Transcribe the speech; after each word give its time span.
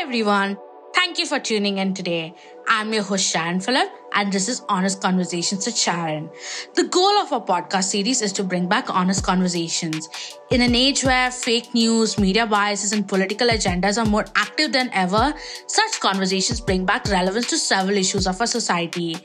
Everyone. 0.00 0.56
Thank 0.94 1.18
you 1.18 1.26
for 1.26 1.38
tuning 1.38 1.76
in 1.76 1.92
today. 1.92 2.34
I'm 2.66 2.94
your 2.94 3.02
host 3.02 3.30
Sharon 3.30 3.60
Phillip 3.60 3.90
and 4.14 4.32
this 4.32 4.48
is 4.48 4.62
Honest 4.66 5.02
Conversations 5.02 5.66
with 5.66 5.76
Sharon. 5.76 6.30
The 6.74 6.84
goal 6.84 7.18
of 7.18 7.34
our 7.34 7.44
podcast 7.44 7.84
series 7.84 8.22
is 8.22 8.32
to 8.32 8.42
bring 8.42 8.66
back 8.66 8.88
honest 8.88 9.22
conversations. 9.22 10.08
In 10.50 10.62
an 10.62 10.74
age 10.74 11.04
where 11.04 11.30
fake 11.30 11.74
news, 11.74 12.18
media 12.18 12.46
biases 12.46 12.94
and 12.94 13.06
political 13.06 13.48
agendas 13.48 14.02
are 14.02 14.08
more 14.08 14.24
active 14.36 14.72
than 14.72 14.88
ever, 14.94 15.34
such 15.66 16.00
conversations 16.00 16.62
bring 16.62 16.86
back 16.86 17.06
relevance 17.10 17.50
to 17.50 17.58
several 17.58 17.98
issues 17.98 18.26
of 18.26 18.40
our 18.40 18.46
society. 18.46 19.18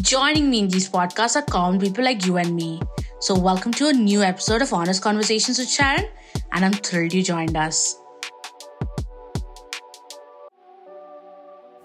Joining 0.00 0.48
me 0.48 0.60
in 0.60 0.68
these 0.68 0.88
podcasts 0.88 1.34
are 1.34 1.42
common 1.42 1.80
people 1.80 2.04
like 2.04 2.24
you 2.24 2.36
and 2.36 2.54
me. 2.54 2.80
So 3.18 3.36
welcome 3.36 3.72
to 3.72 3.88
a 3.88 3.92
new 3.92 4.22
episode 4.22 4.62
of 4.62 4.72
Honest 4.72 5.02
Conversations 5.02 5.58
with 5.58 5.68
Sharon 5.68 6.06
and 6.52 6.64
I'm 6.64 6.72
thrilled 6.72 7.12
you 7.12 7.24
joined 7.24 7.56
us. 7.56 7.96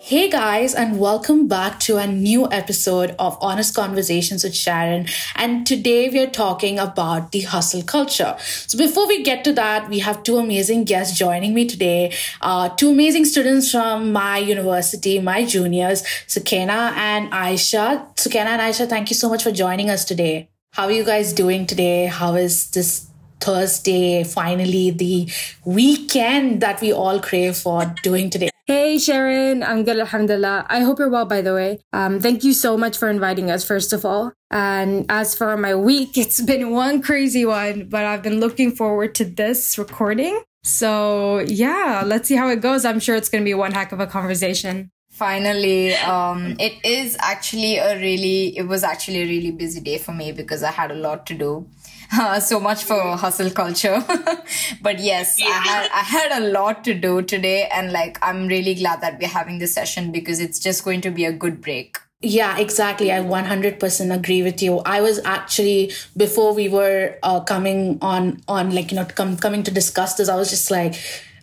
Hey 0.08 0.30
guys, 0.30 0.76
and 0.76 1.00
welcome 1.00 1.48
back 1.48 1.80
to 1.80 1.98
a 1.98 2.06
new 2.06 2.48
episode 2.52 3.16
of 3.18 3.40
Honest 3.42 3.74
Conversations 3.74 4.44
with 4.44 4.56
Sharon. 4.56 5.08
And 5.36 5.66
today 5.66 6.10
we 6.10 6.20
are 6.20 6.30
talking 6.30 6.78
about 6.78 7.32
the 7.32 7.42
hustle 7.42 7.82
culture. 7.82 8.36
So 8.40 8.78
before 8.78 9.08
we 9.08 9.24
get 9.24 9.44
to 9.46 9.54
that, 9.54 9.90
we 9.90 9.98
have 9.98 10.22
two 10.22 10.38
amazing 10.38 10.84
guests 10.84 11.18
joining 11.18 11.56
me 11.56 11.66
today. 11.66 12.14
Uh, 12.40 12.70
two 12.70 12.92
amazing 12.92 13.26
students 13.26 13.72
from 13.72 14.14
my 14.14 14.38
university, 14.38 15.18
my 15.20 15.44
juniors, 15.44 16.04
Sukena 16.28 16.92
and 16.94 17.32
Aisha. 17.32 18.16
Sukena 18.16 18.54
and 18.54 18.62
Aisha, 18.62 18.88
thank 18.88 19.10
you 19.10 19.16
so 19.16 19.28
much 19.28 19.42
for 19.42 19.52
joining 19.52 19.90
us 19.90 20.06
today. 20.06 20.50
How 20.74 20.84
are 20.84 20.92
you 20.92 21.04
guys 21.04 21.34
doing 21.34 21.66
today? 21.66 22.06
How 22.06 22.36
is 22.36 22.70
this 22.70 23.08
Thursday, 23.40 24.24
finally 24.24 24.92
the 24.92 25.32
weekend 25.66 26.62
that 26.62 26.80
we 26.80 26.94
all 26.94 27.20
crave 27.20 27.58
for 27.58 27.92
doing 28.04 28.30
today. 28.30 28.50
Hey 28.68 28.98
Sharon, 28.98 29.62
I'm 29.62 29.84
good, 29.84 30.00
alhamdulillah. 30.00 30.66
I 30.68 30.80
hope 30.80 30.98
you're 30.98 31.08
well, 31.08 31.28
by 31.28 31.42
the 31.44 31.54
way. 31.54 31.82
Um, 31.94 32.20
thank 32.20 32.44
you 32.44 32.52
so 32.52 32.76
much 32.76 32.98
for 32.98 33.08
inviting 33.12 33.52
us, 33.52 33.64
first 33.64 33.94
of 33.94 34.04
all. 34.04 34.34
And 34.50 35.06
as 35.08 35.36
for 35.36 35.56
my 35.56 35.76
week, 35.76 36.18
it's 36.18 36.42
been 36.42 36.72
one 36.72 37.04
crazy 37.04 37.46
one, 37.46 37.88
but 37.90 38.06
I've 38.06 38.24
been 38.24 38.40
looking 38.40 38.72
forward 38.72 39.14
to 39.16 39.26
this 39.26 39.78
recording. 39.78 40.42
So 40.64 41.46
yeah, 41.46 42.02
let's 42.04 42.28
see 42.28 42.36
how 42.36 42.50
it 42.50 42.62
goes. 42.62 42.86
I'm 42.86 43.00
sure 43.00 43.16
it's 43.16 43.30
going 43.30 43.44
to 43.44 43.46
be 43.46 43.54
one 43.54 43.72
heck 43.72 43.92
of 43.92 44.00
a 44.00 44.08
conversation. 44.08 44.90
Finally, 45.12 45.94
um, 45.98 46.56
it 46.60 46.74
is 46.84 47.16
actually 47.20 47.78
a 47.78 47.96
really, 48.00 48.58
it 48.58 48.64
was 48.64 48.84
actually 48.84 49.22
a 49.22 49.26
really 49.28 49.52
busy 49.52 49.80
day 49.80 50.00
for 50.00 50.12
me 50.12 50.32
because 50.32 50.64
I 50.64 50.72
had 50.72 50.90
a 50.90 50.96
lot 50.96 51.28
to 51.28 51.36
do. 51.36 51.70
Uh, 52.18 52.40
so 52.40 52.60
much 52.60 52.84
for 52.84 53.18
hustle 53.18 53.50
culture. 53.50 54.04
but 54.82 55.00
yes, 55.00 55.40
I 55.42 55.46
had 55.50 55.90
I 55.92 56.00
had 56.00 56.44
a 56.44 56.48
lot 56.48 56.84
to 56.86 56.94
do 56.94 57.22
today 57.22 57.68
and 57.74 57.92
like 57.92 58.18
I'm 58.22 58.48
really 58.48 58.74
glad 58.74 59.02
that 59.02 59.20
we're 59.20 59.28
having 59.28 59.60
this 59.60 59.74
session 59.74 60.12
because 60.12 60.40
it's 60.40 60.60
just 60.60 60.86
going 60.86 61.02
to 61.02 61.12
be 61.12 61.26
a 61.26 61.34
good 61.34 61.62
break. 61.62 61.98
Yeah, 62.22 62.58
exactly. 62.58 63.12
I 63.12 63.20
100% 63.20 64.16
agree 64.16 64.42
with 64.42 64.62
you. 64.64 64.80
I 64.80 65.02
was 65.02 65.20
actually 65.26 65.92
before 66.16 66.54
we 66.54 66.70
were 66.70 67.18
uh, 67.22 67.42
coming 67.42 68.00
on 68.02 68.42
on 68.48 68.74
like 68.74 68.92
you 68.92 68.98
know 68.98 69.06
com- 69.06 69.38
coming 69.38 69.64
to 69.64 69.72
discuss 69.72 70.16
this 70.16 70.30
I 70.30 70.36
was 70.36 70.50
just 70.50 70.72
like 70.72 70.96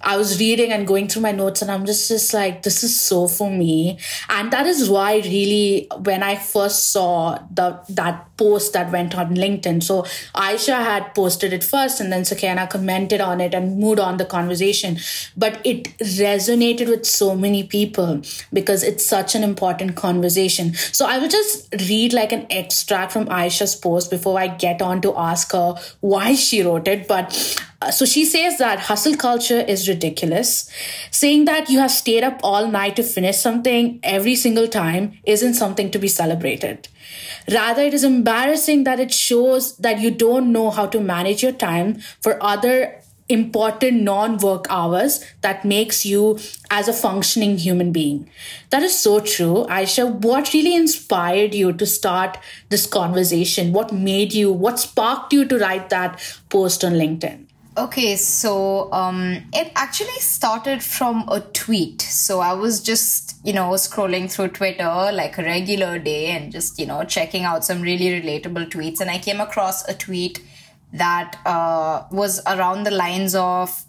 I 0.03 0.17
was 0.17 0.39
reading 0.39 0.73
and 0.73 0.87
going 0.87 1.09
through 1.09 1.23
my 1.23 1.33
notes 1.33 1.63
and 1.63 1.71
I'm 1.71 1.87
just, 1.87 2.09
just 2.09 2.35
like, 2.35 2.63
this 2.63 2.83
is 2.83 3.01
so 3.01 3.29
for 3.29 3.51
me. 3.51 3.99
And 4.29 4.53
that 4.53 4.67
is 4.67 4.89
why 4.89 5.17
really 5.17 5.89
when 6.03 6.23
I 6.23 6.37
first 6.37 6.91
saw 6.91 7.39
the 7.51 7.81
that 7.91 8.37
post 8.37 8.73
that 8.73 8.91
went 8.91 9.17
on 9.17 9.35
LinkedIn. 9.35 9.83
So 9.83 10.03
Aisha 10.35 10.79
had 10.83 11.15
posted 11.15 11.53
it 11.53 11.63
first 11.63 12.01
and 12.01 12.13
then 12.13 12.23
Sukena 12.23 12.69
commented 12.69 13.21
on 13.21 13.41
it 13.41 13.55
and 13.55 13.79
moved 13.79 14.01
on 14.01 14.17
the 14.17 14.25
conversation. 14.25 14.99
But 15.37 15.61
it 15.65 15.85
resonated 15.99 16.89
with 16.89 17.07
so 17.07 17.35
many 17.37 17.63
people 17.65 18.23
because 18.53 18.83
it's 18.83 19.05
such 19.07 19.35
an 19.35 19.45
important 19.45 19.97
conversation. 19.97 20.75
So 20.75 21.07
I 21.07 21.19
will 21.19 21.29
just 21.29 21.73
read 21.89 22.13
like 22.13 22.33
an 22.33 22.47
extract 22.51 23.13
from 23.13 23.27
Aisha's 23.27 23.77
post 23.77 24.11
before 24.11 24.39
I 24.39 24.49
get 24.49 24.83
on 24.83 25.01
to 25.03 25.17
ask 25.17 25.53
her 25.53 25.75
why 26.01 26.35
she 26.35 26.63
wrote 26.63 26.89
it. 26.89 27.07
But 27.07 27.33
Uh, 27.83 27.91
so 27.91 28.05
she 28.05 28.25
says 28.25 28.59
that 28.59 28.79
hustle 28.79 29.17
culture 29.17 29.61
is 29.61 29.89
ridiculous. 29.89 30.71
Saying 31.11 31.47
that 31.47 31.69
you 31.69 31.81
have 31.81 31.91
stayed 31.91 32.23
up 32.23 32.39
all 32.43 32.69
night 32.69 32.95
to 32.97 33.03
finish 33.03 33.39
something 33.39 33.99
every 34.05 34.37
single 34.37 34.69
time 34.69 35.19
isn't 35.25 35.55
something 35.55 35.91
to 35.91 35.99
be 35.99 36.07
celebrated. 36.07 36.89
Rather, 37.51 37.83
it 37.83 37.93
is 37.93 38.05
embarrassing 38.05 38.85
that 38.85 39.01
it 39.01 39.13
shows 39.13 39.77
that 39.79 39.99
you 39.99 40.13
don't 40.13 40.53
know 40.53 40.71
how 40.71 40.87
to 40.87 41.01
manage 41.01 41.43
your 41.43 41.53
time 41.53 42.01
for 42.21 42.41
other 42.41 42.99
important 43.29 44.03
non-work 44.03 44.67
hours 44.69 45.25
that 45.41 45.65
makes 45.65 46.05
you 46.05 46.39
as 46.71 46.87
a 46.87 46.93
functioning 46.93 47.57
human 47.57 47.93
being 47.93 48.29
that 48.71 48.83
is 48.83 48.99
so 48.99 49.21
true 49.21 49.65
aisha 49.77 50.07
what 50.27 50.53
really 50.53 50.75
inspired 50.75 51.55
you 51.55 51.73
to 51.73 51.87
start 51.87 52.37
this 52.69 52.85
conversation 52.85 53.73
what 53.73 53.93
made 53.93 54.35
you 54.35 54.53
what 54.53 54.79
sparked 54.79 55.33
you 55.33 55.47
to 55.47 55.57
write 55.59 55.89
that 55.89 56.21
post 56.51 56.85
on 56.85 56.93
linkedin 56.95 57.47
Okay, 57.75 58.17
so 58.17 58.93
um, 58.93 59.45
it 59.55 59.73
actually 59.77 60.19
started 60.19 60.83
from 60.83 61.27
a 61.29 61.41
tweet. 61.41 62.03
So 62.03 62.41
I 62.41 62.53
was 62.53 62.83
just, 62.83 63.39
you 63.47 63.55
know, 63.55 63.71
scrolling 63.71 64.31
through 64.31 64.49
Twitter 64.49 64.85
like 64.85 65.39
a 65.39 65.43
regular 65.43 65.99
day 65.99 66.27
and 66.27 66.53
just, 66.53 66.79
you 66.79 66.85
know, 66.85 67.03
checking 67.05 67.45
out 67.45 67.65
some 67.65 67.81
really 67.81 68.21
relatable 68.21 68.69
tweets. 68.69 69.01
And 69.01 69.11
I 69.11 69.19
came 69.19 69.41
across 69.41 69.89
a 69.89 69.95
tweet 69.95 70.43
that 70.93 71.39
uh, 71.47 72.05
was 72.11 72.43
around 72.47 72.83
the 72.85 72.91
lines 72.91 73.35
of, 73.35 73.87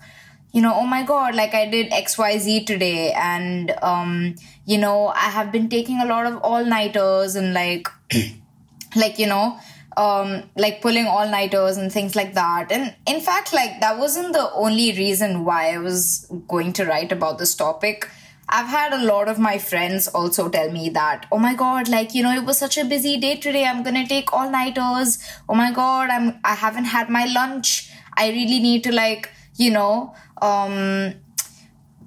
you 0.54 0.62
know, 0.62 0.74
oh 0.74 0.86
my 0.86 1.04
God, 1.04 1.36
like 1.36 1.54
I 1.54 1.70
did 1.70 1.92
XYZ 1.92 2.66
today. 2.66 3.12
And, 3.12 3.72
um, 3.82 4.36
you 4.66 4.78
know, 4.78 5.08
I 5.08 5.30
have 5.30 5.52
been 5.52 5.68
taking 5.68 6.00
a 6.00 6.06
lot 6.06 6.26
of 6.26 6.38
all 6.38 6.64
nighters 6.64 7.36
and 7.36 7.54
like, 7.54 7.90
like, 8.96 9.20
you 9.20 9.28
know, 9.28 9.60
um, 9.98 10.50
like 10.56 10.82
pulling 10.82 11.06
all 11.06 11.28
nighters 11.30 11.78
and 11.78 11.92
things 11.92 12.16
like 12.16 12.34
that. 12.34 12.72
And 12.72 12.96
in 13.08 13.22
fact, 13.22 13.54
like 13.54 13.80
that 13.80 13.98
wasn't 13.98 14.34
the 14.34 14.52
only 14.54 14.92
reason 14.92 15.46
why 15.46 15.74
I 15.74 15.78
was 15.78 16.28
going 16.48 16.74
to 16.74 16.86
write 16.86 17.12
about 17.12 17.38
this 17.38 17.56
topic. 17.56 18.10
I've 18.50 18.68
had 18.68 18.94
a 18.94 19.04
lot 19.04 19.30
of 19.30 19.40
my 19.40 19.58
friends 19.58 20.08
also 20.08 20.50
tell 20.50 20.70
me 20.70 20.90
that, 20.90 21.26
oh 21.32 21.40
my 21.40 21.56
god, 21.56 21.88
like, 21.88 22.14
you 22.14 22.24
know, 22.24 22.34
it 22.34 22.46
was 22.46 22.58
such 22.58 22.78
a 22.78 22.86
busy 22.86 23.18
day 23.18 23.38
today. 23.38 23.66
I'm 23.66 23.84
gonna 23.84 24.08
take 24.08 24.34
all 24.34 24.50
nighters. 24.50 25.18
Oh 25.48 25.56
my 25.56 25.72
god, 25.72 26.10
I'm 26.10 26.40
I 26.44 26.56
haven't 26.56 26.86
had 26.86 27.10
my 27.10 27.26
lunch. 27.26 27.92
I 28.16 28.30
really 28.30 28.60
need 28.60 28.84
to 28.84 28.92
like, 28.92 29.30
you 29.56 29.72
know, 29.72 30.14
um 30.42 31.16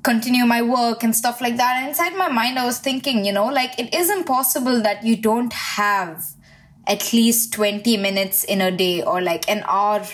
continue 0.02 0.46
my 0.46 0.62
work 0.62 1.02
and 1.02 1.16
stuff 1.16 1.40
like 1.40 1.56
that. 1.56 1.78
And 1.78 1.88
inside 1.88 2.16
my 2.16 2.28
mind, 2.28 2.60
I 2.60 2.64
was 2.64 2.78
thinking, 2.78 3.24
you 3.24 3.32
know, 3.32 3.46
like 3.46 3.76
it 3.78 3.92
is 3.92 4.08
impossible 4.08 4.80
that 4.82 5.04
you 5.04 5.16
don't 5.16 5.52
have 5.52 6.35
at 6.86 7.12
least 7.12 7.52
20 7.52 7.96
minutes 7.96 8.44
in 8.44 8.60
a 8.60 8.70
day 8.70 9.02
or 9.02 9.20
like 9.20 9.48
an 9.48 9.64
hour 9.66 10.04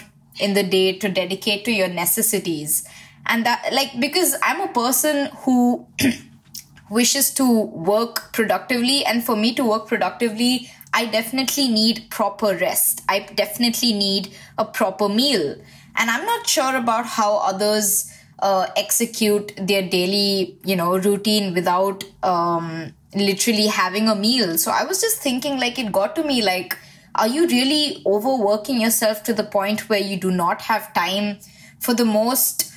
in 0.41 0.55
the 0.55 0.63
day 0.63 0.93
to 0.99 1.09
dedicate 1.09 1.65
to 1.65 1.73
your 1.73 1.89
necessities. 1.89 2.89
And 3.27 3.47
that 3.47 3.73
like 3.73 4.01
because 4.01 4.35
i'm 4.43 4.61
a 4.61 4.73
person 4.73 5.31
who 5.45 5.87
wishes 6.91 7.33
to 7.35 7.61
work 7.61 8.33
productively 8.33 9.05
and 9.05 9.25
for 9.25 9.37
me 9.37 9.55
to 9.55 9.65
work 9.65 9.87
productively 9.87 10.69
i 10.93 11.07
definitely 11.07 11.69
need 11.69 12.11
proper 12.11 12.57
rest. 12.57 13.03
I 13.09 13.21
definitely 13.21 13.95
need 13.95 14.35
a 14.59 14.65
proper 14.65 15.09
meal. 15.09 15.57
And 15.97 16.11
i'm 16.11 16.27
not 16.27 16.47
sure 16.47 16.77
about 16.77 17.07
how 17.07 17.37
others 17.37 18.13
uh, 18.41 18.67
execute 18.77 19.53
their 19.57 19.89
daily 19.89 20.59
you 20.65 20.75
know 20.75 20.99
routine 20.99 21.55
without 21.55 22.03
um, 22.25 22.93
literally 23.15 23.67
having 23.67 24.09
a 24.09 24.15
meal. 24.15 24.57
So 24.59 24.71
I 24.71 24.85
was 24.85 25.01
just 25.01 25.19
thinking, 25.19 25.59
like, 25.59 25.79
it 25.79 25.93
got 25.93 26.17
to 26.17 26.25
me, 26.25 26.43
like, 26.43 26.77
are 27.15 27.29
you 27.29 27.47
really 27.47 28.03
overworking 28.07 28.81
yourself 28.81 29.23
to 29.25 29.35
the 29.35 29.45
point 29.45 29.89
where 29.89 29.99
you 30.01 30.17
do 30.17 30.31
not 30.31 30.63
have 30.63 30.93
time 30.95 31.39
for 31.79 31.93
the 31.95 32.05
most 32.07 32.73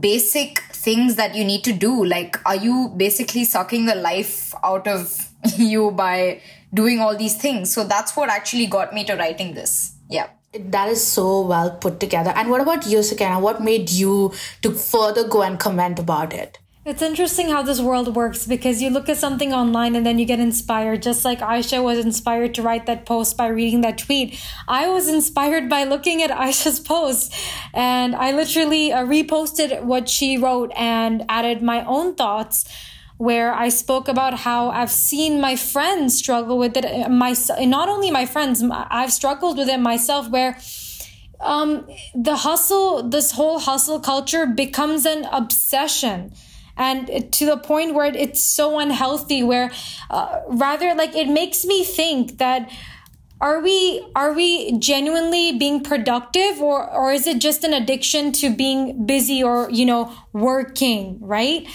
basic 0.00 0.60
things 0.72 1.16
that 1.16 1.34
you 1.34 1.44
need 1.44 1.64
to 1.64 1.72
do? 1.72 2.04
Like, 2.04 2.38
are 2.46 2.56
you 2.56 2.92
basically 2.96 3.44
sucking 3.44 3.86
the 3.86 3.94
life 3.94 4.54
out 4.62 4.86
of 4.86 5.28
you 5.56 5.90
by 5.92 6.40
doing 6.74 7.00
all 7.00 7.16
these 7.16 7.36
things? 7.36 7.72
So 7.72 7.84
that's 7.84 8.16
what 8.16 8.28
actually 8.28 8.66
got 8.66 8.92
me 8.92 9.04
to 9.04 9.14
writing 9.16 9.54
this. 9.54 9.94
Yeah. 10.08 10.28
That 10.52 10.88
is 10.88 11.06
so 11.06 11.42
well 11.42 11.70
put 11.70 12.00
together. 12.00 12.32
And 12.34 12.50
what 12.50 12.60
about 12.60 12.84
you, 12.84 12.98
Sukena? 12.98 13.40
What 13.40 13.62
made 13.62 13.88
you 13.88 14.32
to 14.62 14.72
further 14.72 15.26
go 15.28 15.42
and 15.42 15.60
comment 15.60 16.00
about 16.00 16.32
it? 16.32 16.58
It's 16.90 17.02
interesting 17.02 17.50
how 17.50 17.62
this 17.62 17.80
world 17.80 18.16
works 18.16 18.48
because 18.48 18.82
you 18.82 18.90
look 18.90 19.08
at 19.08 19.16
something 19.16 19.54
online 19.54 19.94
and 19.94 20.04
then 20.04 20.18
you 20.18 20.24
get 20.24 20.40
inspired, 20.40 21.02
just 21.02 21.24
like 21.24 21.38
Aisha 21.38 21.80
was 21.84 22.00
inspired 22.00 22.52
to 22.54 22.62
write 22.62 22.86
that 22.86 23.06
post 23.06 23.36
by 23.36 23.46
reading 23.46 23.82
that 23.82 23.96
tweet. 23.96 24.36
I 24.66 24.88
was 24.88 25.06
inspired 25.06 25.68
by 25.68 25.84
looking 25.84 26.20
at 26.20 26.30
Aisha's 26.30 26.80
post 26.80 27.32
and 27.72 28.16
I 28.16 28.32
literally 28.32 28.92
uh, 28.92 29.04
reposted 29.04 29.84
what 29.84 30.08
she 30.08 30.36
wrote 30.36 30.72
and 30.74 31.24
added 31.28 31.62
my 31.62 31.84
own 31.84 32.16
thoughts 32.16 32.64
where 33.18 33.54
I 33.54 33.68
spoke 33.68 34.08
about 34.08 34.40
how 34.40 34.70
I've 34.70 34.90
seen 34.90 35.40
my 35.40 35.54
friends 35.54 36.18
struggle 36.18 36.58
with 36.58 36.76
it. 36.76 36.84
Uh, 36.84 37.08
my, 37.08 37.36
not 37.60 37.88
only 37.88 38.10
my 38.10 38.26
friends, 38.26 38.64
I've 38.68 39.12
struggled 39.12 39.58
with 39.58 39.68
it 39.68 39.78
myself 39.78 40.28
where 40.28 40.58
um, 41.38 41.86
the 42.16 42.34
hustle, 42.34 43.08
this 43.08 43.30
whole 43.30 43.60
hustle 43.60 44.00
culture 44.00 44.44
becomes 44.44 45.06
an 45.06 45.24
obsession 45.26 46.32
and 46.80 47.30
to 47.30 47.44
the 47.44 47.58
point 47.58 47.94
where 47.94 48.06
it's 48.06 48.42
so 48.42 48.78
unhealthy 48.78 49.42
where 49.42 49.70
uh, 50.08 50.40
rather 50.48 50.94
like 50.94 51.14
it 51.14 51.28
makes 51.28 51.64
me 51.66 51.84
think 51.84 52.38
that 52.38 52.70
are 53.38 53.60
we 53.60 54.02
are 54.16 54.32
we 54.32 54.72
genuinely 54.78 55.52
being 55.58 55.82
productive 55.82 56.60
or 56.60 56.90
or 56.90 57.12
is 57.12 57.26
it 57.26 57.38
just 57.38 57.64
an 57.64 57.74
addiction 57.74 58.32
to 58.32 58.54
being 58.54 59.06
busy 59.06 59.42
or 59.42 59.68
you 59.70 59.84
know 59.84 60.12
working 60.32 61.18
right? 61.20 61.68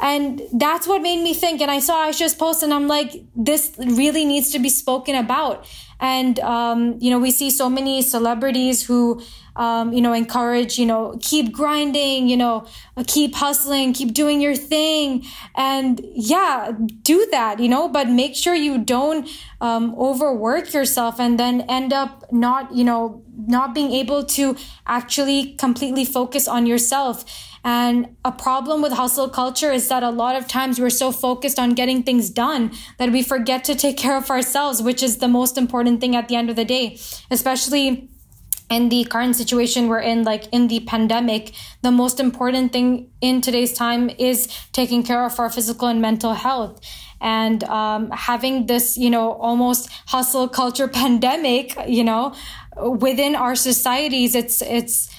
And 0.00 0.42
that's 0.52 0.86
what 0.86 1.02
made 1.02 1.22
me 1.22 1.34
think. 1.34 1.60
And 1.60 1.70
i 1.70 1.78
saw 1.78 2.06
aisha's 2.06 2.34
post 2.34 2.62
and 2.62 2.74
i'm 2.74 2.88
like 2.88 3.12
this 3.34 3.72
really 3.78 4.24
needs 4.24 4.50
to 4.50 4.58
be 4.58 4.68
spoken 4.68 5.14
about. 5.14 5.66
And 6.00 6.38
um, 6.40 6.98
you 7.00 7.10
know 7.10 7.18
we 7.18 7.30
see 7.30 7.50
so 7.50 7.68
many 7.68 8.02
celebrities 8.02 8.86
who 8.86 9.20
um, 9.58 9.92
you 9.92 10.00
know 10.00 10.12
encourage 10.12 10.78
you 10.78 10.86
know 10.86 11.18
keep 11.20 11.52
grinding 11.52 12.28
you 12.28 12.36
know 12.36 12.66
keep 13.06 13.34
hustling 13.34 13.92
keep 13.92 14.14
doing 14.14 14.40
your 14.40 14.56
thing. 14.56 15.24
And 15.54 16.00
yeah 16.14 16.72
do 17.02 17.26
that 17.30 17.60
you 17.60 17.68
know 17.68 17.88
but 17.88 18.08
make 18.08 18.34
sure 18.34 18.54
you 18.54 18.78
don't 18.78 19.28
um, 19.60 19.94
overwork 19.98 20.72
yourself 20.72 21.20
and 21.20 21.38
then 21.38 21.62
end 21.62 21.92
up 21.92 22.32
not 22.32 22.74
you 22.74 22.84
know 22.84 23.22
not 23.46 23.74
being 23.74 23.92
able 23.92 24.24
to 24.24 24.56
actually 24.86 25.54
completely 25.54 26.04
focus 26.04 26.48
on 26.48 26.66
yourself. 26.66 27.24
And 27.64 28.16
a 28.24 28.32
problem 28.32 28.82
with 28.82 28.92
hustle 28.92 29.28
culture 29.28 29.70
is 29.72 29.88
that 29.88 30.02
a 30.02 30.10
lot 30.10 30.36
of 30.36 30.48
times 30.48 30.80
we're 30.80 30.90
so 30.90 31.12
focused 31.12 31.58
on 31.58 31.74
getting 31.74 32.02
things 32.02 32.30
done 32.30 32.72
that 32.98 33.10
we 33.10 33.22
forget 33.22 33.64
to 33.64 33.74
take 33.74 33.96
care 33.96 34.16
of 34.16 34.30
ourselves, 34.30 34.82
which 34.82 35.02
is 35.02 35.18
the 35.18 35.28
most 35.28 35.58
important 35.58 36.00
thing 36.00 36.16
at 36.16 36.28
the 36.28 36.36
end 36.36 36.50
of 36.50 36.56
the 36.56 36.64
day, 36.64 36.98
especially 37.30 38.08
in 38.70 38.88
the 38.90 39.04
current 39.04 39.36
situation 39.36 39.88
we're 39.88 40.00
in, 40.00 40.24
like 40.24 40.46
in 40.52 40.68
the 40.68 40.80
pandemic, 40.80 41.52
the 41.82 41.90
most 41.90 42.20
important 42.20 42.72
thing 42.72 43.10
in 43.20 43.40
today's 43.40 43.72
time 43.72 44.10
is 44.18 44.46
taking 44.72 45.02
care 45.02 45.24
of 45.24 45.38
our 45.40 45.50
physical 45.50 45.88
and 45.88 46.02
mental 46.02 46.34
health. 46.34 46.80
And 47.20 47.64
um, 47.64 48.10
having 48.10 48.66
this, 48.66 48.96
you 48.96 49.10
know, 49.10 49.32
almost 49.32 49.88
hustle 50.06 50.48
culture 50.48 50.88
pandemic, 51.02 51.76
you 51.86 52.04
know, 52.04 52.34
within 52.76 53.34
our 53.34 53.54
societies, 53.54 54.34
it's 54.34 54.62
it's 54.62 55.14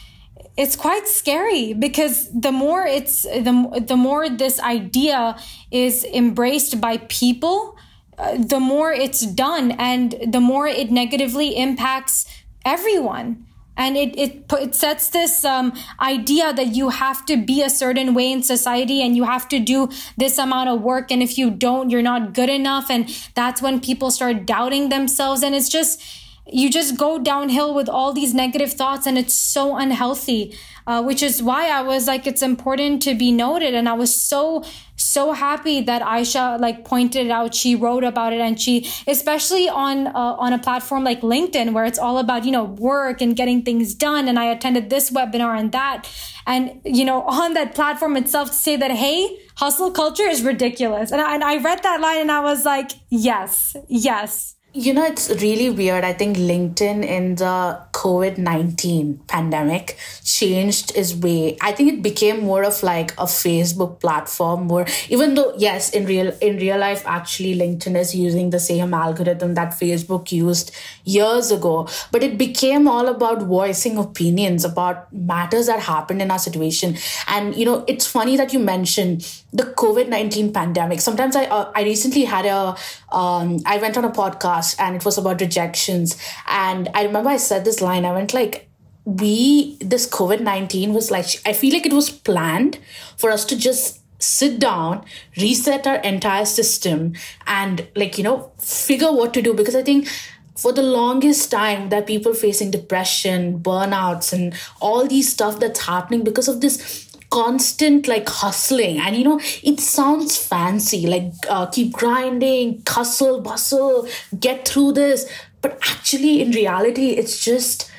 it's 0.56 0.75
quite 0.75 1.07
scary 1.07 1.74
because 1.74 2.30
the 2.34 2.52
more 2.52 2.86
it's 2.86 3.24
the, 3.24 3.84
the 3.86 3.95
more 3.95 4.30
this 4.30 4.60
idea 4.60 5.38
is 5.72 6.04
embraced 6.06 6.81
by 6.81 6.98
people 7.07 7.78
uh, 8.19 8.36
the 8.38 8.60
more 8.60 8.92
it's 8.92 9.22
done 9.22 9.72
and 9.80 10.16
the 10.28 10.42
more 10.42 10.68
it 10.68 10.92
negatively 10.92 11.56
impacts 11.56 12.25
everyone. 12.66 13.46
And 13.78 13.96
it, 13.96 14.20
it, 14.20 14.44
it 14.52 14.76
sets 14.76 15.10
this 15.10 15.46
um, 15.46 15.72
idea 16.02 16.52
that 16.52 16.76
you 16.76 16.90
have 16.90 17.26
to 17.28 17.38
be 17.38 17.64
a 17.64 17.70
certain 17.70 18.14
way 18.14 18.30
in 18.30 18.44
society 18.44 19.02
and 19.02 19.16
you 19.16 19.24
have 19.24 19.48
to 19.48 19.60
do 19.60 19.88
this 20.18 20.38
amount 20.38 20.68
of 20.68 20.82
work. 20.82 21.12
And 21.12 21.24
if 21.24 21.38
you 21.38 21.50
don't 21.50 21.90
you're 21.90 22.02
not 22.02 22.34
good 22.34 22.50
enough. 22.50 22.92
And 22.92 23.10
that's 23.36 23.62
when 23.62 23.80
people 23.80 24.12
start 24.12 24.46
doubting 24.46 24.90
themselves. 24.90 25.44
And 25.44 25.56
it's 25.56 25.70
just 25.70 26.02
you 26.51 26.69
just 26.69 26.98
go 26.98 27.19
downhill 27.19 27.74
with 27.74 27.90
all 27.90 28.13
these 28.13 28.34
negative 28.34 28.74
thoughts 28.74 29.06
and 29.06 29.18
it's 29.18 29.34
so 29.34 29.75
unhealthy 29.75 30.56
uh, 30.90 31.04
which 31.04 31.22
is 31.22 31.42
why 31.44 31.69
i 31.69 31.81
was 31.84 32.07
like 32.07 32.25
it's 32.25 32.42
important 32.42 33.01
to 33.04 33.13
be 33.13 33.31
noted. 33.31 33.75
And 33.75 33.88
i 33.88 33.94
was 33.94 34.13
so 34.30 34.63
so 34.96 35.34
happy 35.34 35.81
that 35.81 36.01
aisha 36.01 36.60
like 36.60 36.84
pointed 36.84 37.28
it 37.28 37.31
out. 37.31 37.54
She 37.54 37.75
wrote 37.75 38.04
about 38.04 38.34
it 38.34 38.42
and 38.42 38.60
she 38.60 38.90
especially 39.07 39.69
on 39.69 40.07
uh, 40.07 40.46
on 40.46 40.51
a 40.51 40.57
platform 40.57 41.04
like 41.04 41.22
linkedin 41.22 41.74
where 41.74 41.86
it's 41.86 42.00
all 42.00 42.18
about 42.18 42.44
you 42.44 42.52
know 42.52 42.63
work 42.63 43.22
and 43.22 43.36
getting 43.36 43.62
things 43.62 43.94
done. 43.94 44.28
And 44.28 44.40
i 44.40 44.45
attended 44.45 44.90
this 44.90 45.12
webinar 45.12 45.60
and 45.60 45.72
that. 45.72 46.10
And 46.48 46.81
you 46.84 47.06
know 47.06 47.22
on 47.40 47.54
that 47.54 47.75
platform 47.75 48.18
itself 48.18 48.50
to 48.50 48.56
say 48.56 48.75
that 48.75 48.92
hey 48.92 49.38
hustle 49.57 49.92
culture 49.92 50.30
is 50.36 50.42
ridiculous. 50.42 51.12
And 51.12 51.22
I, 51.22 51.36
and 51.36 51.44
I 51.44 51.57
read 51.57 51.84
that 51.84 52.02
line 52.02 52.22
and 52.22 52.31
i 52.31 52.40
was 52.40 52.66
like 52.66 52.92
yes 53.10 53.75
yes 53.88 54.56
you 54.71 54.94
know, 54.94 55.04
it's 55.04 55.30
really 55.42 55.71
weird. 55.71 56.04
I 56.04 56.13
think 56.13 56.38
LinkedIn 56.38 57.04
in 57.04 57.36
the 57.36 57.81
COVID 57.92 58.38
19 58.38 59.21
pandemic 59.27 59.98
changed 60.24 60.95
its 60.95 61.16
way. 61.16 61.57
I 61.60 61.71
think 61.71 61.92
it 61.92 62.04
became 62.04 62.42
more 62.42 62.63
of 62.63 62.83
like 62.83 63.12
a 63.13 63.25
Facebook 63.25 64.00
platform 64.00 64.68
more, 64.68 64.86
even 65.10 65.33
though, 65.33 65.56
yes, 65.57 65.89
in 65.89 66.06
real, 66.06 66.31
in 66.39 66.57
real 66.57 66.77
life, 66.77 67.01
actually, 67.07 67.56
LinkedIn 67.56 67.98
is 67.98 68.13
using 68.13 68.51
the 68.51 68.60
same 68.60 68.94
algorithm 68.94 69.56
that 69.56 69.71
Facebook 69.71 70.31
used 70.31 70.71
years 71.04 71.51
ago. 71.51 71.88
But 72.12 72.21
it 72.21 72.38
became 72.38 72.88
all 72.88 73.07
about 73.07 73.42
voicing 73.42 73.98
opinions 73.98 74.63
about 74.63 75.12
matters 75.12 75.66
that 75.66 75.80
happened 75.80 76.21
in 76.21 76.30
our 76.30 76.39
situation. 76.39 76.95
And, 77.27 77.56
you 77.56 77.66
know, 77.66 77.83
it's 77.88 78.06
funny 78.06 78.38
that 78.38 78.54
you 78.54 78.60
mentioned 78.60 79.27
the 79.51 79.63
COVID 79.63 80.10
19 80.10 80.54
pandemic. 80.54 81.01
Sometimes 81.01 81.36
I, 81.36 81.46
uh, 81.46 81.72
I 81.75 81.84
recently 81.84 82.25
had 82.25 82.46
a, 82.46 82.75
um, 83.12 83.60
I 83.66 83.78
went 83.78 83.98
on 83.98 84.06
a 84.06 84.12
podcast 84.12 84.80
and 84.80 84.96
it 84.96 85.06
was 85.06 85.18
about 85.18 85.42
rejections. 85.42 86.18
And 86.48 86.90
I 86.94 87.04
remember 87.04 87.30
I 87.30 87.38
said 87.38 87.66
this 87.66 87.81
line, 87.81 88.06
I 88.06 88.13
went 88.13 88.34
like, 88.34 88.69
we, 89.06 89.78
this 89.81 90.07
COVID 90.07 90.42
19 90.42 90.94
was 90.94 91.10
like, 91.10 91.25
I 91.46 91.54
feel 91.54 91.74
like 91.74 91.86
it 91.86 91.94
was 91.94 92.10
planned 92.10 92.80
for 93.18 93.31
us 93.31 93.44
to 93.46 93.57
just 93.57 94.00
sit 94.19 94.60
down, 94.60 95.04
reset 95.38 95.88
our 95.88 95.95
entire 95.98 96.45
system, 96.45 97.13
and 97.48 97.88
like, 97.95 98.18
you 98.18 98.24
know, 98.24 98.52
figure 98.60 99.12
what 99.12 99.34
to 99.34 99.42
do. 99.42 99.54
Because 99.54 99.75
I 99.75 99.81
think 99.81 100.07
for 100.56 100.74
the 100.74 100.84
longest 100.84 101.50
time 101.50 101.90
that 101.90 102.06
people 102.06 102.34
facing 102.34 102.69
depression 102.69 103.60
burnouts 103.60 104.34
and 104.34 104.54
all 104.81 105.07
these 105.07 105.30
stuff 105.30 105.60
that's 105.60 105.86
happening 105.86 106.24
because 106.24 106.50
of 106.50 106.60
this 106.60 107.09
constant 107.30 108.08
like 108.08 108.28
hustling. 108.28 109.00
And 109.00 109.16
you 109.16 109.24
know 109.24 109.40
it 109.64 109.80
sounds 109.80 110.38
fancy 110.38 111.08
like 111.08 111.34
uh, 111.50 111.68
keep 111.68 111.94
grinding 111.94 112.84
hustle 112.88 113.42
bustle 113.42 114.08
get 114.40 114.68
through 114.68 114.94
this. 114.94 115.30
But 115.62 115.78
actually 115.90 116.42
in 116.42 116.52
reality 116.52 117.10
it's 117.12 117.44
just 117.44 117.92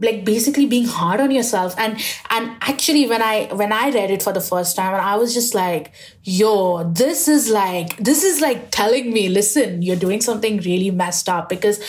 like 0.00 0.24
basically 0.24 0.66
being 0.66 0.86
hard 0.86 1.20
on 1.20 1.30
yourself. 1.30 1.74
And 1.78 2.00
and 2.30 2.56
actually 2.60 3.06
when 3.06 3.22
i 3.22 3.44
when 3.54 3.72
i 3.72 3.90
read 3.90 4.10
it 4.10 4.22
for 4.22 4.32
the 4.32 4.40
first 4.40 4.76
time 4.76 4.92
and 4.92 5.02
i 5.02 5.14
was 5.16 5.32
just 5.32 5.54
like 5.54 5.92
yo 6.24 6.90
this 6.92 7.28
is 7.28 7.48
like 7.48 7.96
this 7.98 8.24
is 8.24 8.40
like 8.40 8.70
telling 8.70 9.12
me 9.12 9.28
listen 9.28 9.82
you're 9.82 9.96
doing 9.96 10.20
something 10.20 10.58
really 10.58 10.90
messed 10.90 11.28
up. 11.28 11.48
Because 11.48 11.80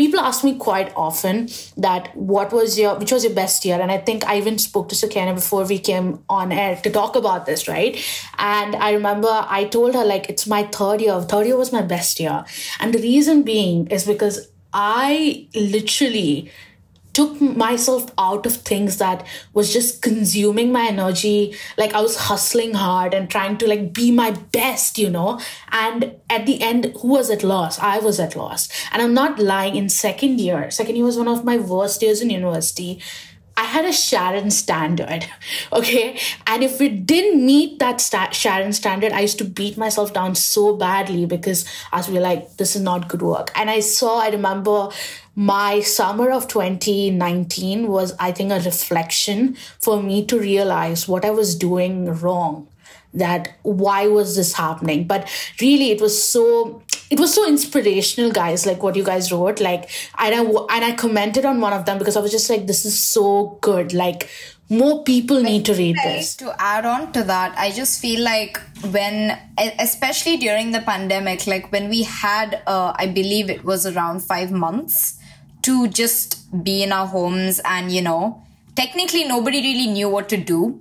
people 0.00 0.20
ask 0.20 0.44
me 0.48 0.52
quite 0.56 0.92
often 0.96 1.48
that 1.76 2.10
what 2.16 2.52
was 2.58 2.78
your 2.78 2.94
which 2.98 3.12
was 3.12 3.24
your 3.24 3.34
best 3.34 3.64
year? 3.64 3.80
And 3.80 3.92
i 3.96 3.98
think 3.98 4.26
i 4.34 4.36
even 4.42 4.58
spoke 4.58 4.88
to 4.92 4.98
Sukanya 5.00 5.34
before 5.34 5.64
we 5.72 5.78
came 5.90 6.08
on 6.38 6.52
air 6.52 6.76
to 6.86 6.90
talk 6.98 7.16
about 7.22 7.46
this 7.50 7.68
right? 7.68 8.00
And 8.38 8.76
i 8.76 8.92
remember 8.92 9.34
i 9.58 9.64
told 9.76 9.94
her 10.00 10.04
like 10.04 10.30
it's 10.30 10.46
my 10.46 10.62
third 10.78 11.00
year. 11.06 11.20
Third 11.34 11.46
year 11.46 11.58
was 11.64 11.72
my 11.72 11.82
best 11.82 12.24
year. 12.24 12.44
And 12.80 12.94
the 12.94 13.02
reason 13.10 13.42
being 13.42 13.86
is 13.98 14.06
because 14.14 14.40
i 14.72 15.46
literally 15.54 16.50
took 17.12 17.40
myself 17.40 18.10
out 18.18 18.46
of 18.46 18.56
things 18.56 18.98
that 18.98 19.26
was 19.52 19.72
just 19.72 20.02
consuming 20.02 20.72
my 20.72 20.86
energy. 20.86 21.56
Like 21.76 21.94
i 21.94 22.00
was 22.00 22.16
hustling 22.16 22.74
hard 22.74 23.14
and 23.14 23.30
trying 23.30 23.58
to 23.58 23.66
like 23.66 23.92
be 23.92 24.10
my 24.10 24.30
best 24.30 24.98
you 24.98 25.10
know? 25.10 25.40
And 25.70 26.16
at 26.28 26.46
the 26.46 26.60
end 26.60 26.92
who 27.00 27.08
was 27.08 27.30
at 27.30 27.42
loss? 27.42 27.78
I 27.78 27.98
was 27.98 28.20
at 28.20 28.36
loss. 28.36 28.68
And 28.92 29.02
i'm 29.02 29.14
not 29.14 29.38
lying 29.38 29.76
in 29.76 29.88
second 29.88 30.40
year 30.40 30.70
second 30.70 30.96
year 30.96 31.04
was 31.04 31.18
one 31.18 31.28
of 31.28 31.44
my 31.44 31.56
worst 31.56 32.02
years 32.02 32.20
in 32.20 32.30
university 32.30 33.00
I 33.60 33.64
had 33.64 33.84
a 33.84 33.92
Sharon 33.92 34.50
standard, 34.50 35.26
okay? 35.72 36.18
And 36.46 36.64
if 36.64 36.80
it 36.80 37.04
didn't 37.04 37.44
meet 37.44 37.78
that 37.78 38.00
Sharon 38.32 38.72
standard, 38.72 39.12
I 39.12 39.20
used 39.20 39.36
to 39.36 39.44
beat 39.44 39.76
myself 39.76 40.14
down 40.14 40.34
so 40.34 40.74
badly 40.74 41.26
because 41.26 41.66
I 41.92 41.98
was 41.98 42.08
like, 42.08 42.56
this 42.56 42.74
is 42.74 42.80
not 42.80 43.08
good 43.08 43.20
work. 43.20 43.52
And 43.54 43.68
I 43.68 43.80
saw, 43.80 44.20
I 44.20 44.30
remember 44.30 44.88
my 45.34 45.80
summer 45.80 46.30
of 46.30 46.48
2019 46.48 47.88
was, 47.88 48.14
I 48.18 48.32
think, 48.32 48.50
a 48.50 48.60
reflection 48.60 49.56
for 49.78 50.02
me 50.02 50.24
to 50.24 50.38
realize 50.38 51.06
what 51.06 51.26
I 51.26 51.30
was 51.30 51.54
doing 51.54 52.06
wrong 52.06 52.66
that 53.12 53.56
why 53.62 54.06
was 54.06 54.36
this 54.36 54.52
happening 54.52 55.04
but 55.04 55.28
really 55.60 55.90
it 55.90 56.00
was 56.00 56.22
so 56.22 56.80
it 57.10 57.18
was 57.18 57.34
so 57.34 57.46
inspirational 57.46 58.30
guys 58.30 58.66
like 58.66 58.82
what 58.82 58.96
you 58.96 59.04
guys 59.04 59.32
wrote. 59.32 59.60
Like 59.60 59.90
and 60.18 60.34
i 60.34 60.38
and 60.76 60.84
i 60.84 60.92
commented 60.92 61.44
on 61.44 61.60
one 61.60 61.72
of 61.72 61.84
them 61.84 61.98
because 61.98 62.16
i 62.16 62.20
was 62.20 62.30
just 62.30 62.48
like 62.48 62.66
this 62.66 62.84
is 62.84 62.98
so 62.98 63.58
good. 63.60 63.92
Like 63.92 64.30
more 64.70 65.02
people 65.02 65.42
need 65.42 65.64
to 65.64 65.74
read 65.74 65.96
this. 66.04 66.36
to 66.36 66.54
add 66.62 66.86
on 66.86 67.10
to 67.12 67.24
that 67.24 67.52
i 67.58 67.72
just 67.72 68.00
feel 68.00 68.22
like 68.22 68.56
when 68.92 69.36
especially 69.80 70.36
during 70.36 70.70
the 70.70 70.80
pandemic 70.80 71.44
like 71.48 71.72
when 71.72 71.88
we 71.88 72.04
had 72.04 72.62
uh, 72.68 72.92
i 72.96 73.06
believe 73.06 73.50
it 73.50 73.64
was 73.64 73.84
around 73.84 74.20
5 74.20 74.52
months 74.52 75.18
to 75.62 75.88
just 75.88 76.38
be 76.62 76.84
in 76.84 76.92
our 76.92 77.06
homes 77.06 77.60
and 77.64 77.90
you 77.90 78.00
know 78.00 78.44
technically 78.76 79.24
nobody 79.24 79.60
really 79.60 79.88
knew 79.88 80.08
what 80.08 80.28
to 80.28 80.36
do 80.36 80.80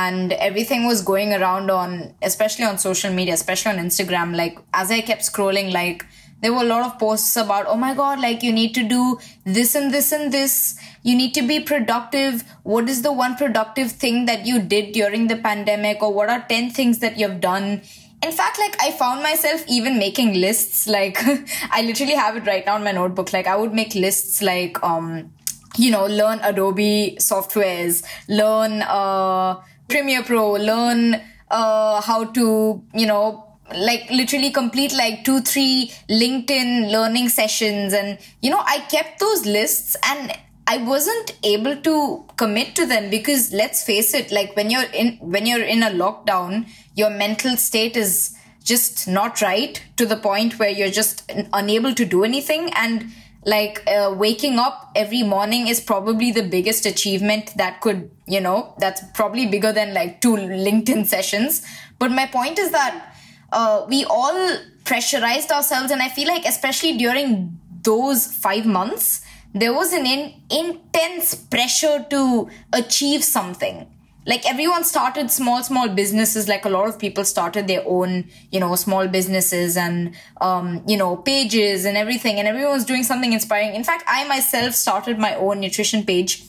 and 0.00 0.32
everything 0.48 0.86
was 0.86 1.02
going 1.02 1.32
around 1.34 1.70
on 1.70 2.14
especially 2.22 2.64
on 2.64 2.78
social 2.78 3.12
media 3.12 3.34
especially 3.34 3.72
on 3.72 3.78
instagram 3.84 4.34
like 4.34 4.58
as 4.72 4.90
i 4.90 5.00
kept 5.00 5.22
scrolling 5.22 5.72
like 5.72 6.04
there 6.42 6.52
were 6.52 6.62
a 6.62 6.64
lot 6.64 6.84
of 6.84 6.98
posts 6.98 7.36
about, 7.36 7.66
oh 7.68 7.76
my 7.76 7.94
God, 7.94 8.20
like 8.20 8.42
you 8.42 8.52
need 8.52 8.74
to 8.74 8.82
do 8.82 9.18
this 9.44 9.76
and 9.76 9.94
this 9.94 10.10
and 10.10 10.32
this. 10.32 10.76
You 11.04 11.16
need 11.16 11.34
to 11.34 11.42
be 11.46 11.60
productive. 11.60 12.42
What 12.64 12.88
is 12.88 13.02
the 13.02 13.12
one 13.12 13.36
productive 13.36 13.92
thing 13.92 14.26
that 14.26 14.44
you 14.44 14.60
did 14.60 14.92
during 14.92 15.28
the 15.28 15.36
pandemic? 15.36 16.02
Or 16.02 16.12
what 16.12 16.28
are 16.28 16.44
10 16.48 16.70
things 16.70 16.98
that 16.98 17.16
you've 17.16 17.40
done? 17.40 17.82
In 18.24 18.32
fact, 18.32 18.58
like 18.58 18.76
I 18.82 18.90
found 18.90 19.22
myself 19.22 19.64
even 19.68 19.98
making 19.98 20.34
lists. 20.34 20.88
Like 20.88 21.16
I 21.70 21.82
literally 21.82 22.14
have 22.14 22.36
it 22.36 22.44
right 22.44 22.66
now 22.66 22.74
in 22.76 22.82
my 22.82 22.92
notebook. 22.92 23.32
Like 23.32 23.46
I 23.46 23.54
would 23.56 23.72
make 23.72 23.94
lists 23.94 24.42
like, 24.42 24.82
um, 24.82 25.32
you 25.76 25.92
know, 25.92 26.06
learn 26.06 26.40
Adobe 26.42 27.16
softwares, 27.20 28.02
learn, 28.28 28.82
uh, 28.82 29.60
Premiere 29.92 30.22
Pro, 30.22 30.52
learn, 30.52 31.20
uh, 31.50 32.00
how 32.00 32.24
to, 32.24 32.82
you 32.94 33.06
know, 33.06 33.46
like 33.76 34.10
literally 34.10 34.50
complete 34.50 34.92
like 34.92 35.24
two, 35.24 35.40
three 35.40 35.92
LinkedIn 36.08 36.90
learning 36.90 37.28
sessions. 37.28 37.92
And, 37.92 38.18
you 38.40 38.50
know, 38.50 38.62
I 38.64 38.80
kept 38.90 39.20
those 39.20 39.46
lists 39.46 39.96
and 40.04 40.32
I 40.66 40.78
wasn't 40.78 41.36
able 41.42 41.76
to 41.76 42.24
commit 42.36 42.74
to 42.76 42.86
them 42.86 43.10
because 43.10 43.52
let's 43.52 43.84
face 43.84 44.14
it, 44.14 44.32
like 44.32 44.56
when 44.56 44.70
you're 44.70 44.90
in, 44.94 45.18
when 45.18 45.46
you're 45.46 45.62
in 45.62 45.82
a 45.82 45.90
lockdown, 45.90 46.68
your 46.94 47.10
mental 47.10 47.56
state 47.56 47.96
is 47.96 48.36
just 48.64 49.08
not 49.08 49.42
right 49.42 49.82
to 49.96 50.06
the 50.06 50.16
point 50.16 50.58
where 50.58 50.70
you're 50.70 50.90
just 50.90 51.30
unable 51.52 51.94
to 51.94 52.04
do 52.04 52.24
anything. 52.24 52.70
And 52.76 53.12
like 53.44 53.82
uh, 53.88 54.14
waking 54.16 54.58
up 54.58 54.92
every 54.94 55.22
morning 55.22 55.66
is 55.66 55.80
probably 55.80 56.30
the 56.30 56.42
biggest 56.42 56.86
achievement 56.86 57.56
that 57.56 57.80
could, 57.80 58.10
you 58.26 58.40
know, 58.40 58.74
that's 58.78 59.02
probably 59.14 59.46
bigger 59.46 59.72
than 59.72 59.92
like 59.92 60.20
two 60.20 60.36
LinkedIn 60.36 61.06
sessions. 61.06 61.66
But 61.98 62.12
my 62.12 62.26
point 62.26 62.58
is 62.58 62.70
that 62.70 63.14
uh, 63.52 63.84
we 63.88 64.04
all 64.04 64.56
pressurized 64.84 65.50
ourselves. 65.50 65.90
And 65.90 66.00
I 66.00 66.08
feel 66.08 66.28
like, 66.28 66.44
especially 66.44 66.96
during 66.96 67.58
those 67.82 68.26
five 68.26 68.64
months, 68.64 69.24
there 69.54 69.74
was 69.74 69.92
an 69.92 70.06
in, 70.06 70.34
intense 70.50 71.34
pressure 71.34 72.06
to 72.10 72.48
achieve 72.72 73.24
something. 73.24 73.91
Like 74.24 74.48
everyone 74.48 74.84
started 74.84 75.30
small, 75.30 75.62
small 75.62 75.88
businesses. 75.88 76.48
Like 76.48 76.64
a 76.64 76.68
lot 76.68 76.88
of 76.88 76.98
people 76.98 77.24
started 77.24 77.66
their 77.66 77.82
own, 77.86 78.28
you 78.50 78.60
know, 78.60 78.74
small 78.76 79.08
businesses 79.08 79.76
and, 79.76 80.14
um, 80.40 80.82
you 80.86 80.96
know, 80.96 81.16
pages 81.16 81.84
and 81.84 81.96
everything. 81.96 82.36
And 82.38 82.46
everyone 82.46 82.72
was 82.72 82.84
doing 82.84 83.02
something 83.02 83.32
inspiring. 83.32 83.74
In 83.74 83.84
fact, 83.84 84.04
I 84.06 84.26
myself 84.28 84.74
started 84.74 85.18
my 85.18 85.34
own 85.34 85.60
nutrition 85.60 86.04
page. 86.04 86.44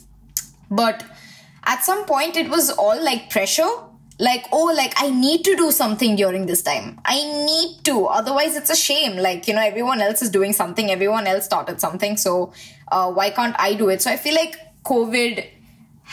But 0.69 1.03
at 1.63 1.83
some 1.83 2.05
point, 2.05 2.37
it 2.37 2.49
was 2.49 2.69
all 2.69 3.03
like 3.03 3.29
pressure 3.29 3.69
like 4.19 4.45
oh 4.51 4.71
like 4.75 4.93
i 4.97 5.09
need 5.09 5.43
to 5.43 5.55
do 5.55 5.71
something 5.71 6.15
during 6.15 6.45
this 6.45 6.61
time 6.61 6.99
i 7.05 7.15
need 7.15 7.83
to 7.83 8.05
otherwise 8.05 8.55
it's 8.55 8.69
a 8.69 8.75
shame 8.75 9.17
like 9.17 9.47
you 9.47 9.53
know 9.53 9.61
everyone 9.61 10.01
else 10.01 10.21
is 10.21 10.29
doing 10.29 10.53
something 10.53 10.91
everyone 10.91 11.25
else 11.25 11.45
started 11.45 11.81
something 11.81 12.15
so 12.15 12.53
uh, 12.91 13.11
why 13.11 13.29
can't 13.31 13.55
i 13.57 13.73
do 13.73 13.89
it 13.89 14.01
so 14.01 14.11
i 14.11 14.15
feel 14.15 14.35
like 14.35 14.55
covid 14.85 15.43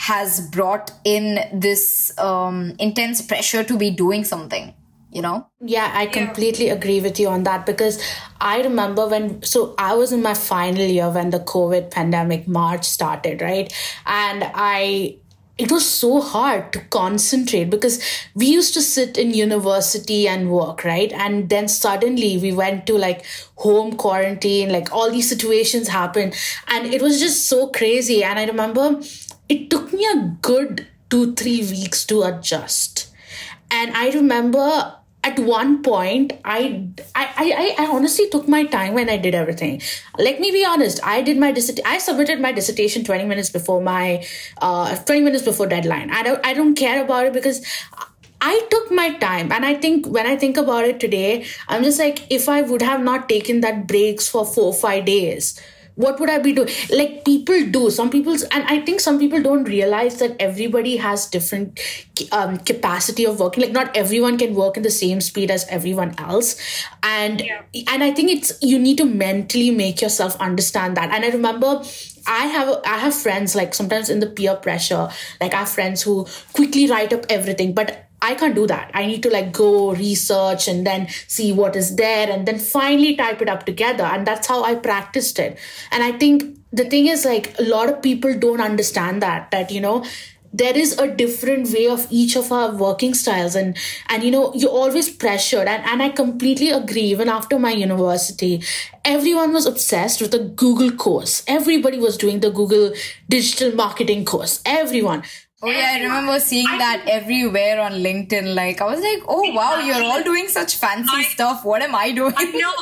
has 0.09 0.41
brought 0.49 0.91
in 1.03 1.39
this 1.53 2.11
um, 2.17 2.75
intense 2.79 3.21
pressure 3.21 3.63
to 3.63 3.77
be 3.77 3.91
doing 3.91 4.23
something 4.23 4.73
you 5.11 5.21
know? 5.21 5.47
Yeah 5.59 5.91
i 5.93 6.05
completely 6.05 6.67
yeah. 6.67 6.73
agree 6.73 6.99
with 7.01 7.19
you 7.19 7.27
on 7.27 7.43
that 7.43 7.65
because 7.65 8.01
i 8.39 8.61
remember 8.61 9.07
when 9.07 9.43
so 9.43 9.75
i 9.77 9.93
was 9.93 10.11
in 10.11 10.21
my 10.21 10.33
final 10.33 10.85
year 10.85 11.09
when 11.09 11.31
the 11.31 11.39
covid 11.39 11.91
pandemic 11.91 12.47
march 12.47 12.85
started 12.85 13.41
right? 13.41 13.73
And 14.05 14.49
i 14.55 15.17
it 15.57 15.71
was 15.71 15.87
so 15.87 16.21
hard 16.21 16.73
to 16.73 16.79
concentrate 16.85 17.69
because 17.69 18.01
we 18.33 18.47
used 18.47 18.73
to 18.73 18.81
sit 18.81 19.17
in 19.17 19.31
university 19.31 20.27
and 20.27 20.49
work 20.49 20.83
right? 20.83 21.11
And 21.11 21.49
then 21.49 21.67
suddenly 21.67 22.37
we 22.37 22.51
went 22.51 22.87
to 22.87 22.97
like 22.97 23.25
home 23.57 23.95
quarantine 23.95 24.71
like 24.71 24.91
all 24.91 25.11
these 25.11 25.29
situations 25.29 25.89
happened. 25.89 26.35
And 26.67 26.91
it 26.91 27.01
was 27.01 27.19
just 27.19 27.47
so 27.47 27.67
crazy. 27.67 28.23
And 28.23 28.39
i 28.39 28.45
remember 28.45 29.01
it 29.51 29.69
took 29.69 29.91
me 29.91 30.07
a 30.13 30.17
good 30.41 30.87
2 31.09 31.35
3 31.35 31.59
weeks 31.75 32.05
to 32.05 32.23
adjust. 32.23 33.07
And 33.79 33.95
i 34.01 34.09
remember 34.11 34.67
at 35.29 35.39
one 35.47 35.73
point 35.85 36.31
I, 36.51 36.59
I 37.15 37.25
i 37.43 37.75
i 37.81 37.85
honestly 37.95 38.27
took 38.35 38.47
my 38.53 38.61
time 38.75 38.95
when 38.99 39.11
i 39.15 39.17
did 39.25 39.35
everything. 39.41 39.81
Let 40.27 40.39
me 40.45 40.51
be 40.55 40.63
honest 40.73 41.03
i 41.15 41.17
did 41.29 41.41
my 41.43 41.51
dissertation 41.57 41.91
i 41.95 41.97
submitted 42.05 42.45
my 42.45 42.51
dissertation 42.59 43.03
20 43.09 43.27
minutes 43.33 43.51
before 43.57 43.81
my 43.89 44.05
uh 44.69 44.95
20 44.95 45.21
minutes 45.27 45.45
before 45.49 45.67
deadline. 45.75 46.15
I 46.21 46.23
don't 46.29 46.51
i 46.51 46.53
don't 46.61 46.75
care 46.85 47.03
about 47.03 47.27
it 47.31 47.33
because 47.39 47.61
I 48.43 48.53
took 48.71 48.87
my 48.99 49.03
time. 49.23 49.51
And 49.55 49.67
I 49.71 49.75
think 49.81 50.07
when 50.13 50.25
I 50.29 50.35
think 50.43 50.57
about 50.61 50.85
it 50.91 50.99
today, 50.99 51.45
I'm 51.67 51.83
just 51.87 51.99
like, 52.03 52.23
if 52.37 52.49
I 52.53 52.63
would 52.69 52.81
have 52.81 53.03
not 53.09 53.29
taken 53.29 53.61
that 53.65 53.83
breaks 53.91 54.27
for 54.35 54.45
four 54.53 54.73
five 54.73 55.05
days, 55.05 55.51
what 56.01 56.19
would 56.19 56.29
i 56.29 56.37
be 56.39 56.53
doing 56.53 56.69
like 56.91 57.23
people 57.25 57.65
do. 57.71 57.89
Some 57.89 58.09
people 58.09 58.33
and 58.33 58.63
i 58.73 58.81
think 58.81 58.99
some 58.99 59.19
people 59.19 59.41
don't 59.41 59.65
realize 59.65 60.19
that 60.19 60.35
everybody 60.39 60.97
has 60.97 61.25
different 61.27 61.79
um, 62.31 62.57
capacity 62.57 63.25
of 63.25 63.39
working. 63.39 63.63
Like 63.63 63.71
not 63.71 63.95
everyone 63.95 64.37
can 64.37 64.55
work 64.55 64.77
in 64.77 64.83
the 64.83 64.91
same 64.91 65.21
speed 65.21 65.51
as 65.51 65.65
everyone 65.69 66.15
else. 66.17 66.55
And 67.03 67.41
yeah. 67.41 67.61
and 67.87 68.03
i 68.03 68.11
think 68.11 68.31
it's 68.31 68.53
you 68.61 68.79
need 68.79 68.97
to 68.97 69.05
mentally 69.05 69.71
make 69.71 70.01
yourself 70.01 70.39
understand 70.39 70.97
that. 70.97 71.11
And 71.11 71.25
i 71.25 71.29
remember 71.29 71.81
I 72.27 72.45
have 72.47 72.81
I 72.85 72.97
have 72.99 73.15
friends 73.15 73.55
like 73.55 73.73
sometimes 73.73 74.09
in 74.09 74.19
the 74.19 74.27
peer 74.27 74.55
pressure. 74.55 75.09
Like 75.39 75.53
I 75.53 75.59
have 75.59 75.69
friends 75.69 76.01
who 76.01 76.27
quickly 76.53 76.89
write 76.89 77.13
up 77.13 77.25
everything 77.29 77.73
but 77.73 78.10
I 78.21 78.35
can't 78.35 78.55
do 78.55 78.67
that. 78.67 78.91
I 78.93 79.07
need 79.07 79.23
to 79.23 79.29
like 79.29 79.51
go 79.51 79.93
research 79.93 80.67
and 80.67 80.85
then 80.85 81.07
see 81.27 81.51
what 81.51 81.75
is 81.75 81.95
there 81.95 82.29
and 82.29 82.47
then 82.47 82.59
finally 82.59 83.15
type 83.15 83.41
it 83.41 83.49
up 83.49 83.65
together. 83.65 84.03
And 84.03 84.27
that's 84.27 84.47
how 84.47 84.63
I 84.63 84.75
practiced 84.75 85.39
it. 85.39 85.57
And 85.91 86.03
I 86.03 86.11
think 86.11 86.57
the 86.71 86.85
thing 86.85 87.07
is 87.07 87.25
like 87.25 87.57
a 87.59 87.63
lot 87.63 87.89
of 87.89 88.01
people 88.01 88.37
don't 88.37 88.61
understand 88.61 89.21
that, 89.23 89.49
that, 89.51 89.71
you 89.71 89.81
know, 89.81 90.05
there 90.53 90.77
is 90.77 90.97
a 90.99 91.07
different 91.07 91.71
way 91.71 91.87
of 91.87 92.05
each 92.09 92.35
of 92.35 92.51
our 92.51 92.75
working 92.75 93.13
styles 93.13 93.55
and 93.55 93.77
and 94.09 94.23
you 94.23 94.31
know 94.31 94.53
you're 94.53 94.69
always 94.69 95.09
pressured 95.09 95.67
and, 95.67 95.81
and 95.85 96.03
i 96.03 96.09
completely 96.09 96.69
agree 96.69 97.03
even 97.03 97.29
after 97.29 97.57
my 97.57 97.71
university 97.71 98.61
everyone 99.05 99.53
was 99.53 99.65
obsessed 99.65 100.21
with 100.21 100.31
the 100.31 100.39
google 100.39 100.91
course 100.91 101.43
everybody 101.47 101.97
was 101.97 102.17
doing 102.17 102.41
the 102.41 102.51
google 102.51 102.91
digital 103.29 103.73
marketing 103.75 104.25
course 104.25 104.61
everyone 104.65 105.23
Oh 105.63 105.69
yeah, 105.69 105.91
I 105.93 106.01
remember 106.01 106.39
seeing 106.39 106.67
I 106.67 106.77
that 106.79 107.03
everywhere 107.07 107.79
on 107.79 107.93
LinkedIn. 107.93 108.55
Like 108.55 108.81
I 108.81 108.85
was 108.85 108.99
like, 108.99 109.23
oh 109.27 109.43
exactly. 109.43 109.55
wow, 109.55 109.79
you're 109.79 110.03
all 110.03 110.23
doing 110.23 110.47
such 110.47 110.75
fancy 110.75 111.09
I, 111.13 111.23
stuff. 111.23 111.63
What 111.63 111.81
am 111.81 111.93
I 111.93 112.11
doing? 112.11 112.33
I 112.35 112.45
know. 112.45 112.73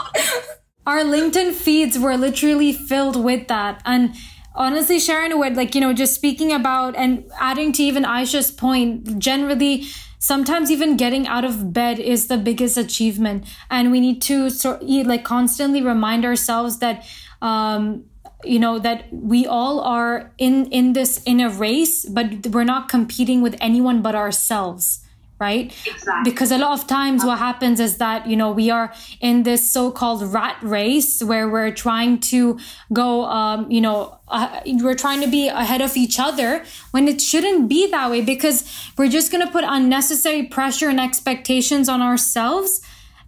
Our 0.87 1.03
LinkedIn 1.03 1.53
feeds 1.53 1.99
were 1.99 2.15
literally 2.17 2.71
filled 2.73 3.21
with 3.21 3.47
that. 3.47 3.81
And 3.85 4.15
honestly, 4.55 4.97
Sharon 4.97 5.37
would 5.37 5.55
like, 5.55 5.75
you 5.75 5.81
know, 5.81 5.93
just 5.93 6.15
speaking 6.15 6.53
about 6.53 6.95
and 6.95 7.29
adding 7.39 7.73
to 7.73 7.83
even 7.83 8.03
Aisha's 8.03 8.49
point, 8.49 9.19
generally 9.19 9.85
sometimes 10.19 10.71
even 10.71 10.97
getting 10.97 11.27
out 11.27 11.45
of 11.45 11.73
bed 11.73 11.99
is 11.99 12.27
the 12.27 12.37
biggest 12.37 12.77
achievement. 12.77 13.45
And 13.69 13.91
we 13.91 13.99
need 13.99 14.21
to 14.23 14.49
sort 14.49 14.83
like 14.83 15.23
constantly 15.23 15.81
remind 15.81 16.25
ourselves 16.25 16.79
that 16.79 17.05
um 17.41 18.05
you 18.43 18.59
know 18.59 18.79
that 18.79 19.05
we 19.11 19.45
all 19.45 19.81
are 19.81 20.31
in 20.37 20.65
in 20.67 20.93
this 20.93 21.21
in 21.23 21.39
a 21.39 21.49
race 21.49 22.05
but 22.05 22.47
we're 22.47 22.63
not 22.63 22.87
competing 22.87 23.41
with 23.41 23.55
anyone 23.59 24.01
but 24.01 24.15
ourselves 24.15 25.05
right 25.39 25.73
exactly. 25.85 26.31
because 26.31 26.51
a 26.51 26.57
lot 26.57 26.77
of 26.77 26.85
times 26.87 27.23
what 27.23 27.37
happens 27.37 27.79
is 27.79 27.97
that 27.97 28.27
you 28.27 28.35
know 28.35 28.51
we 28.51 28.69
are 28.69 28.93
in 29.21 29.43
this 29.43 29.69
so-called 29.69 30.21
rat 30.33 30.57
race 30.61 31.23
where 31.23 31.49
we're 31.49 31.71
trying 31.71 32.19
to 32.19 32.59
go 32.91 33.25
um, 33.25 33.69
you 33.71 33.81
know 33.81 34.17
uh, 34.27 34.59
we're 34.65 34.95
trying 34.95 35.21
to 35.21 35.27
be 35.27 35.47
ahead 35.47 35.81
of 35.81 35.95
each 35.97 36.19
other 36.19 36.63
when 36.91 37.07
it 37.07 37.21
shouldn't 37.21 37.67
be 37.67 37.89
that 37.89 38.09
way 38.11 38.21
because 38.21 38.63
we're 38.97 39.09
just 39.09 39.31
going 39.31 39.45
to 39.45 39.51
put 39.51 39.63
unnecessary 39.65 40.43
pressure 40.43 40.89
and 40.89 40.99
expectations 40.99 41.89
on 41.89 42.01
ourselves 42.01 42.81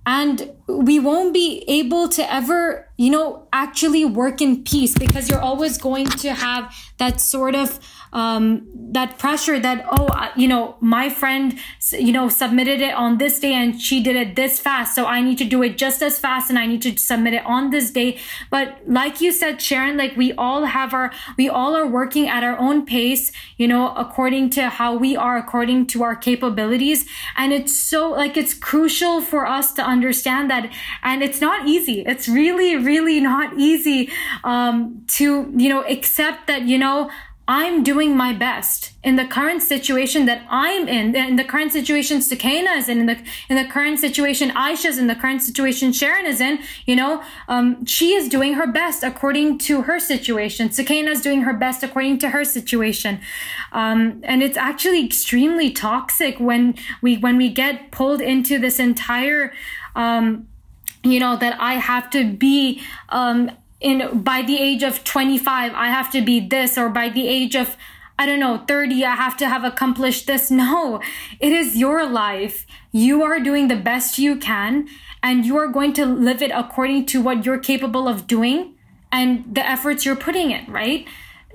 and 0.05 0.51
we 0.67 1.00
won't 1.00 1.34
be 1.34 1.63
able 1.67 2.08
to 2.10 2.34
ever 2.34 2.89
you 2.98 3.10
know 3.10 3.48
actually 3.53 4.05
work 4.05 4.41
in 4.41 4.63
peace 4.63 4.98
because 4.98 5.29
you're 5.29 5.41
always 5.41 5.77
going 5.77 6.08
to 6.08 6.34
have 6.34 6.74
that 6.98 7.22
sort 7.22 7.55
of 7.55 7.79
um, 8.13 8.68
that 8.94 9.18
pressure 9.18 9.58
that 9.60 9.86
oh 9.89 10.32
you 10.36 10.48
know 10.48 10.75
my 10.82 11.10
friend 11.10 11.58
you 11.91 12.12
know 12.12 12.27
submitted 12.27 12.82
it 12.82 12.94
on 12.94 13.18
this 13.18 13.39
day 13.39 13.53
and 13.53 13.82
she 13.82 14.03
did 14.03 14.15
it 14.15 14.36
this 14.36 14.60
fast. 14.60 14.96
So 14.96 15.06
i 15.06 15.22
need 15.22 15.38
to 15.38 15.46
do 15.46 15.63
it 15.63 15.77
just 15.77 16.01
as 16.03 16.20
fast 16.20 16.50
and 16.50 16.60
i 16.60 16.65
need 16.65 16.82
to 16.82 16.98
submit 16.98 17.34
it 17.34 17.46
on 17.46 17.70
this 17.70 17.91
day. 17.91 18.20
But 18.50 18.80
like 18.86 19.22
you 19.22 19.32
said 19.32 19.62
sharon 19.62 19.98
like 19.98 20.18
we 20.18 20.34
all 20.34 20.65
have 20.65 20.94
our 20.94 21.12
we 21.38 21.48
all 21.48 21.75
are 21.75 21.88
working 21.88 22.27
at 22.27 22.44
our 22.44 22.58
own 22.58 22.86
pace 22.86 23.32
you 23.58 23.68
know 23.68 23.94
according 23.96 24.50
to 24.51 24.70
how 24.70 24.96
we 24.96 25.15
are 25.15 25.38
according 25.38 25.88
to 25.88 26.03
our 26.03 26.15
capabilities. 26.15 27.06
And 27.38 27.53
it's 27.53 27.77
so 27.77 28.10
like 28.12 28.36
it's 28.36 28.53
crucial 28.53 29.22
for 29.22 29.48
us 29.48 29.72
to 29.74 29.84
understand 29.84 30.50
that. 30.51 30.70
And 31.01 31.24
it's 31.24 31.39
not 31.39 31.68
easy. 31.68 32.01
It's 32.06 32.27
really 32.27 32.75
really 32.75 33.22
not 33.22 33.58
easy 33.58 34.10
um 34.44 35.06
to 35.08 35.51
you 35.56 35.70
know 35.70 35.84
accept 35.84 36.48
that 36.48 36.63
you 36.63 36.77
know 36.77 37.10
I'm 37.53 37.84
doing 37.84 38.15
my 38.15 38.31
best 38.31 38.93
in 39.03 39.17
the 39.17 39.25
current 39.25 39.62
situation 39.62 40.25
that 40.25 40.41
I'm 40.50 40.88
in, 40.88 41.13
in 41.13 41.36
the 41.36 41.43
current 41.43 41.74
situation 41.74 42.20
Sukaina 42.20 42.77
is 42.77 42.88
in, 42.88 43.00
in 43.00 43.05
the 43.08 43.17
in 43.50 43.58
the 43.58 43.65
current 43.65 44.00
situation 44.00 44.51
Aisha's 44.51 44.98
in, 44.98 45.08
the 45.08 45.15
current 45.15 45.41
situation 45.41 45.91
Sharon 45.91 46.25
is 46.25 46.39
in. 46.39 46.60
You 46.86 46.96
know, 46.96 47.22
um, 47.50 47.86
she 47.86 48.13
is 48.13 48.29
doing 48.29 48.53
her 48.53 48.65
best 48.65 49.03
according 49.03 49.58
to 49.67 49.81
her 49.81 50.00
situation. 50.00 50.70
Sukaina 50.70 51.10
is 51.10 51.20
doing 51.20 51.41
her 51.41 51.51
best 51.51 51.84
according 51.84 52.20
to 52.20 52.29
her 52.29 52.46
situation, 52.46 53.20
um, 53.74 54.22
and 54.24 54.41
it's 54.41 54.55
actually 54.55 55.05
extremely 55.05 55.72
toxic 55.72 56.39
when 56.39 56.75
we 57.01 57.17
when 57.17 57.36
we 57.36 57.50
get 57.50 57.91
pulled 57.91 58.22
into 58.22 58.60
this 58.60 58.79
entire. 58.79 59.51
Um, 59.93 60.48
you 61.03 61.20
know 61.20 61.36
that 61.36 61.60
I 61.60 61.74
have 61.74 62.12
to 62.12 62.31
be 62.31 62.81
um, 63.10 63.51
in 63.81 64.21
by 64.21 64.41
the 64.43 64.57
age 64.57 64.83
of 64.83 65.03
25 65.03 65.73
i 65.73 65.88
have 65.88 66.09
to 66.11 66.21
be 66.21 66.39
this 66.39 66.77
or 66.77 66.88
by 66.88 67.09
the 67.09 67.27
age 67.27 67.55
of 67.55 67.75
i 68.17 68.25
don't 68.25 68.39
know 68.39 68.63
30 68.67 69.03
i 69.03 69.15
have 69.15 69.35
to 69.35 69.50
have 69.50 69.63
accomplished 69.63 70.27
this. 70.27 70.51
No 70.61 71.01
it 71.39 71.51
is 71.51 71.75
your 71.75 72.07
life. 72.07 72.67
You 72.91 73.23
are 73.23 73.39
doing 73.39 73.67
the 73.67 73.75
best 73.75 74.19
you 74.19 74.35
can 74.35 74.88
and 75.23 75.45
you 75.45 75.57
are 75.57 75.67
going 75.67 75.93
to 75.93 76.05
live 76.05 76.41
it 76.41 76.51
according 76.51 77.07
to 77.07 77.21
what 77.21 77.45
you're 77.45 77.59
capable 77.59 78.07
of 78.07 78.27
doing 78.27 78.75
and 79.11 79.43
the 79.55 79.67
efforts 79.67 80.05
you're 80.05 80.15
putting 80.15 80.51
in 80.51 80.71
right? 80.71 81.07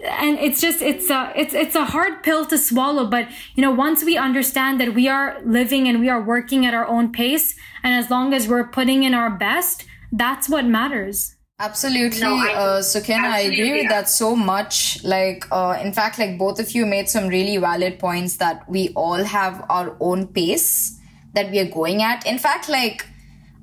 And 0.03 0.39
it's 0.39 0.61
just 0.61 0.83
it's 0.83 1.09
a 1.09 1.33
it's 1.37 1.55
it's 1.55 1.77
a 1.77 1.87
hard 1.87 2.25
pill 2.25 2.45
to 2.47 2.59
swallow 2.59 3.07
but 3.07 3.29
you 3.55 3.63
know 3.63 3.71
once 3.71 4.05
we 4.05 4.17
understand 4.17 4.81
that 4.81 4.95
we 4.95 5.09
are 5.09 5.41
living 5.45 5.87
and 5.89 6.01
we 6.01 6.09
are 6.09 6.23
working 6.23 6.67
at 6.67 6.75
our 6.75 6.87
own 6.87 7.13
pace 7.13 7.55
and 7.85 7.95
as 7.95 8.11
long 8.11 8.35
as 8.35 8.49
we're 8.49 8.67
putting 8.67 9.05
in 9.05 9.15
our 9.15 9.31
best 9.31 9.87
that's 10.13 10.49
what 10.49 10.65
matters 10.65 11.36
Absolutely, 11.59 12.21
no, 12.21 12.35
I, 12.37 12.53
uh, 12.53 12.83
I 13.09 13.41
agree 13.41 13.73
with 13.73 13.89
that 13.89 14.11
so 14.11 14.37
much. 14.37 15.03
Like, 15.03 15.47
uh, 15.51 15.79
in 15.83 15.95
fact, 15.95 16.19
like 16.19 16.37
both 16.37 16.61
of 16.61 16.73
you 16.73 16.85
made 16.85 17.09
some 17.09 17.29
really 17.29 17.57
valid 17.57 17.99
points 17.99 18.37
that 18.37 18.69
we 18.69 18.91
all 18.91 19.25
have 19.25 19.65
our 19.71 19.97
own 19.99 20.27
pace 20.27 21.01
that 21.33 21.51
we 21.51 21.59
are 21.59 21.71
going 21.71 22.03
at. 22.03 22.27
In 22.27 22.39
fact, 22.39 22.69
like, 22.69 23.07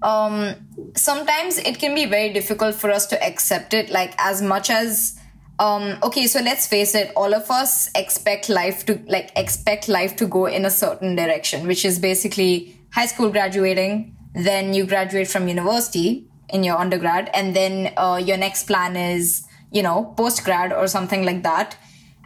um, 0.01 0.55
sometimes 0.95 1.59
it 1.59 1.77
can 1.77 1.93
be 1.93 2.05
very 2.05 2.33
difficult 2.33 2.73
for 2.73 2.89
us 2.89 3.05
to 3.07 3.23
accept 3.23 3.75
it. 3.75 3.91
Like, 3.91 4.15
as 4.17 4.41
much 4.41 4.71
as, 4.71 5.19
um, 5.59 5.99
okay, 6.01 6.25
so 6.25 6.39
let's 6.39 6.65
face 6.65 6.95
it, 6.95 7.11
all 7.15 7.35
of 7.35 7.51
us 7.51 7.91
expect 7.93 8.49
life 8.49 8.87
to 8.87 8.99
like 9.07 9.31
expect 9.35 9.87
life 9.87 10.15
to 10.15 10.25
go 10.25 10.47
in 10.47 10.65
a 10.65 10.71
certain 10.71 11.15
direction, 11.15 11.67
which 11.67 11.85
is 11.85 11.99
basically 11.99 12.75
high 12.91 13.05
school 13.05 13.29
graduating, 13.29 14.17
then 14.33 14.73
you 14.73 14.87
graduate 14.87 15.27
from 15.27 15.47
university 15.47 16.27
in 16.49 16.63
your 16.63 16.77
undergrad 16.77 17.29
and 17.33 17.55
then 17.55 17.93
uh, 17.97 18.21
your 18.23 18.37
next 18.37 18.63
plan 18.63 18.95
is 18.95 19.47
you 19.71 19.81
know 19.81 20.13
post 20.17 20.43
grad 20.43 20.71
or 20.71 20.87
something 20.87 21.23
like 21.25 21.43
that. 21.43 21.77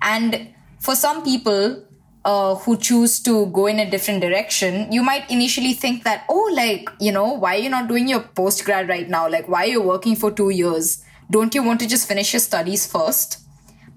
And 0.02 0.54
for 0.80 0.96
some 0.96 1.24
people 1.24 1.84
uh, 2.26 2.56
who 2.56 2.78
choose 2.78 3.20
to 3.22 3.48
go 3.48 3.68
in 3.68 3.80
a 3.80 3.90
different 3.90 4.22
direction 4.22 4.92
you 4.92 5.02
might 5.02 5.30
initially 5.32 5.74
think 5.74 6.04
that 6.04 6.26
oh 6.30 6.52
like 6.54 6.90
you 7.00 7.12
know 7.12 7.34
why 7.34 7.56
are 7.56 7.60
you 7.60 7.70
not 7.70 7.88
doing 7.88 8.08
your 8.08 8.22
post 8.22 8.66
grad 8.66 8.90
right 8.90 9.10
now? 9.10 9.30
Like 9.30 9.48
why 9.48 9.64
are 9.64 9.74
you 9.78 9.82
working 9.82 10.16
for 10.16 10.32
two 10.32 10.50
years? 10.50 11.04
Don't 11.30 11.54
you 11.54 11.64
want 11.64 11.80
to 11.82 11.88
just 11.88 12.08
finish 12.08 12.34
your 12.34 12.40
studies 12.40 12.90
first 12.90 13.47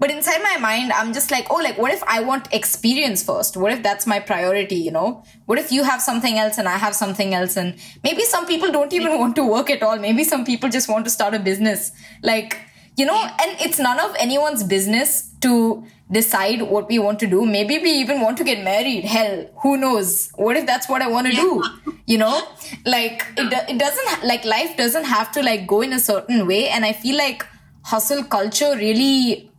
but 0.01 0.09
inside 0.09 0.41
my 0.41 0.57
mind, 0.57 0.91
I'm 0.91 1.13
just 1.13 1.29
like, 1.29 1.45
oh, 1.51 1.57
like, 1.57 1.77
what 1.77 1.91
if 1.93 2.01
I 2.05 2.21
want 2.21 2.51
experience 2.51 3.21
first? 3.21 3.55
What 3.55 3.71
if 3.71 3.83
that's 3.83 4.07
my 4.07 4.19
priority, 4.19 4.73
you 4.73 4.89
know? 4.89 5.23
What 5.45 5.59
if 5.59 5.71
you 5.71 5.83
have 5.83 6.01
something 6.01 6.39
else 6.39 6.57
and 6.57 6.67
I 6.67 6.77
have 6.77 6.95
something 6.95 7.35
else? 7.35 7.55
And 7.55 7.75
maybe 8.03 8.23
some 8.23 8.47
people 8.47 8.71
don't 8.71 8.91
even 8.93 9.19
want 9.19 9.35
to 9.35 9.45
work 9.45 9.69
at 9.69 9.83
all. 9.83 9.99
Maybe 9.99 10.23
some 10.23 10.43
people 10.43 10.69
just 10.69 10.89
want 10.89 11.05
to 11.05 11.11
start 11.11 11.35
a 11.35 11.39
business. 11.39 11.91
Like, 12.23 12.57
you 12.97 13.05
know, 13.05 13.15
and 13.15 13.61
it's 13.61 13.77
none 13.77 13.99
of 13.99 14.15
anyone's 14.17 14.63
business 14.63 15.35
to 15.41 15.85
decide 16.09 16.63
what 16.63 16.89
we 16.89 16.97
want 16.97 17.19
to 17.19 17.27
do. 17.27 17.45
Maybe 17.45 17.77
we 17.77 17.91
even 17.91 18.21
want 18.21 18.39
to 18.39 18.43
get 18.43 18.63
married. 18.63 19.05
Hell, 19.05 19.51
who 19.61 19.77
knows? 19.77 20.31
What 20.33 20.57
if 20.57 20.65
that's 20.65 20.89
what 20.89 21.03
I 21.03 21.09
want 21.09 21.27
to 21.27 21.33
do? 21.33 21.63
You 22.07 22.17
know, 22.17 22.41
like 22.87 23.23
it, 23.37 23.53
it 23.69 23.77
doesn't, 23.77 24.27
like 24.27 24.45
life 24.45 24.75
doesn't 24.77 25.03
have 25.03 25.31
to 25.33 25.43
like 25.43 25.67
go 25.67 25.81
in 25.81 25.93
a 25.93 25.99
certain 25.99 26.47
way. 26.47 26.69
And 26.69 26.85
I 26.85 26.93
feel 26.93 27.19
like 27.19 27.45
hustle 27.83 28.23
culture 28.23 28.75
really 28.75 29.50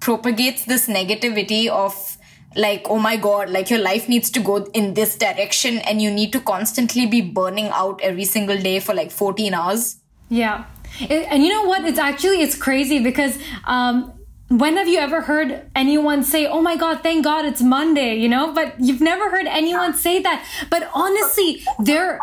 propagates 0.00 0.64
this 0.64 0.88
negativity 0.88 1.68
of 1.68 2.16
like 2.56 2.86
oh 2.88 2.98
my 2.98 3.16
god 3.16 3.50
like 3.50 3.70
your 3.70 3.78
life 3.78 4.08
needs 4.08 4.30
to 4.30 4.40
go 4.40 4.56
in 4.72 4.94
this 4.94 5.16
direction 5.16 5.78
and 5.78 6.00
you 6.00 6.10
need 6.10 6.32
to 6.32 6.40
constantly 6.40 7.06
be 7.06 7.20
burning 7.20 7.68
out 7.68 8.00
every 8.02 8.24
single 8.24 8.56
day 8.56 8.80
for 8.80 8.94
like 8.94 9.10
14 9.10 9.54
hours 9.54 9.98
yeah 10.28 10.64
and 11.10 11.42
you 11.42 11.50
know 11.50 11.64
what 11.64 11.84
it's 11.84 11.98
actually 11.98 12.40
it's 12.40 12.56
crazy 12.56 12.98
because 13.02 13.38
um 13.64 14.12
when 14.48 14.78
have 14.78 14.88
you 14.88 14.98
ever 14.98 15.20
heard 15.20 15.70
anyone 15.74 16.22
say, 16.22 16.46
Oh 16.46 16.62
my 16.62 16.76
God, 16.76 17.02
thank 17.02 17.24
God 17.24 17.44
it's 17.44 17.60
Monday, 17.60 18.14
you 18.14 18.28
know? 18.28 18.52
But 18.52 18.74
you've 18.80 19.00
never 19.00 19.30
heard 19.30 19.46
anyone 19.46 19.92
say 19.94 20.22
that. 20.22 20.44
But 20.70 20.90
honestly, 20.94 21.62
there, 21.78 22.18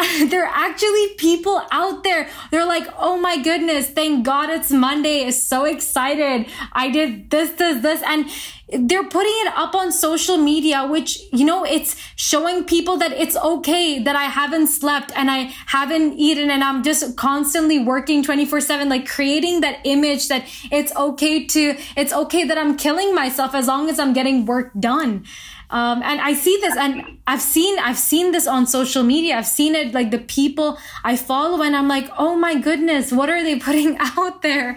there 0.28 0.46
are 0.46 0.54
actually 0.54 1.08
people 1.14 1.62
out 1.70 2.04
there. 2.04 2.28
They're 2.50 2.66
like, 2.66 2.88
oh 2.98 3.18
my 3.18 3.42
goodness, 3.42 3.90
thank 3.90 4.24
God 4.24 4.48
it's 4.48 4.70
Monday. 4.70 5.24
Is 5.24 5.42
so 5.42 5.64
excited. 5.64 6.46
I 6.72 6.90
did 6.90 7.30
this, 7.30 7.50
this, 7.50 7.82
this. 7.82 8.02
And 8.06 8.30
they're 8.72 9.08
putting 9.08 9.32
it 9.46 9.52
up 9.56 9.74
on 9.74 9.92
social 9.92 10.36
media, 10.36 10.86
which, 10.86 11.20
you 11.32 11.44
know, 11.44 11.64
it's 11.64 11.96
showing 12.16 12.64
people 12.64 12.96
that 12.98 13.12
it's 13.12 13.36
okay 13.36 13.98
that 13.98 14.16
I 14.16 14.24
haven't 14.24 14.68
slept 14.68 15.12
and 15.16 15.30
I 15.30 15.52
haven't 15.66 16.14
eaten 16.14 16.50
and 16.50 16.62
I'm 16.62 16.82
just 16.82 17.16
constantly 17.16 17.78
working 17.78 18.22
24 18.22 18.60
seven, 18.60 18.88
like 18.88 19.06
creating 19.08 19.60
that 19.60 19.80
image 19.84 20.28
that 20.28 20.44
it's 20.70 20.94
okay 20.94 21.46
to, 21.46 21.76
it's 21.96 22.12
okay 22.12 22.44
that 22.44 22.56
I'm 22.56 22.76
killing 22.76 23.14
myself 23.14 23.54
as 23.54 23.66
long 23.66 23.90
as 23.90 23.98
I'm 23.98 24.12
getting 24.12 24.46
work 24.46 24.70
done. 24.78 25.24
Um, 25.70 26.02
and 26.02 26.20
I 26.20 26.34
see 26.34 26.58
this, 26.60 26.76
and 26.76 27.18
I've 27.26 27.40
seen 27.40 27.78
I've 27.78 27.98
seen 27.98 28.32
this 28.32 28.46
on 28.48 28.66
social 28.66 29.04
media. 29.04 29.36
I've 29.36 29.46
seen 29.46 29.74
it 29.76 29.94
like 29.94 30.10
the 30.10 30.18
people 30.18 30.78
I 31.04 31.16
follow, 31.16 31.62
and 31.62 31.76
I'm 31.76 31.86
like, 31.86 32.10
oh 32.18 32.34
my 32.36 32.60
goodness, 32.60 33.12
what 33.12 33.30
are 33.30 33.42
they 33.42 33.58
putting 33.68 33.96
out 33.98 34.42
there? 34.42 34.74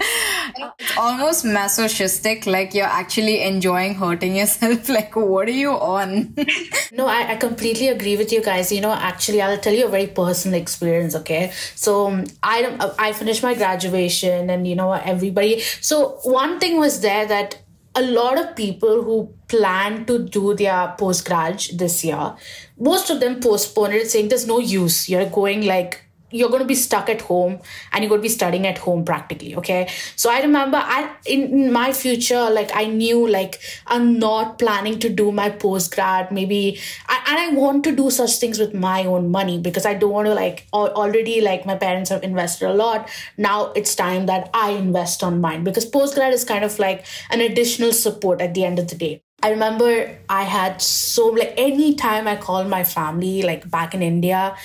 It's 0.79 0.97
almost 0.97 1.45
masochistic, 1.45 2.45
like 2.45 2.75
you're 2.75 2.85
actually 2.85 3.41
enjoying 3.41 3.95
hurting 3.95 4.35
yourself. 4.35 4.87
like, 4.97 5.15
what 5.15 5.47
are 5.47 5.51
you 5.51 5.71
on? 5.71 6.35
no, 6.91 7.07
I, 7.07 7.31
I 7.31 7.35
completely 7.37 7.87
agree 7.87 8.15
with 8.15 8.31
you 8.31 8.43
guys. 8.43 8.71
You 8.71 8.81
know, 8.81 8.93
actually, 8.93 9.41
I'll 9.41 9.57
tell 9.57 9.73
you 9.73 9.87
a 9.87 9.89
very 9.89 10.07
personal 10.07 10.61
experience. 10.61 11.15
Okay, 11.15 11.51
so 11.75 12.07
um, 12.07 12.25
I 12.43 12.93
I 12.99 13.13
finished 13.13 13.41
my 13.41 13.55
graduation, 13.55 14.51
and 14.51 14.67
you 14.67 14.75
know 14.75 14.91
everybody. 14.93 15.59
So 15.81 16.19
one 16.23 16.59
thing 16.59 16.77
was 16.77 17.01
there 17.01 17.25
that 17.25 17.62
a 17.95 18.01
lot 18.01 18.39
of 18.39 18.55
people 18.55 19.03
who 19.03 19.33
plan 19.47 20.05
to 20.05 20.19
do 20.27 20.53
their 20.55 20.95
post 20.97 21.25
grad 21.25 21.59
this 21.73 22.03
year, 22.03 22.35
most 22.77 23.09
of 23.09 23.19
them 23.19 23.39
postponed 23.39 23.93
it, 23.93 24.09
saying 24.09 24.29
there's 24.29 24.47
no 24.47 24.59
use. 24.59 25.09
You're 25.09 25.29
going 25.29 25.65
like 25.65 26.02
you're 26.33 26.49
going 26.49 26.61
to 26.61 26.67
be 26.67 26.75
stuck 26.75 27.09
at 27.09 27.21
home 27.21 27.59
and 27.91 28.03
you're 28.03 28.09
going 28.09 28.21
to 28.21 28.23
be 28.23 28.29
studying 28.29 28.67
at 28.67 28.77
home 28.77 29.05
practically 29.05 29.55
okay? 29.55 29.87
So 30.15 30.31
i 30.31 30.41
remember 30.41 30.77
i 30.77 31.09
in 31.25 31.71
my 31.71 31.93
future 31.93 32.49
like 32.49 32.71
i 32.75 32.85
knew 32.85 33.27
like 33.27 33.59
i'm 33.87 34.19
not 34.19 34.59
planning 34.59 34.99
to 34.99 35.09
do 35.09 35.31
my 35.31 35.49
post 35.49 35.93
grad 35.95 36.31
maybe 36.31 36.79
I, 37.07 37.23
and 37.27 37.39
i 37.39 37.59
want 37.59 37.83
to 37.85 37.95
do 37.95 38.09
such 38.09 38.37
things 38.37 38.59
with 38.59 38.73
my 38.73 39.05
own 39.05 39.29
money 39.29 39.59
because 39.59 39.85
i 39.85 39.93
don't 39.93 40.11
want 40.11 40.27
to 40.27 40.33
like 40.33 40.67
already 40.73 41.41
like 41.41 41.65
my 41.65 41.75
parents 41.75 42.09
have 42.09 42.23
invested 42.23 42.69
a 42.69 42.73
lot. 42.73 43.09
Now 43.37 43.71
it's 43.73 43.95
time 43.95 44.25
that 44.27 44.49
i 44.53 44.71
invest 44.71 45.23
on 45.23 45.41
mine 45.41 45.63
because 45.63 45.85
post 45.85 46.15
grad 46.15 46.33
is 46.33 46.43
kind 46.43 46.63
of 46.63 46.79
like 46.79 47.05
an 47.29 47.41
additional 47.41 47.93
support 47.93 48.41
at 48.41 48.53
the 48.53 48.65
end 48.65 48.79
of 48.79 48.87
the 48.87 48.95
day. 48.95 49.21
I 49.41 49.49
remember 49.49 50.17
I 50.29 50.43
had 50.43 50.81
so 50.81 51.27
like 51.27 51.53
any 51.57 51.95
time 51.95 52.27
I 52.27 52.37
called 52.37 52.67
my 52.67 52.83
family 52.83 53.41
like 53.41 53.69
back 53.69 53.93
in 53.93 54.01
India, 54.01 54.55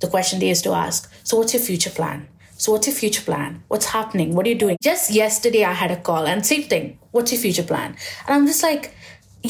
the 0.00 0.08
question 0.08 0.38
they 0.38 0.48
used 0.48 0.64
to 0.64 0.72
ask 0.72 1.10
so 1.24 1.36
what's 1.38 1.54
your 1.54 1.62
future 1.62 1.90
plan? 1.90 2.28
So 2.58 2.72
what's 2.72 2.86
your 2.86 2.96
future 2.96 3.20
plan? 3.22 3.62
What's 3.68 3.86
happening? 3.86 4.34
What 4.34 4.46
are 4.46 4.48
you 4.48 4.54
doing? 4.54 4.78
Just 4.82 5.10
yesterday 5.10 5.64
i 5.64 5.72
had 5.72 5.90
a 5.90 5.96
call 5.96 6.26
and 6.26 6.44
same 6.44 6.62
thing. 6.64 6.98
What's 7.10 7.32
your 7.32 7.40
future 7.40 7.62
plan? 7.62 7.96
And 8.26 8.34
i'm 8.34 8.46
just 8.46 8.62
like 8.62 8.94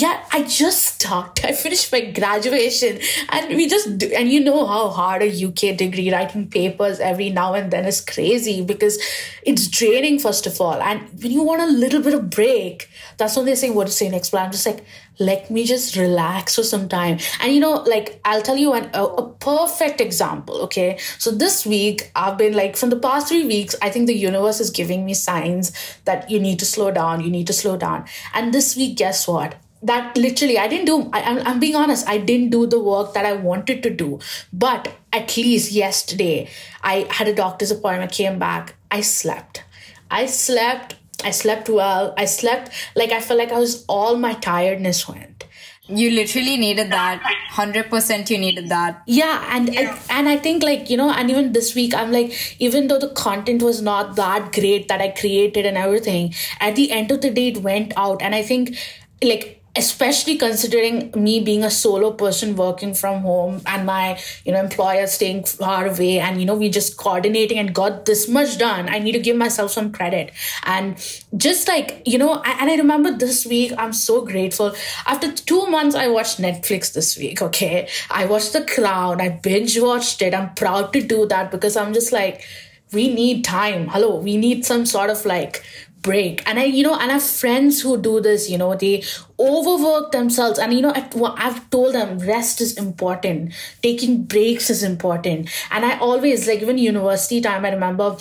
yeah 0.01 0.25
i 0.33 0.43
just 0.43 0.83
started 0.83 1.45
i 1.51 1.53
finished 1.53 1.91
my 1.93 2.01
graduation 2.01 2.99
and 3.31 3.57
we 3.57 3.69
just 3.69 3.99
do, 3.99 4.07
and 4.15 4.31
you 4.31 4.41
know 4.41 4.67
how 4.67 4.89
hard 4.89 5.23
a 5.23 5.47
uk 5.47 5.77
degree 5.77 6.13
writing 6.13 6.49
papers 6.49 7.01
every 7.01 7.31
now 7.31 7.55
and 7.55 7.71
then 7.71 7.87
is 7.87 8.01
crazy 8.01 8.63
because 8.63 8.99
it's 9.43 9.69
draining 9.69 10.19
first 10.19 10.47
of 10.47 10.61
all. 10.61 10.83
And 10.83 11.01
when 11.23 11.31
you 11.31 11.43
want 11.43 11.63
a 11.63 11.67
little 11.67 12.03
bit 12.03 12.15
of 12.15 12.31
break 12.31 12.89
that's 13.17 13.37
when 13.37 13.47
they 13.47 13.55
say 13.55 13.71
what 13.71 13.87
to 13.87 13.93
say 13.93 14.09
next? 14.09 14.31
Plan 14.31 14.47
i'm 14.47 14.53
just 14.53 14.67
like 14.67 14.85
let 15.19 15.51
me 15.51 15.65
just 15.65 15.97
relax 15.97 16.57
for 16.57 16.63
some 16.63 16.89
time. 16.89 17.19
And 17.41 17.53
you 17.53 17.61
know 17.61 17.75
like 17.95 18.21
i'll 18.25 18.43
tell 18.43 18.57
you 18.57 18.73
an, 18.73 18.91
a, 18.93 19.05
a 19.05 19.29
perfect 19.35 20.01
example 20.01 20.63
okay? 20.63 20.99
So 21.19 21.31
this 21.31 21.65
week 21.65 22.11
i've 22.15 22.37
been 22.37 22.55
like 22.55 22.77
from 22.77 22.91
the 22.91 22.99
past 22.99 23.29
three 23.29 23.47
weeks 23.47 23.75
i 23.83 23.91
think 23.91 24.07
the 24.07 24.15
universe 24.15 24.61
is 24.61 24.71
giving 24.71 25.05
me 25.07 25.15
signs 25.15 25.73
that 26.05 26.31
you 26.31 26.41
need 26.41 26.59
to 26.59 26.67
slow 26.67 26.91
down 26.91 27.23
you 27.23 27.31
need 27.31 27.47
to 27.47 27.53
slow 27.53 27.77
down. 27.77 28.05
And 28.35 28.53
this 28.53 28.77
week 28.77 28.97
guess 28.97 29.29
what 29.29 29.57
that 29.83 30.17
literally 30.17 30.59
i 30.59 30.67
didn't 30.67 30.87
do 30.87 31.11
I, 31.12 31.23
I'm, 31.23 31.47
I'm 31.47 31.61
being 31.61 31.77
honest 31.77 32.09
i 32.09 32.19
didn't 32.19 32.51
do 32.51 32.67
the 32.67 32.81
work 32.81 33.15
that 33.15 33.27
i 33.27 33.33
wanted 33.33 33.83
to 33.83 33.91
do 33.91 34.19
but 34.53 34.95
at 35.12 35.37
least 35.37 35.73
yesterday 35.73 36.49
i 36.83 37.07
had 37.11 37.29
a 37.29 37.35
doctor's 37.35 37.71
appointment 37.71 38.12
came 38.12 38.39
back 38.39 38.75
i 38.91 39.01
slept 39.01 39.65
i 40.11 40.27
slept 40.27 40.97
I 41.25 41.31
slept 41.31 41.69
well. 41.69 42.15
I 42.17 42.27
slept 42.27 42.71
like 42.95 43.11
I 43.11 43.21
felt 43.21 43.39
like 43.39 43.53
I 43.53 43.59
was 43.59 43.85
all 43.89 44.17
my 44.17 44.35
tiredness 44.35 45.09
went. 45.09 45.45
You 45.89 46.11
literally 46.11 46.57
needed 46.57 46.91
that. 46.91 47.23
100% 47.53 48.29
you 48.29 48.39
needed 48.39 48.69
that. 48.71 49.03
Yeah, 49.07 49.47
and 49.57 49.71
I, 49.71 49.99
and 50.11 50.29
I 50.29 50.37
think 50.37 50.65
like, 50.65 50.91
you 50.91 50.97
know, 50.97 51.11
and 51.11 51.31
even 51.31 51.53
this 51.53 51.75
week 51.75 51.95
I'm 51.95 52.11
like 52.11 52.35
even 52.61 52.89
though 52.89 52.99
the 52.99 53.11
content 53.11 53.62
was 53.62 53.81
not 53.81 54.17
that 54.17 54.53
great 54.53 54.89
that 54.89 55.01
I 55.01 55.09
created 55.11 55.65
and 55.65 55.77
everything, 55.77 56.35
at 56.61 56.75
the 56.75 56.91
end 56.91 57.11
of 57.12 57.21
the 57.21 57.31
day 57.31 57.49
it 57.49 57.59
went 57.59 57.93
out 57.97 58.21
and 58.21 58.35
I 58.35 58.43
think 58.43 58.77
like 59.23 59.62
especially 59.77 60.37
considering 60.37 61.11
me 61.15 61.41
being 61.41 61.62
a 61.62 61.71
solo 61.71 62.12
person 62.12 62.57
working 62.57 62.95
from 62.95 63.21
home 63.23 63.61
and 63.67 63.87
my 63.87 64.19
you 64.45 64.53
know 64.53 64.61
employer 64.61 65.07
staying 65.07 65.45
far 65.45 65.87
away 65.87 66.19
and 66.19 66.41
you 66.41 66.47
know 66.47 66.55
we 66.55 66.69
just 66.69 66.97
coordinating 66.97 67.59
and 67.59 67.75
got 67.75 68.05
this 68.07 68.29
much 68.29 68.59
done 68.59 68.89
i 68.89 68.99
need 68.99 69.12
to 69.12 69.19
give 69.19 69.37
myself 69.37 69.71
some 69.71 69.93
credit. 69.93 70.33
And 70.65 70.97
just 71.37 71.69
like 71.69 72.03
you 72.07 72.19
know 72.19 72.43
and 72.43 72.71
i 72.71 72.77
remember 72.77 73.12
this 73.12 73.47
week 73.47 73.73
i'm 73.79 73.93
so 73.93 74.25
grateful. 74.25 74.75
After 75.07 75.33
two 75.33 75.67
months 75.67 75.95
i 75.95 76.09
watched 76.09 76.41
netflix 76.41 76.93
this 76.93 77.17
week 77.17 77.43
okay? 77.43 77.89
I 78.11 78.27
watched 78.27 78.53
the 78.53 78.65
crown 78.65 79.21
i 79.21 79.29
binge 79.29 79.79
watched 79.81 80.23
it. 80.23 80.35
I'm 80.35 80.55
proud 80.55 80.93
to 80.93 81.03
do 81.03 81.27
that 81.27 81.51
because 81.51 81.77
i'm 81.77 81.93
just 81.93 82.12
like 82.12 82.45
we 82.93 83.12
need 83.12 83.45
time. 83.45 83.89
Hello 83.89 84.17
we 84.17 84.37
need 84.37 84.65
some 84.65 84.87
sort 84.87 85.11
of 85.11 85.25
like 85.27 85.65
break. 86.07 86.42
And 86.49 86.59
i 86.59 86.64
you 86.64 86.83
know 86.87 86.95
and 86.99 87.11
i 87.11 87.14
have 87.14 87.23
friends 87.23 87.81
who 87.83 87.97
do 88.07 88.21
this 88.21 88.49
you 88.51 88.59
know 88.59 88.75
they 88.75 89.03
overwork 89.38 90.12
themselves. 90.12 90.59
And 90.59 90.73
you 90.75 90.83
know 90.83 90.92
i've 90.95 91.69
told 91.71 91.95
them 91.95 92.19
rest 92.19 92.61
is 92.61 92.77
important. 92.79 93.53
Taking 93.83 94.23
breaks 94.25 94.71
is 94.71 94.83
important. 94.83 95.51
And 95.71 95.85
i 95.85 95.99
always 95.99 96.47
like 96.49 96.62
even 96.62 96.79
university 96.79 97.40
time 97.40 97.64
i 97.64 97.71
remember 97.71 98.16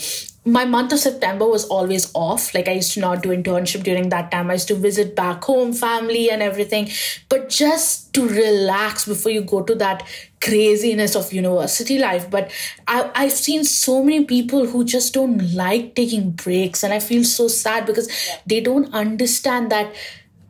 my 0.45 0.63
month 0.63 0.93
of 0.93 0.99
September 0.99 1.47
was 1.47 1.65
always 1.65 2.11
off. 2.13 2.53
Like 2.53 2.67
I 2.67 2.73
used 2.73 2.93
to 2.93 2.99
not 2.99 3.23
do 3.23 3.29
internship 3.29 3.83
during 3.83 4.09
that 4.09 4.29
time. 4.29 4.51
I 4.51 4.53
used 4.53 4.67
to 4.67 4.75
visit 4.75 5.15
back 5.15 5.43
home, 5.43 5.73
family 5.73 6.29
and 6.29 6.43
everything. 6.43 6.89
But 7.29 7.49
just 7.49 8.13
to 8.13 8.27
relax 8.27 9.05
before 9.07 9.31
you 9.31 9.41
go 9.41 9.63
to 9.63 9.73
that 9.75 10.07
craziness 10.41 11.15
of 11.15 11.33
university 11.33 11.97
life. 11.97 12.29
But 12.29 12.51
I, 12.87 13.09
I've 13.15 13.31
seen 13.31 13.63
so 13.63 14.03
many 14.03 14.25
people 14.25 14.67
who 14.67 14.85
just 14.85 15.15
don't 15.15 15.53
like 15.55 15.95
taking 15.95 16.31
breaks. 16.31 16.83
And 16.83 16.93
I 16.93 16.99
feel 16.99 17.23
so 17.23 17.47
sad 17.47 17.87
because 17.87 18.07
they 18.45 18.61
don't 18.61 18.93
understand 18.93 19.71
that 19.71 19.95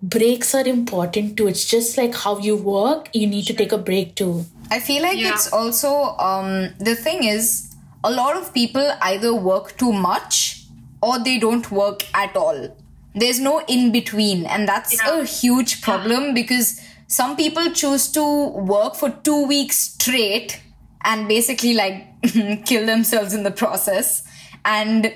breaks 0.04 0.54
are 0.54 0.68
important 0.68 1.38
too. 1.38 1.48
It's 1.48 1.66
just 1.66 1.98
like 1.98 2.14
how 2.14 2.38
you 2.40 2.58
work, 2.58 3.10
you 3.14 3.28
need 3.28 3.46
to 3.48 3.54
take 3.54 3.72
a 3.72 3.78
break 3.78 4.16
too. 4.16 4.46
I 4.70 4.80
feel 4.80 5.04
like 5.04 5.18
yeah. 5.18 5.32
it's 5.32 5.54
also 5.54 6.18
um 6.18 6.74
the 6.80 6.96
thing 6.96 7.24
is 7.24 7.75
a 8.06 8.12
lot 8.12 8.38
of 8.38 8.54
people 8.54 8.88
either 9.02 9.34
work 9.34 9.76
too 9.78 9.92
much 9.92 10.66
or 11.02 11.18
they 11.20 11.40
don't 11.40 11.72
work 11.72 12.04
at 12.14 12.36
all. 12.38 12.78
There's 13.16 13.40
no 13.40 13.64
in 13.68 13.92
between, 13.92 14.46
and 14.46 14.68
that's 14.68 14.94
yeah. 14.94 15.22
a 15.22 15.26
huge 15.26 15.82
problem 15.82 16.24
yeah. 16.24 16.34
because 16.34 16.80
some 17.08 17.36
people 17.36 17.72
choose 17.72 18.12
to 18.12 18.50
work 18.50 18.96
for 18.96 19.10
two 19.10 19.48
weeks 19.48 19.78
straight 19.78 20.62
and 21.04 21.28
basically 21.28 21.74
like 21.74 22.08
kill 22.66 22.86
themselves 22.86 23.34
in 23.34 23.44
the 23.44 23.52
process. 23.52 24.24
And 24.66 25.12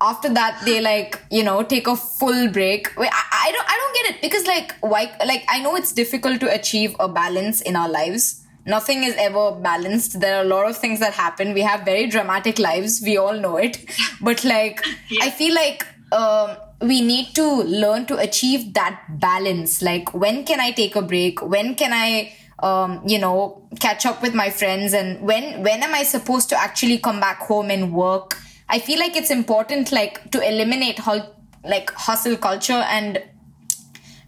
after 0.00 0.28
that, 0.34 0.60
they 0.66 0.80
like 0.80 1.22
you 1.30 1.44
know 1.44 1.62
take 1.62 1.86
a 1.86 1.96
full 1.96 2.48
break. 2.48 2.88
I, 2.98 3.08
I 3.32 3.52
don't 3.52 3.68
I 3.68 3.76
don't 3.78 3.94
get 3.94 4.14
it 4.14 4.22
because 4.22 4.46
like 4.46 4.74
why 4.80 5.16
like 5.24 5.44
I 5.48 5.60
know 5.60 5.76
it's 5.76 5.92
difficult 5.92 6.40
to 6.40 6.52
achieve 6.52 6.94
a 7.00 7.08
balance 7.08 7.62
in 7.62 7.74
our 7.74 7.88
lives 7.88 8.43
nothing 8.66 9.04
is 9.04 9.14
ever 9.16 9.52
balanced. 9.52 10.20
There 10.20 10.36
are 10.38 10.42
a 10.42 10.48
lot 10.48 10.68
of 10.68 10.76
things 10.76 11.00
that 11.00 11.14
happen. 11.14 11.54
We 11.54 11.62
have 11.62 11.84
very 11.84 12.06
dramatic 12.06 12.58
lives. 12.58 13.00
We 13.02 13.16
all 13.16 13.38
know 13.38 13.56
it. 13.56 13.84
But 14.20 14.44
like, 14.44 14.84
yeah. 15.08 15.24
I 15.24 15.30
feel 15.30 15.54
like 15.54 15.86
um, 16.12 16.56
we 16.80 17.00
need 17.00 17.34
to 17.34 17.44
learn 17.44 18.06
to 18.06 18.16
achieve 18.18 18.74
that 18.74 19.00
balance. 19.20 19.82
Like, 19.82 20.14
when 20.14 20.44
can 20.44 20.60
I 20.60 20.70
take 20.70 20.96
a 20.96 21.02
break? 21.02 21.42
When 21.42 21.74
can 21.74 21.92
I, 21.92 22.32
um, 22.60 23.02
you 23.06 23.18
know, 23.18 23.68
catch 23.80 24.06
up 24.06 24.22
with 24.22 24.34
my 24.34 24.50
friends? 24.50 24.92
And 24.92 25.20
when 25.20 25.62
when 25.62 25.82
am 25.82 25.94
I 25.94 26.02
supposed 26.04 26.48
to 26.50 26.56
actually 26.56 26.98
come 26.98 27.20
back 27.20 27.38
home 27.40 27.70
and 27.70 27.92
work? 27.92 28.38
I 28.68 28.78
feel 28.78 28.98
like 28.98 29.14
it's 29.14 29.30
important, 29.30 29.92
like, 29.92 30.30
to 30.30 30.40
eliminate 30.40 30.98
how 30.98 31.34
like 31.64 31.90
hustle 31.92 32.36
culture 32.36 32.72
and 32.72 33.22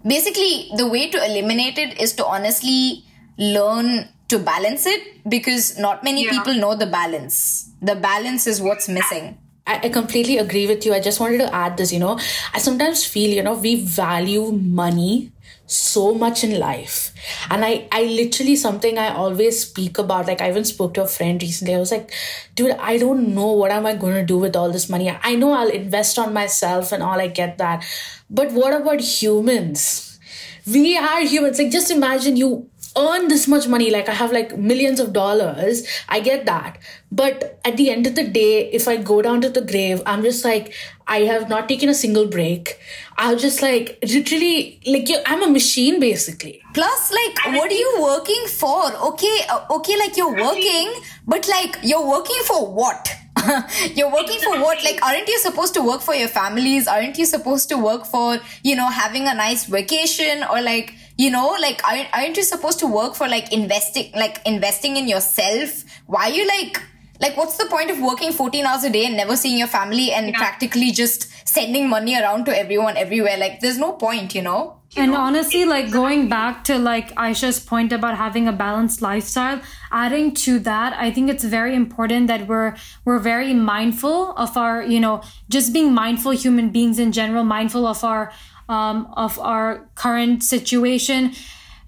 basically 0.06 0.70
the 0.76 0.86
way 0.86 1.10
to 1.10 1.22
eliminate 1.24 1.78
it 1.78 2.00
is 2.00 2.12
to 2.14 2.24
honestly 2.24 3.04
learn 3.38 4.08
to 4.28 4.38
balance 4.38 4.86
it 4.86 5.28
because 5.28 5.78
not 5.78 6.02
many 6.02 6.24
yeah. 6.24 6.30
people 6.30 6.54
know 6.54 6.74
the 6.74 6.86
balance. 6.86 7.70
The 7.80 7.94
balance 7.94 8.46
is 8.46 8.60
what's 8.60 8.88
missing. 8.88 9.38
I, 9.66 9.88
completely 9.88 10.38
agree 10.38 10.68
with 10.68 10.86
you. 10.86 10.94
I 10.94 11.00
just 11.00 11.18
wanted 11.18 11.38
to 11.38 11.52
add 11.52 11.76
this, 11.76 11.92
you 11.92 11.98
know, 11.98 12.20
I 12.54 12.58
sometimes 12.58 13.04
feel, 13.04 13.30
you 13.30 13.42
know, 13.42 13.54
we 13.54 13.84
value 13.84 14.52
money 14.52 15.32
so 15.66 16.14
much 16.14 16.44
in 16.44 16.58
life. 16.58 17.12
And 17.50 17.64
I, 17.64 17.88
I 17.90 18.04
literally 18.04 18.54
something 18.54 18.98
I 18.98 19.12
always 19.12 19.60
speak 19.60 19.98
about. 19.98 20.26
Like 20.26 20.40
I 20.40 20.48
even 20.48 20.64
spoke 20.64 20.94
to 20.94 21.02
a 21.02 21.08
friend 21.08 21.42
recently. 21.42 21.74
I 21.74 21.78
was 21.78 21.90
like, 21.90 22.12
dude, 22.54 22.72
I 22.72 22.96
don't 22.98 23.34
know 23.34 23.52
what 23.52 23.72
am 23.72 23.86
I 23.86 23.94
going 23.94 24.14
to 24.14 24.24
do 24.24 24.38
with 24.38 24.54
all 24.54 24.70
this 24.70 24.88
money. 24.88 25.10
I 25.10 25.34
know 25.34 25.52
I'll 25.52 25.68
invest 25.68 26.18
on 26.18 26.32
myself 26.32 26.92
and 26.92 27.02
all. 27.02 27.20
I 27.20 27.26
get 27.26 27.58
that. 27.58 27.84
But 28.30 28.52
what 28.52 28.72
about 28.72 29.00
humans? 29.00 30.18
We 30.66 30.96
are 30.96 31.22
humans. 31.22 31.58
Like 31.58 31.70
just 31.70 31.90
imagine 31.90 32.36
you 32.36 32.70
earn 32.96 33.28
this 33.28 33.46
much 33.46 33.66
money 33.68 33.90
like 33.90 34.08
i 34.08 34.12
have 34.12 34.32
like 34.32 34.56
millions 34.56 35.00
of 35.00 35.12
dollars 35.12 35.86
i 36.08 36.20
get 36.20 36.46
that. 36.46 36.78
But 37.12 37.60
at 37.64 37.76
the 37.76 37.90
end 37.90 38.06
of 38.06 38.14
the 38.16 38.24
day 38.26 38.70
if 38.72 38.88
i 38.88 38.96
go 38.96 39.22
down 39.22 39.40
to 39.42 39.50
the 39.50 39.62
grave 39.62 40.02
i'm 40.06 40.22
just 40.22 40.44
like 40.44 40.72
i 41.06 41.18
have 41.20 41.48
not 41.48 41.68
taken 41.68 41.88
a 41.88 41.94
single 41.94 42.26
break. 42.26 42.78
I'll 43.18 43.36
just 43.36 43.62
like 43.62 43.98
literally 44.02 44.80
like 44.86 45.08
i'm 45.26 45.42
a 45.42 45.48
machine 45.48 46.00
basically. 46.00 46.60
Plus 46.74 47.12
like 47.12 47.44
what 47.56 47.70
are 47.70 47.74
you 47.74 47.98
working 48.00 48.46
for? 48.48 48.92
Okay 49.10 49.36
uh, 49.48 49.66
okay 49.78 49.96
like 49.98 50.16
you're 50.16 50.34
working 50.34 50.92
but 51.26 51.48
like 51.48 51.78
you're 51.82 52.06
working 52.06 52.42
for 52.46 52.72
what? 52.72 53.08
You're 53.94 54.10
working 54.10 54.40
for 54.40 54.58
what? 54.60 54.82
Like 54.82 55.00
aren't 55.04 55.28
you 55.28 55.38
supposed 55.38 55.74
to 55.74 55.82
work 55.82 56.00
for 56.00 56.14
your 56.14 56.28
families? 56.28 56.88
Aren't 56.88 57.18
you 57.18 57.26
supposed 57.26 57.68
to 57.68 57.76
work 57.76 58.06
for 58.06 58.38
you 58.62 58.74
know 58.74 58.88
having 58.88 59.26
a 59.28 59.34
nice 59.34 59.66
vacation? 59.66 60.42
Or 60.50 60.60
like 60.62 60.94
you 61.16 61.30
know 61.30 61.56
like 61.60 61.80
aren't 61.84 62.36
you 62.36 62.42
supposed 62.42 62.78
to 62.78 62.86
work 62.86 63.14
for 63.14 63.28
like 63.28 63.52
investing 63.52 64.10
like 64.14 64.40
investing 64.46 64.96
in 64.96 65.08
yourself? 65.08 65.84
Why 66.06 66.30
are 66.30 66.34
you 66.34 66.46
like 66.46 66.82
like 67.20 67.36
what's 67.36 67.56
the 67.56 67.66
point 67.66 67.90
of 67.90 68.00
working 68.00 68.32
14 68.32 68.64
hours 68.66 68.84
a 68.84 68.90
day 68.90 69.06
and 69.06 69.16
never 69.16 69.36
seeing 69.36 69.58
your 69.58 69.68
family 69.68 70.12
and 70.12 70.28
yeah. 70.28 70.36
practically 70.36 70.90
just 70.90 71.28
sending 71.48 71.88
money 71.88 72.14
around 72.20 72.44
to 72.46 72.58
everyone 72.58 72.96
everywhere? 72.96 73.38
Like 73.38 73.60
there's 73.60 73.78
no 73.78 73.92
point 73.92 74.34
you 74.34 74.42
know? 74.42 74.76
And 74.96 75.14
honestly 75.14 75.64
like 75.64 75.90
going 75.90 76.28
back 76.28 76.64
to 76.64 76.78
like 76.78 77.14
aisha's 77.16 77.60
point 77.60 77.92
about 77.92 78.16
having 78.16 78.48
a 78.48 78.52
balanced 78.52 79.02
lifestyle 79.02 79.60
adding 79.90 80.32
to 80.32 80.58
that 80.60 80.94
i 80.94 81.10
think 81.10 81.28
it's 81.28 81.44
very 81.44 81.74
important 81.74 82.28
that 82.28 82.46
we're 82.46 82.74
we're 83.04 83.18
very 83.18 83.52
mindful 83.52 84.32
of 84.36 84.56
our 84.56 84.82
you 84.82 84.98
know 84.98 85.22
just 85.50 85.74
being 85.74 85.92
mindful 85.92 86.30
human 86.30 86.70
beings 86.70 86.98
in 86.98 87.12
general 87.12 87.44
mindful 87.44 87.86
of 87.86 88.02
our 88.04 88.32
um, 88.68 89.12
of 89.16 89.38
our 89.38 89.88
current 89.94 90.42
situation 90.42 91.32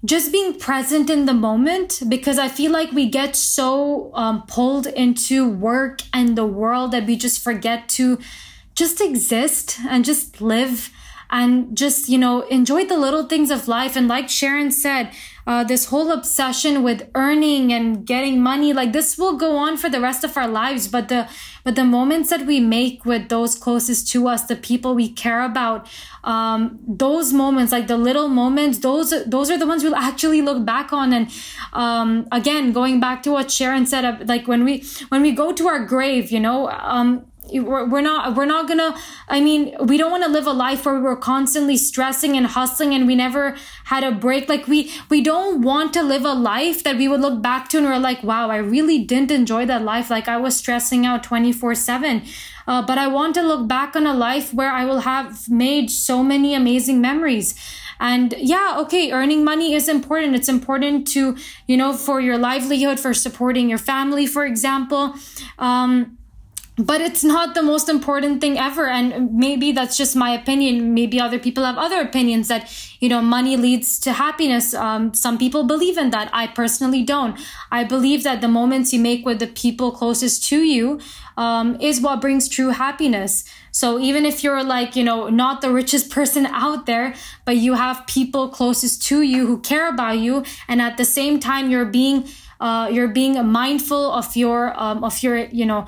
just 0.05 0.31
being 0.31 0.57
present 0.57 1.09
in 1.09 1.25
the 1.25 1.33
moment 1.33 2.01
because 2.07 2.39
I 2.39 2.47
feel 2.47 2.71
like 2.71 2.91
we 2.91 3.09
get 3.09 3.35
so 3.35 4.11
um, 4.13 4.43
pulled 4.47 4.87
into 4.87 5.49
work 5.49 6.01
and 6.13 6.37
the 6.37 6.45
world 6.45 6.91
that 6.91 7.05
we 7.05 7.17
just 7.17 7.43
forget 7.43 7.89
to 7.89 8.17
just 8.75 9.01
exist 9.01 9.77
and 9.89 10.05
just 10.05 10.39
live 10.39 10.89
and 11.29 11.77
just, 11.77 12.07
you 12.07 12.17
know, 12.17 12.41
enjoy 12.43 12.85
the 12.85 12.97
little 12.97 13.25
things 13.25 13.51
of 13.51 13.67
life. 13.67 13.95
And 13.95 14.07
like 14.07 14.29
Sharon 14.29 14.71
said, 14.71 15.11
uh, 15.49 15.63
this 15.63 15.85
whole 15.85 16.11
obsession 16.11 16.83
with 16.83 17.09
earning 17.15 17.73
and 17.73 18.05
getting 18.05 18.39
money 18.39 18.71
like 18.71 18.93
this 18.93 19.17
will 19.17 19.35
go 19.35 19.57
on 19.57 19.77
for 19.77 19.89
the 19.89 19.99
rest 19.99 20.23
of 20.23 20.37
our 20.37 20.47
lives. 20.47 20.87
But 20.87 21.09
the 21.09 21.27
but 21.63 21.75
the 21.75 21.83
moments 21.83 22.29
that 22.29 22.45
we 22.45 22.59
make 22.59 23.03
with 23.03 23.29
those 23.29 23.55
closest 23.55 24.11
to 24.11 24.27
us 24.27 24.43
the 24.43 24.55
people 24.55 24.93
we 24.93 25.09
care 25.09 25.41
about 25.41 25.87
um, 26.23 26.79
those 26.87 27.33
moments 27.33 27.71
like 27.71 27.87
the 27.87 27.97
little 27.97 28.27
moments 28.27 28.77
those 28.79 29.09
those 29.25 29.49
are 29.49 29.57
the 29.57 29.65
ones 29.65 29.83
we'll 29.83 29.95
actually 29.95 30.43
look 30.43 30.63
back 30.65 30.93
on. 30.93 31.13
And 31.13 31.31
um, 31.73 32.27
again 32.31 32.71
going 32.71 32.99
back 32.99 33.23
to 33.23 33.31
what 33.31 33.49
sharon 33.49 33.87
said 33.87 34.29
like 34.29 34.47
when 34.47 34.63
we 34.63 34.83
when 35.09 35.23
we 35.23 35.31
go 35.31 35.51
to 35.51 35.67
our 35.67 35.83
grave 35.83 36.29
you 36.31 36.39
know 36.39 36.69
um, 36.69 37.25
we're 37.53 38.01
not 38.01 38.35
we're 38.35 38.45
not 38.45 38.67
gonna 38.67 38.95
i 39.27 39.39
mean 39.39 39.75
we 39.81 39.97
don't 39.97 40.11
want 40.11 40.23
to 40.23 40.29
live 40.29 40.47
a 40.47 40.51
life 40.51 40.85
where 40.85 40.99
we're 40.99 41.15
constantly 41.15 41.77
stressing 41.77 42.37
and 42.37 42.47
hustling 42.47 42.93
and 42.93 43.07
we 43.07 43.15
never 43.15 43.55
had 43.85 44.03
a 44.03 44.11
break. 44.11 44.47
Like 44.47 44.67
we 44.67 44.91
we 45.09 45.21
don't 45.21 45.61
want 45.61 45.93
to 45.93 46.03
live 46.03 46.23
a 46.23 46.33
life 46.33 46.83
that 46.83 46.97
we 46.97 47.07
would 47.07 47.21
look 47.21 47.41
back 47.41 47.69
to 47.69 47.77
and 47.77 47.87
we're 47.87 47.97
like 47.97 48.23
wow 48.23 48.49
i 48.49 48.57
really 48.57 48.99
didn't 49.03 49.31
enjoy 49.31 49.65
that 49.65 49.83
life. 49.83 50.09
Like 50.09 50.27
i 50.27 50.37
was 50.37 50.55
stressing 50.55 51.05
out 51.05 51.23
24 51.23 51.75
7 51.75 52.23
uh, 52.67 52.85
but 52.85 52.97
i 52.97 53.07
want 53.07 53.33
to 53.35 53.41
look 53.41 53.67
back 53.67 53.95
on 53.95 54.05
a 54.05 54.13
life 54.13 54.53
where 54.53 54.71
i 54.71 54.85
will 54.85 55.01
have 55.01 55.49
made 55.49 55.89
so 55.89 56.23
many 56.23 56.53
amazing 56.53 57.01
memories. 57.01 57.55
And 57.99 58.35
yeah 58.37 58.75
okay 58.81 59.11
earning 59.11 59.43
money 59.43 59.73
is 59.73 59.89
important. 59.89 60.35
It's 60.35 60.49
important 60.49 61.07
to 61.15 61.35
you 61.67 61.77
know 61.77 61.93
for 61.93 62.21
your 62.21 62.37
livelihood 62.37 62.99
for 62.99 63.13
supporting 63.13 63.69
your 63.69 63.79
family 63.79 64.25
for 64.27 64.45
example. 64.45 65.15
Um 65.57 66.18
but 66.79 67.01
it's 67.01 67.25
not 67.25 67.55
the 67.55 67.61
most 67.61 67.89
important 67.89 68.39
thing 68.39 68.57
ever. 68.57 68.87
And 68.87 69.33
maybe 69.33 69.73
that's 69.73 69.97
just 69.97 70.15
my 70.15 70.31
opinion. 70.31 70.93
Maybe 70.93 71.19
other 71.19 71.37
people 71.37 71.65
have 71.65 71.77
other 71.77 71.99
opinions 71.99 72.47
that 72.47 72.73
you 73.01 73.09
know 73.09 73.21
money 73.21 73.57
leads 73.57 73.99
to 73.99 74.13
happiness. 74.13 74.73
Um, 74.73 75.13
some 75.13 75.37
people 75.37 75.63
believe 75.65 75.97
in 75.97 76.11
that. 76.11 76.29
I 76.31 76.47
personally 76.47 77.03
don't. 77.03 77.37
I 77.69 77.83
believe 77.83 78.23
that 78.23 78.39
the 78.39 78.47
moments 78.47 78.93
you 78.93 78.99
make 78.99 79.25
with 79.25 79.39
the 79.39 79.47
people 79.47 79.91
closest 79.91 80.45
to 80.45 80.61
you 80.61 81.01
um, 81.35 81.75
is 81.81 81.99
what 81.99 82.21
brings 82.21 82.47
true 82.47 82.69
happiness. 82.69 83.43
So 83.71 83.99
even 83.99 84.25
if 84.25 84.43
you're 84.43 84.63
like 84.63 84.95
you 84.95 85.03
know 85.03 85.27
not 85.27 85.61
the 85.61 85.71
richest 85.71 86.09
person 86.09 86.45
out 86.45 86.85
there 86.85 87.13
but 87.45 87.57
you 87.57 87.73
have 87.73 88.07
people 88.07 88.49
closest 88.49 89.01
to 89.07 89.21
you 89.21 89.45
who 89.47 89.59
care 89.59 89.89
about 89.89 90.17
you 90.17 90.43
and 90.67 90.81
at 90.81 90.97
the 90.97 91.05
same 91.05 91.39
time 91.39 91.69
you're 91.69 91.85
being 91.85 92.27
uh, 92.59 92.89
you're 92.91 93.07
being 93.07 93.45
mindful 93.47 94.11
of 94.11 94.35
your 94.35 94.77
um, 94.81 95.03
of 95.03 95.23
your 95.23 95.37
you 95.45 95.65
know 95.65 95.85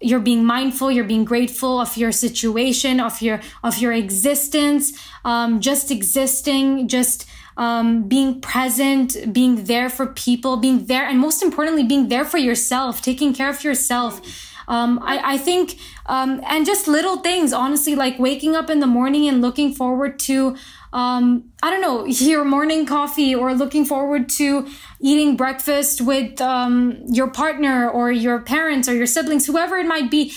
you're 0.00 0.20
being 0.20 0.44
mindful 0.44 0.90
you're 0.90 1.04
being 1.04 1.24
grateful 1.24 1.80
of 1.80 1.96
your 1.96 2.12
situation 2.12 3.00
of 3.00 3.20
your 3.22 3.40
of 3.62 3.78
your 3.78 3.92
existence 3.92 4.92
um, 5.24 5.60
just 5.60 5.90
existing 5.90 6.88
just 6.88 7.26
um, 7.56 8.08
being 8.08 8.40
present 8.40 9.32
being 9.32 9.64
there 9.64 9.88
for 9.88 10.06
people 10.06 10.56
being 10.56 10.86
there 10.86 11.06
and 11.06 11.18
most 11.18 11.42
importantly 11.42 11.84
being 11.84 12.08
there 12.08 12.24
for 12.24 12.38
yourself 12.38 13.00
taking 13.02 13.32
care 13.32 13.50
of 13.50 13.62
yourself. 13.62 14.20
Um, 14.66 14.98
I, 15.02 15.34
I 15.34 15.36
think 15.36 15.78
um, 16.06 16.40
and 16.46 16.64
just 16.64 16.88
little 16.88 17.18
things 17.18 17.52
honestly 17.52 17.94
like 17.94 18.18
waking 18.18 18.56
up 18.56 18.70
in 18.70 18.80
the 18.80 18.86
morning 18.86 19.28
and 19.28 19.42
looking 19.42 19.74
forward 19.74 20.18
to 20.20 20.56
um, 20.94 21.50
I 21.60 21.70
don't 21.70 21.80
know, 21.80 22.06
your 22.06 22.44
morning 22.44 22.86
coffee 22.86 23.34
or 23.34 23.52
looking 23.52 23.84
forward 23.84 24.28
to 24.30 24.66
eating 25.00 25.36
breakfast 25.36 26.00
with 26.00 26.40
um, 26.40 27.02
your 27.06 27.28
partner 27.28 27.90
or 27.90 28.12
your 28.12 28.40
parents 28.40 28.88
or 28.88 28.94
your 28.94 29.06
siblings, 29.06 29.44
whoever 29.44 29.76
it 29.76 29.86
might 29.86 30.10
be. 30.10 30.32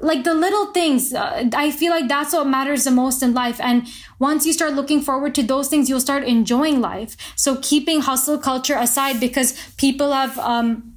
Like 0.00 0.24
the 0.24 0.34
little 0.34 0.66
things, 0.72 1.14
uh, 1.14 1.48
I 1.54 1.70
feel 1.70 1.92
like 1.92 2.08
that's 2.08 2.32
what 2.32 2.46
matters 2.46 2.84
the 2.84 2.90
most 2.90 3.22
in 3.22 3.34
life. 3.34 3.60
And 3.60 3.86
once 4.18 4.44
you 4.44 4.52
start 4.52 4.72
looking 4.72 5.00
forward 5.00 5.32
to 5.36 5.44
those 5.44 5.68
things, 5.68 5.88
you'll 5.88 6.00
start 6.00 6.24
enjoying 6.24 6.80
life. 6.80 7.16
So 7.36 7.56
keeping 7.62 8.00
hustle 8.00 8.36
culture 8.36 8.74
aside 8.74 9.20
because 9.20 9.56
people 9.76 10.12
have, 10.12 10.38
um, 10.40 10.92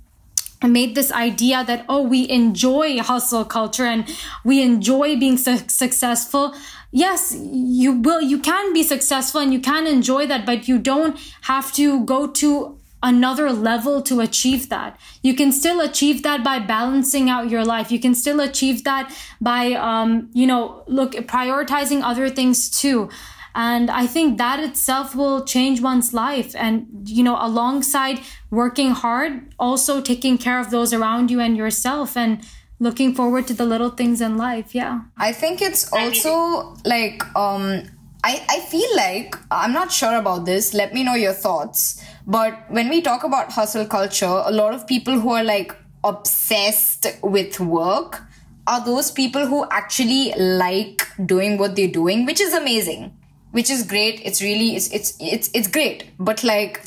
made 0.67 0.95
this 0.95 1.11
idea 1.11 1.63
that 1.63 1.85
oh 1.87 2.01
we 2.01 2.27
enjoy 2.27 2.97
hustle 2.99 3.45
culture 3.45 3.85
and 3.85 4.07
we 4.43 4.63
enjoy 4.63 5.15
being 5.15 5.37
su- 5.37 5.59
successful 5.67 6.55
yes, 6.95 7.35
you 7.37 7.91
will, 7.91 8.21
you 8.21 8.39
can 8.39 8.71
be 8.71 8.81
successful 8.81 9.41
and 9.41 9.51
you 9.51 9.59
can 9.59 9.85
enjoy 9.85 10.25
that, 10.27 10.45
but 10.45 10.67
you 10.67 10.79
don't 10.79 11.19
have 11.41 11.73
to 11.73 12.05
go 12.05 12.25
to 12.25 12.79
another 13.03 13.51
level 13.51 14.01
to 14.01 14.21
achieve 14.21 14.69
that. 14.69 14.97
You 15.21 15.35
can 15.35 15.51
still 15.51 15.81
achieve 15.81 16.23
that 16.23 16.43
by 16.43 16.59
balancing 16.59 17.29
out 17.29 17.49
your 17.49 17.65
life. 17.65 17.91
You 17.91 17.99
can 17.99 18.15
still 18.15 18.39
achieve 18.39 18.85
that 18.85 19.13
by, 19.41 19.73
um, 19.73 20.29
you 20.33 20.47
know, 20.47 20.83
look, 20.87 21.11
prioritizing 21.27 22.01
other 22.01 22.29
things 22.29 22.69
too. 22.69 23.09
And 23.53 23.91
I 23.91 24.07
think 24.07 24.37
that 24.37 24.61
itself 24.61 25.15
will 25.15 25.43
change 25.43 25.81
one's 25.81 26.13
life. 26.13 26.55
And, 26.55 26.87
you 27.05 27.23
know, 27.23 27.37
alongside 27.39 28.21
working 28.49 28.91
hard, 28.91 29.53
also 29.59 30.01
taking 30.01 30.37
care 30.37 30.59
of 30.59 30.71
those 30.71 30.93
around 30.93 31.29
you 31.29 31.41
and 31.41 31.57
yourself. 31.57 32.15
And, 32.15 32.41
looking 32.79 33.13
forward 33.15 33.47
to 33.47 33.53
the 33.53 33.65
little 33.65 33.89
things 33.89 34.21
in 34.21 34.37
life 34.37 34.75
yeah. 34.75 35.01
I 35.17 35.31
think 35.31 35.61
it's 35.61 35.91
also 35.91 36.75
like 36.85 37.23
um 37.35 37.83
I, 38.23 38.43
I 38.49 38.59
feel 38.71 38.95
like 38.95 39.35
i'm 39.51 39.71
not 39.71 39.91
sure 39.91 40.17
about 40.17 40.45
this 40.45 40.73
let 40.73 40.93
me 40.93 41.03
know 41.03 41.15
your 41.15 41.33
thoughts. 41.33 42.03
But 42.27 42.71
when 42.71 42.89
we 42.89 43.01
talk 43.01 43.23
about 43.23 43.51
hustle 43.51 43.85
culture 43.85 44.41
a 44.45 44.51
lot 44.51 44.73
of 44.73 44.87
people 44.87 45.19
who 45.19 45.31
are 45.31 45.43
like 45.43 45.75
obsessed 46.03 47.07
with 47.21 47.59
work 47.59 48.23
are 48.67 48.83
those 48.83 49.11
people 49.11 49.45
who 49.45 49.65
actually 49.69 50.33
like 50.37 51.07
doing 51.25 51.57
what 51.59 51.75
they're 51.75 51.87
doing 51.87 52.25
which 52.25 52.41
is 52.41 52.53
amazing 52.53 53.15
which 53.55 53.69
is 53.69 53.83
great. 53.83 54.21
It's 54.25 54.41
really 54.41 54.75
it's 54.75 54.91
it's 54.91 55.15
it's, 55.21 55.49
it's 55.53 55.67
great. 55.69 56.11
But 56.19 56.43
like 56.43 56.81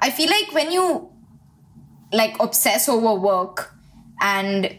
i 0.00 0.10
feel 0.10 0.30
like 0.30 0.52
when 0.54 0.70
you 0.72 1.10
like 2.12 2.36
obsess 2.40 2.88
over 2.88 3.14
work 3.14 3.74
and 4.20 4.74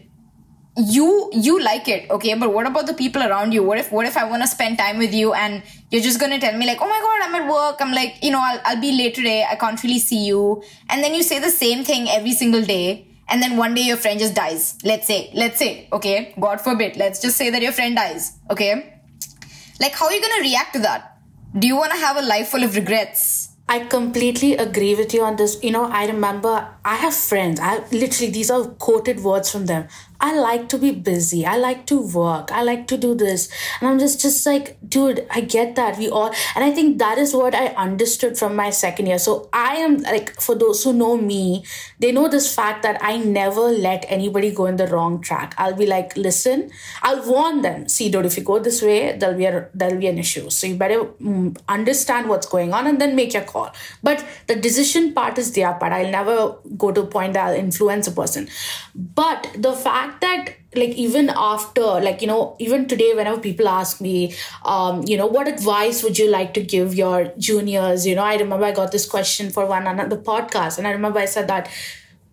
you 0.88 1.30
you 1.32 1.60
like 1.62 1.88
it 1.88 2.10
okay? 2.10 2.34
But 2.34 2.52
what 2.52 2.66
about 2.66 2.86
the 2.86 2.94
people 2.94 3.22
around 3.22 3.52
you? 3.52 3.62
What 3.62 3.78
if 3.78 3.92
what 3.92 4.06
if 4.06 4.16
i 4.16 4.24
want 4.24 4.42
to 4.42 4.48
spend 4.48 4.78
time 4.78 4.98
with 4.98 5.12
you 5.14 5.32
and 5.32 5.62
you're 5.90 6.02
just 6.02 6.20
gonna 6.20 6.38
tell 6.38 6.56
me 6.56 6.66
like 6.66 6.78
oh 6.80 6.88
my 6.88 7.00
god 7.00 7.28
i'm 7.28 7.34
at 7.42 7.52
work. 7.52 7.76
I'm 7.80 7.92
like 7.92 8.22
you 8.22 8.30
know 8.30 8.40
I'll, 8.40 8.60
I'll 8.64 8.80
be 8.80 8.92
late 8.92 9.14
today. 9.14 9.44
I 9.50 9.56
can't 9.56 9.82
really 9.82 9.98
see 9.98 10.24
you. 10.26 10.62
And 10.88 11.02
then 11.02 11.14
you 11.14 11.22
say 11.22 11.38
the 11.38 11.50
same 11.50 11.84
thing 11.84 12.08
every 12.08 12.32
single 12.32 12.62
day 12.62 13.06
and 13.28 13.42
then 13.42 13.56
one 13.56 13.74
day 13.74 13.82
your 13.82 13.96
friend 13.96 14.18
just 14.18 14.34
dies. 14.34 14.76
Let's 14.84 15.06
say 15.06 15.30
let's 15.34 15.58
say 15.58 15.88
okay? 15.92 16.34
God 16.40 16.60
forbid. 16.60 16.96
Let's 16.96 17.20
just 17.20 17.36
say 17.36 17.50
that 17.50 17.62
your 17.62 17.72
friend 17.72 17.96
dies 17.96 18.38
okay? 18.50 19.00
Like 19.80 19.92
how 19.92 20.06
are 20.06 20.12
you 20.12 20.20
gonna 20.20 20.42
react 20.42 20.74
to 20.74 20.80
that? 20.80 21.18
Do 21.58 21.66
you 21.66 21.76
want 21.76 21.92
to 21.92 21.98
have 21.98 22.16
a 22.16 22.22
life 22.22 22.48
full 22.48 22.62
of 22.62 22.76
regrets? 22.76 23.48
I 23.68 23.80
completely 23.80 24.56
agree 24.56 24.96
with 24.96 25.14
you 25.14 25.22
on 25.22 25.36
this. 25.36 25.62
You 25.62 25.70
know, 25.70 25.84
I 25.84 26.06
remember 26.06 26.68
I 26.84 26.96
have 26.96 27.14
friends. 27.14 27.60
I 27.60 27.78
literally 27.92 28.32
these 28.32 28.50
are 28.50 28.64
quoted 28.64 29.20
words 29.20 29.50
from 29.50 29.66
them. 29.66 29.86
I 30.20 30.38
like 30.38 30.68
to 30.70 30.78
be 30.78 30.90
busy. 30.92 31.46
I 31.46 31.56
like 31.56 31.86
to 31.86 32.00
work. 32.00 32.52
I 32.52 32.62
like 32.62 32.86
to 32.88 32.98
do 32.98 33.14
this. 33.14 33.48
And 33.80 33.88
I'm 33.88 33.98
just 33.98 34.20
just 34.20 34.44
like, 34.46 34.76
dude, 34.86 35.26
I 35.30 35.40
get 35.40 35.76
that. 35.76 35.98
We 35.98 36.08
all 36.08 36.32
and 36.54 36.64
I 36.64 36.70
think 36.70 36.98
that 36.98 37.18
is 37.18 37.34
what 37.34 37.54
I 37.54 37.68
understood 37.68 38.36
from 38.38 38.54
my 38.54 38.70
second 38.70 39.06
year. 39.06 39.18
So 39.18 39.48
I 39.52 39.76
am 39.76 39.98
like 39.98 40.40
for 40.40 40.54
those 40.54 40.84
who 40.84 40.92
know 40.92 41.16
me, 41.16 41.64
they 41.98 42.12
know 42.12 42.28
this 42.28 42.54
fact 42.54 42.82
that 42.82 42.98
I 43.02 43.16
never 43.16 43.62
let 43.62 44.04
anybody 44.08 44.50
go 44.50 44.66
in 44.66 44.76
the 44.76 44.86
wrong 44.86 45.20
track. 45.20 45.54
I'll 45.56 45.74
be 45.76 45.86
like, 45.86 46.16
listen, 46.16 46.70
I'll 47.02 47.26
warn 47.26 47.62
them. 47.62 47.88
See, 47.88 48.10
dude, 48.10 48.26
if 48.26 48.36
you 48.36 48.42
go 48.42 48.58
this 48.58 48.82
way, 48.82 49.16
there'll 49.16 49.38
be 49.38 49.46
a 49.46 49.68
there'll 49.74 49.98
be 49.98 50.06
an 50.06 50.18
issue. 50.18 50.50
So 50.50 50.66
you 50.66 50.76
better 50.76 51.04
mm, 51.04 51.56
understand 51.68 52.28
what's 52.28 52.46
going 52.46 52.74
on 52.74 52.86
and 52.86 53.00
then 53.00 53.16
make 53.16 53.32
your 53.32 53.44
call. 53.44 53.72
But 54.02 54.24
the 54.48 54.56
decision 54.56 55.14
part 55.14 55.38
is 55.38 55.52
their 55.52 55.72
part. 55.74 55.92
I'll 55.92 56.10
never 56.10 56.56
go 56.76 56.92
to 56.92 57.02
a 57.02 57.06
point 57.06 57.32
that 57.34 57.46
I'll 57.46 57.54
influence 57.54 58.06
a 58.06 58.12
person. 58.12 58.48
But 58.94 59.50
the 59.56 59.72
fact 59.72 60.09
fact 60.10 60.20
that 60.20 60.56
like 60.74 60.90
even 60.90 61.30
after 61.30 61.82
like 61.82 62.20
you 62.20 62.26
know 62.26 62.56
even 62.58 62.86
today 62.86 63.12
whenever 63.14 63.40
people 63.40 63.68
ask 63.68 64.00
me 64.00 64.32
um 64.64 65.02
you 65.06 65.16
know 65.16 65.26
what 65.26 65.48
advice 65.48 66.02
would 66.02 66.18
you 66.18 66.28
like 66.30 66.54
to 66.54 66.62
give 66.62 66.94
your 66.94 67.32
juniors? 67.38 68.06
You 68.06 68.14
know 68.14 68.22
i 68.24 68.36
remember 68.36 68.64
i 68.66 68.72
got 68.72 68.92
this 68.92 69.06
question 69.06 69.50
for 69.50 69.66
one 69.66 69.86
another 69.86 70.16
podcast 70.16 70.78
and 70.78 70.86
i 70.86 70.90
remember 70.92 71.18
i 71.18 71.24
said 71.24 71.48
that 71.48 71.68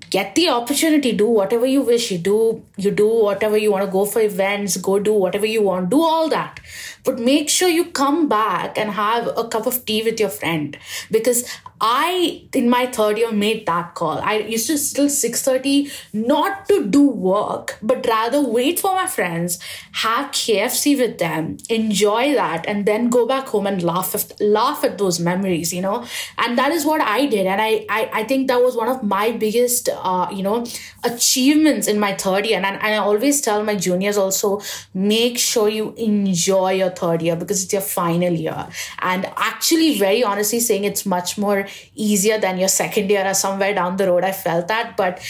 get 0.10 0.36
the 0.36 0.50
opportunity 0.50 1.12
do 1.12 1.28
whatever 1.28 1.66
you 1.66 1.82
wish. 1.82 2.12
You 2.12 2.18
do 2.18 2.64
you 2.78 2.92
do 2.92 3.08
whatever 3.08 3.58
you 3.58 3.72
want 3.72 3.86
to 3.86 3.92
go 3.92 4.06
for 4.06 4.22
events 4.22 4.78
go 4.78 5.00
do 5.00 5.14
whatever 5.14 5.46
you 5.46 5.62
want 5.62 5.90
do 5.90 6.02
all 6.02 6.30
that 6.30 6.60
but 7.04 7.20
make 7.20 7.50
sure 7.50 7.70
you 7.70 7.86
come 7.86 8.28
back 8.28 8.78
and 8.78 8.92
have 8.92 9.28
a 9.38 9.48
cup 9.48 9.66
of 9.66 9.86
tea 9.86 10.04
with 10.04 10.20
your 10.20 10.30
friend 10.30 10.78
because 11.12 11.44
I, 11.80 12.48
in 12.54 12.70
my 12.70 12.88
third 12.88 13.20
year, 13.20 13.32
made 13.32 13.68
that 13.68 13.94
call. 13.94 14.20
I 14.20 14.38
used 14.40 14.68
to 14.68 14.78
still 14.80 15.08
6.30 15.08 15.92
not 16.12 16.68
to 16.70 16.86
do 16.88 17.08
work, 17.08 17.78
but 17.84 18.06
rather 18.08 18.42
wait 18.42 18.80
for 18.80 18.96
my 18.96 19.06
friends, 19.06 19.60
have 19.92 20.32
KFC 20.32 20.98
with 20.98 21.20
them, 21.20 21.58
enjoy 21.70 22.34
that, 22.34 22.66
and 22.68 22.86
then 22.88 23.10
go 23.10 23.28
back 23.28 23.48
home 23.50 23.68
and 23.68 23.84
laugh 23.84 24.16
at, 24.16 24.42
laugh 24.42 24.84
at 24.84 24.98
those 24.98 25.20
memories, 25.20 25.72
you 25.72 25.82
know? 25.82 26.04
And 26.40 26.58
that 26.58 26.72
is 26.72 26.84
what 26.84 27.02
I 27.02 27.28
did. 27.28 27.46
And 27.46 27.62
I, 27.62 27.86
I, 27.90 28.10
I 28.12 28.24
think 28.24 28.48
that 28.48 28.62
was 28.62 28.76
one 28.76 28.90
of 28.90 29.04
my 29.04 29.32
biggest, 29.32 29.88
uh, 29.94 30.30
you 30.34 30.42
know, 30.42 30.66
achievements 31.04 31.88
in 31.88 32.00
my 32.00 32.16
third 32.16 32.48
year. 32.48 32.58
And, 32.58 32.66
and 32.66 32.82
I 32.82 32.98
always 32.98 33.40
tell 33.42 33.64
my 33.64 33.76
juniors 33.76 34.18
also, 34.18 34.62
make 34.96 35.38
sure 35.38 35.70
you 35.70 35.94
enjoy 35.94 36.72
your 36.72 36.87
third 36.90 37.22
year 37.22 37.36
because 37.36 37.64
it's 37.64 37.74
your 37.74 37.82
final 37.82 38.34
year. 38.34 38.68
And 39.00 39.26
actually, 39.38 39.98
very 39.98 40.24
honestly 40.24 40.60
saying 40.60 40.84
it's 40.84 41.06
much 41.06 41.38
more 41.38 41.68
easier 41.96 42.40
than 42.40 42.58
your 42.58 42.70
second 42.70 43.10
year 43.10 43.26
or 43.26 43.34
somewhere 43.34 43.74
down 43.74 43.98
the 43.98 44.08
road. 44.08 44.24
I 44.24 44.32
felt 44.32 44.68
that, 44.68 44.98
but 44.98 45.22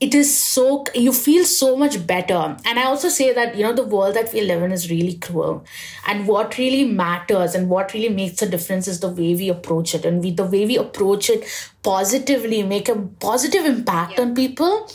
it 0.00 0.14
is 0.14 0.34
so 0.34 0.84
you 0.94 1.12
feel 1.12 1.44
so 1.44 1.76
much 1.76 1.94
better 2.06 2.56
and 2.64 2.78
i 2.78 2.84
also 2.84 3.08
say 3.08 3.32
that 3.34 3.54
you 3.54 3.62
know 3.62 3.72
the 3.72 3.84
world 3.94 4.16
that 4.16 4.32
we 4.32 4.40
live 4.40 4.62
in 4.62 4.72
is 4.72 4.90
really 4.90 5.14
cruel 5.26 5.62
and 6.08 6.26
what 6.26 6.56
really 6.56 6.84
matters 6.84 7.54
and 7.54 7.68
what 7.68 7.92
really 7.92 8.08
makes 8.08 8.40
a 8.40 8.48
difference 8.48 8.88
is 8.88 9.00
the 9.00 9.08
way 9.08 9.34
we 9.34 9.50
approach 9.50 9.94
it 9.94 10.06
and 10.06 10.22
we 10.22 10.30
the 10.30 10.44
way 10.44 10.64
we 10.64 10.78
approach 10.78 11.28
it 11.28 11.44
positively 11.82 12.62
make 12.62 12.88
a 12.88 12.96
positive 13.28 13.66
impact 13.66 14.14
yeah. 14.16 14.22
on 14.22 14.34
people 14.34 14.88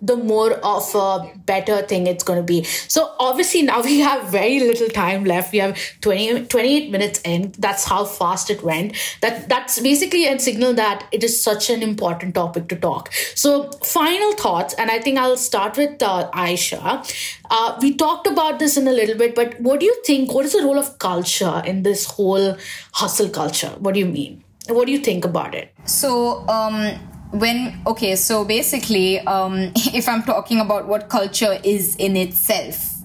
the 0.00 0.16
more 0.16 0.52
of 0.52 0.94
a 0.94 1.32
better 1.44 1.82
thing 1.82 2.06
it's 2.06 2.22
going 2.22 2.38
to 2.38 2.42
be. 2.42 2.62
So 2.64 3.14
obviously 3.18 3.62
now 3.62 3.82
we 3.82 3.98
have 4.00 4.28
very 4.30 4.60
little 4.60 4.88
time 4.88 5.24
left. 5.24 5.52
We 5.52 5.58
have 5.58 5.78
20, 6.00 6.46
28 6.46 6.90
minutes 6.90 7.20
in. 7.24 7.52
That's 7.58 7.84
how 7.84 8.04
fast 8.04 8.50
it 8.50 8.62
went. 8.62 8.96
That 9.22 9.48
that's 9.48 9.80
basically 9.80 10.26
a 10.26 10.38
signal 10.38 10.74
that 10.74 11.06
it 11.10 11.24
is 11.24 11.42
such 11.42 11.68
an 11.70 11.82
important 11.82 12.34
topic 12.36 12.68
to 12.68 12.76
talk. 12.76 13.12
So 13.34 13.70
final 13.84 14.32
thoughts, 14.34 14.74
and 14.74 14.90
I 14.90 15.00
think 15.00 15.18
I'll 15.18 15.36
start 15.36 15.76
with 15.76 16.00
uh, 16.02 16.30
Aisha. 16.32 17.04
Uh, 17.50 17.78
we 17.82 17.94
talked 17.94 18.26
about 18.26 18.58
this 18.58 18.76
in 18.76 18.86
a 18.86 18.92
little 18.92 19.16
bit, 19.16 19.34
but 19.34 19.60
what 19.60 19.80
do 19.80 19.86
you 19.86 20.02
think? 20.04 20.32
What 20.32 20.44
is 20.44 20.52
the 20.52 20.62
role 20.62 20.78
of 20.78 20.98
culture 20.98 21.62
in 21.64 21.82
this 21.82 22.04
whole 22.04 22.56
hustle 22.92 23.30
culture? 23.30 23.70
What 23.78 23.94
do 23.94 24.00
you 24.00 24.06
mean? 24.06 24.44
What 24.68 24.86
do 24.86 24.92
you 24.92 24.98
think 24.98 25.24
about 25.24 25.54
it? 25.54 25.72
So 25.86 26.46
um 26.48 27.17
when 27.30 27.80
okay 27.86 28.16
so 28.16 28.44
basically 28.44 29.20
um, 29.20 29.72
if 29.94 30.08
i'm 30.08 30.22
talking 30.22 30.60
about 30.60 30.86
what 30.88 31.08
culture 31.08 31.58
is 31.62 31.94
in 31.96 32.16
itself 32.16 32.98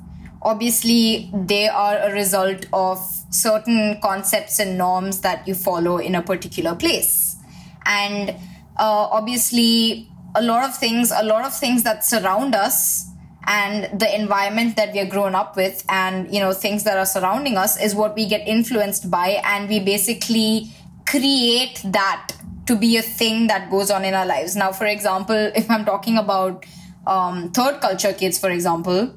obviously 0.44 1.32
they 1.34 1.68
are 1.68 1.98
a 1.98 2.12
result 2.12 2.66
of 2.74 3.00
certain 3.30 4.00
concepts 4.02 4.60
and 4.60 4.78
norms 4.78 5.22
that 5.22 5.48
you 5.48 5.56
follow 5.56 5.98
in 5.98 6.16
a 6.16 6.22
particular 6.22 6.76
place. 6.76 7.38
And 7.86 8.30
uh, 8.78 9.08
obviously 9.12 10.10
a 10.36 10.42
lot 10.42 10.64
of 10.64 10.76
things 10.76 11.12
a 11.12 11.24
lot 11.24 11.46
of 11.46 11.56
things 11.56 11.84
that 11.84 12.04
surround 12.04 12.56
us 12.56 13.08
and 13.46 14.00
the 14.00 14.16
environment 14.16 14.76
that 14.76 14.92
we 14.94 15.00
are 15.00 15.06
grown 15.06 15.36
up 15.36 15.56
with 15.56 15.84
and 15.90 16.34
you 16.34 16.40
know 16.40 16.54
things 16.54 16.84
that 16.86 16.98
are 16.98 17.06
surrounding 17.06 17.56
us 17.56 17.80
is 17.80 17.94
what 17.94 18.16
we 18.16 18.28
get 18.28 18.48
influenced 18.48 19.12
by 19.12 19.40
and 19.46 19.70
we 19.70 19.80
basically 19.80 20.72
create 21.06 21.82
that 21.86 22.30
to 22.66 22.76
be 22.76 22.98
a 22.98 23.02
thing 23.02 23.48
that 23.48 23.70
goes 23.70 23.92
on 23.92 24.06
in 24.06 24.14
our 24.14 24.26
lives 24.26 24.56
now 24.56 24.72
for 24.72 24.86
example 24.86 25.52
if 25.56 25.70
i'm 25.70 25.86
talking 25.86 26.18
about 26.18 26.66
um, 27.06 27.52
third 27.52 27.82
culture 27.82 28.14
kids 28.14 28.40
for 28.40 28.50
example 28.50 29.14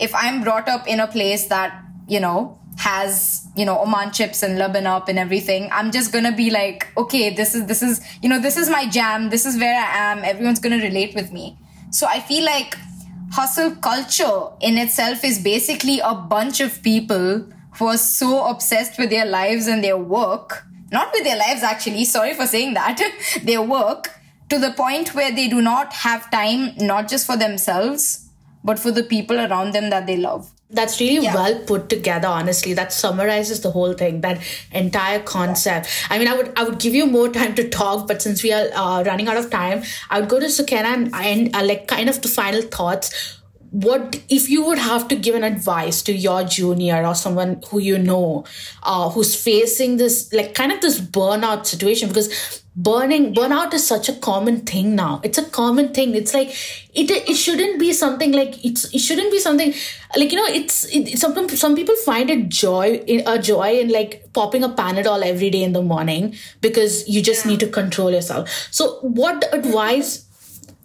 if 0.00 0.14
i'm 0.14 0.42
brought 0.42 0.68
up 0.68 0.86
in 0.88 1.00
a 1.00 1.06
place 1.06 1.46
that 1.46 1.82
you 2.08 2.20
know 2.20 2.58
has 2.78 3.46
you 3.56 3.64
know 3.64 3.78
Oman 3.80 4.12
chips 4.12 4.42
and 4.42 4.56
Laban 4.56 4.86
up 4.86 5.08
and 5.08 5.18
everything, 5.18 5.68
I'm 5.72 5.90
just 5.90 6.12
gonna 6.12 6.34
be 6.34 6.50
like, 6.50 6.86
okay, 6.96 7.30
this 7.30 7.54
is 7.54 7.66
this 7.66 7.82
is 7.82 8.00
you 8.22 8.28
know 8.28 8.40
this 8.40 8.56
is 8.56 8.70
my 8.70 8.88
jam. 8.88 9.30
This 9.30 9.44
is 9.44 9.58
where 9.58 9.74
I 9.74 10.12
am. 10.12 10.24
Everyone's 10.24 10.60
gonna 10.60 10.78
relate 10.78 11.14
with 11.14 11.32
me. 11.32 11.58
So 11.90 12.06
I 12.06 12.20
feel 12.20 12.44
like 12.44 12.76
hustle 13.32 13.74
culture 13.76 14.48
in 14.60 14.78
itself 14.78 15.24
is 15.24 15.38
basically 15.40 16.00
a 16.00 16.14
bunch 16.14 16.60
of 16.60 16.82
people 16.82 17.48
who 17.78 17.86
are 17.86 17.98
so 17.98 18.46
obsessed 18.46 18.98
with 18.98 19.10
their 19.10 19.26
lives 19.26 19.66
and 19.66 19.82
their 19.82 19.98
work, 19.98 20.64
not 20.90 21.12
with 21.12 21.24
their 21.24 21.36
lives 21.36 21.62
actually, 21.62 22.04
sorry 22.04 22.34
for 22.34 22.46
saying 22.46 22.74
that, 22.74 23.00
their 23.42 23.62
work, 23.62 24.10
to 24.48 24.58
the 24.58 24.72
point 24.72 25.14
where 25.14 25.34
they 25.34 25.48
do 25.48 25.60
not 25.60 25.92
have 25.92 26.30
time, 26.30 26.74
not 26.78 27.08
just 27.08 27.26
for 27.26 27.36
themselves, 27.36 28.28
but 28.64 28.78
for 28.78 28.90
the 28.90 29.02
people 29.02 29.38
around 29.38 29.72
them 29.72 29.90
that 29.90 30.06
they 30.06 30.16
love. 30.16 30.50
That's 30.70 31.00
really 31.00 31.24
yeah. 31.24 31.34
well 31.34 31.58
put 31.60 31.88
together, 31.88 32.28
honestly. 32.28 32.74
That 32.74 32.92
summarizes 32.92 33.62
the 33.62 33.70
whole 33.70 33.94
thing, 33.94 34.20
that 34.20 34.42
entire 34.70 35.20
concept. 35.20 35.88
I 36.10 36.18
mean, 36.18 36.28
I 36.28 36.36
would 36.36 36.52
I 36.58 36.64
would 36.64 36.78
give 36.78 36.94
you 36.94 37.06
more 37.06 37.28
time 37.38 37.54
to 37.54 37.68
talk, 37.68 38.06
but 38.06 38.20
since 38.20 38.42
we 38.42 38.52
are 38.52 38.68
uh, 38.74 39.02
running 39.04 39.28
out 39.28 39.38
of 39.38 39.50
time, 39.50 39.82
I 40.10 40.20
would 40.20 40.28
go 40.28 40.38
to 40.38 40.46
Sukena 40.46 40.84
and, 40.84 41.14
and 41.14 41.56
uh, 41.56 41.64
like 41.64 41.88
kind 41.88 42.10
of 42.10 42.20
the 42.20 42.28
final 42.28 42.60
thoughts 42.60 43.37
what 43.70 44.22
if 44.28 44.48
you 44.48 44.64
would 44.64 44.78
have 44.78 45.08
to 45.08 45.16
give 45.16 45.34
an 45.34 45.44
advice 45.44 46.02
to 46.02 46.12
your 46.12 46.42
junior 46.44 47.04
or 47.04 47.14
someone 47.14 47.60
who 47.68 47.78
you 47.78 47.98
know 47.98 48.44
uh, 48.82 49.10
who's 49.10 49.34
facing 49.34 49.96
this 49.98 50.32
like 50.32 50.54
kind 50.54 50.72
of 50.72 50.80
this 50.80 51.00
burnout 51.00 51.66
situation 51.66 52.08
because 52.08 52.62
burning 52.78 53.34
burnout 53.34 53.74
is 53.74 53.84
such 53.86 54.08
a 54.08 54.12
common 54.14 54.60
thing 54.60 54.94
now. 54.94 55.20
It's 55.24 55.36
a 55.36 55.44
common 55.44 55.92
thing. 55.92 56.14
It's 56.14 56.32
like 56.32 56.48
it 56.94 57.10
it 57.10 57.34
shouldn't 57.34 57.78
be 57.80 57.92
something 57.92 58.32
like 58.32 58.64
it's 58.64 58.84
it 58.94 59.00
shouldn't 59.00 59.32
be 59.32 59.40
something 59.40 59.74
like 60.16 60.32
you 60.32 60.38
know 60.38 60.46
it's 60.46 60.84
it, 60.94 61.18
some 61.18 61.48
some 61.48 61.74
people 61.74 61.96
find 61.96 62.30
it 62.30 62.48
joy 62.48 63.02
in 63.06 63.26
a 63.26 63.38
joy 63.38 63.80
in 63.80 63.88
like 63.88 64.32
popping 64.32 64.62
a 64.62 64.68
panadol 64.68 65.24
every 65.24 65.50
day 65.50 65.62
in 65.62 65.72
the 65.72 65.82
morning 65.82 66.34
because 66.60 67.06
you 67.08 67.20
just 67.20 67.44
yeah. 67.44 67.50
need 67.50 67.60
to 67.60 67.66
control 67.66 68.12
yourself. 68.12 68.48
So 68.70 69.00
what 69.00 69.44
advice 69.52 70.27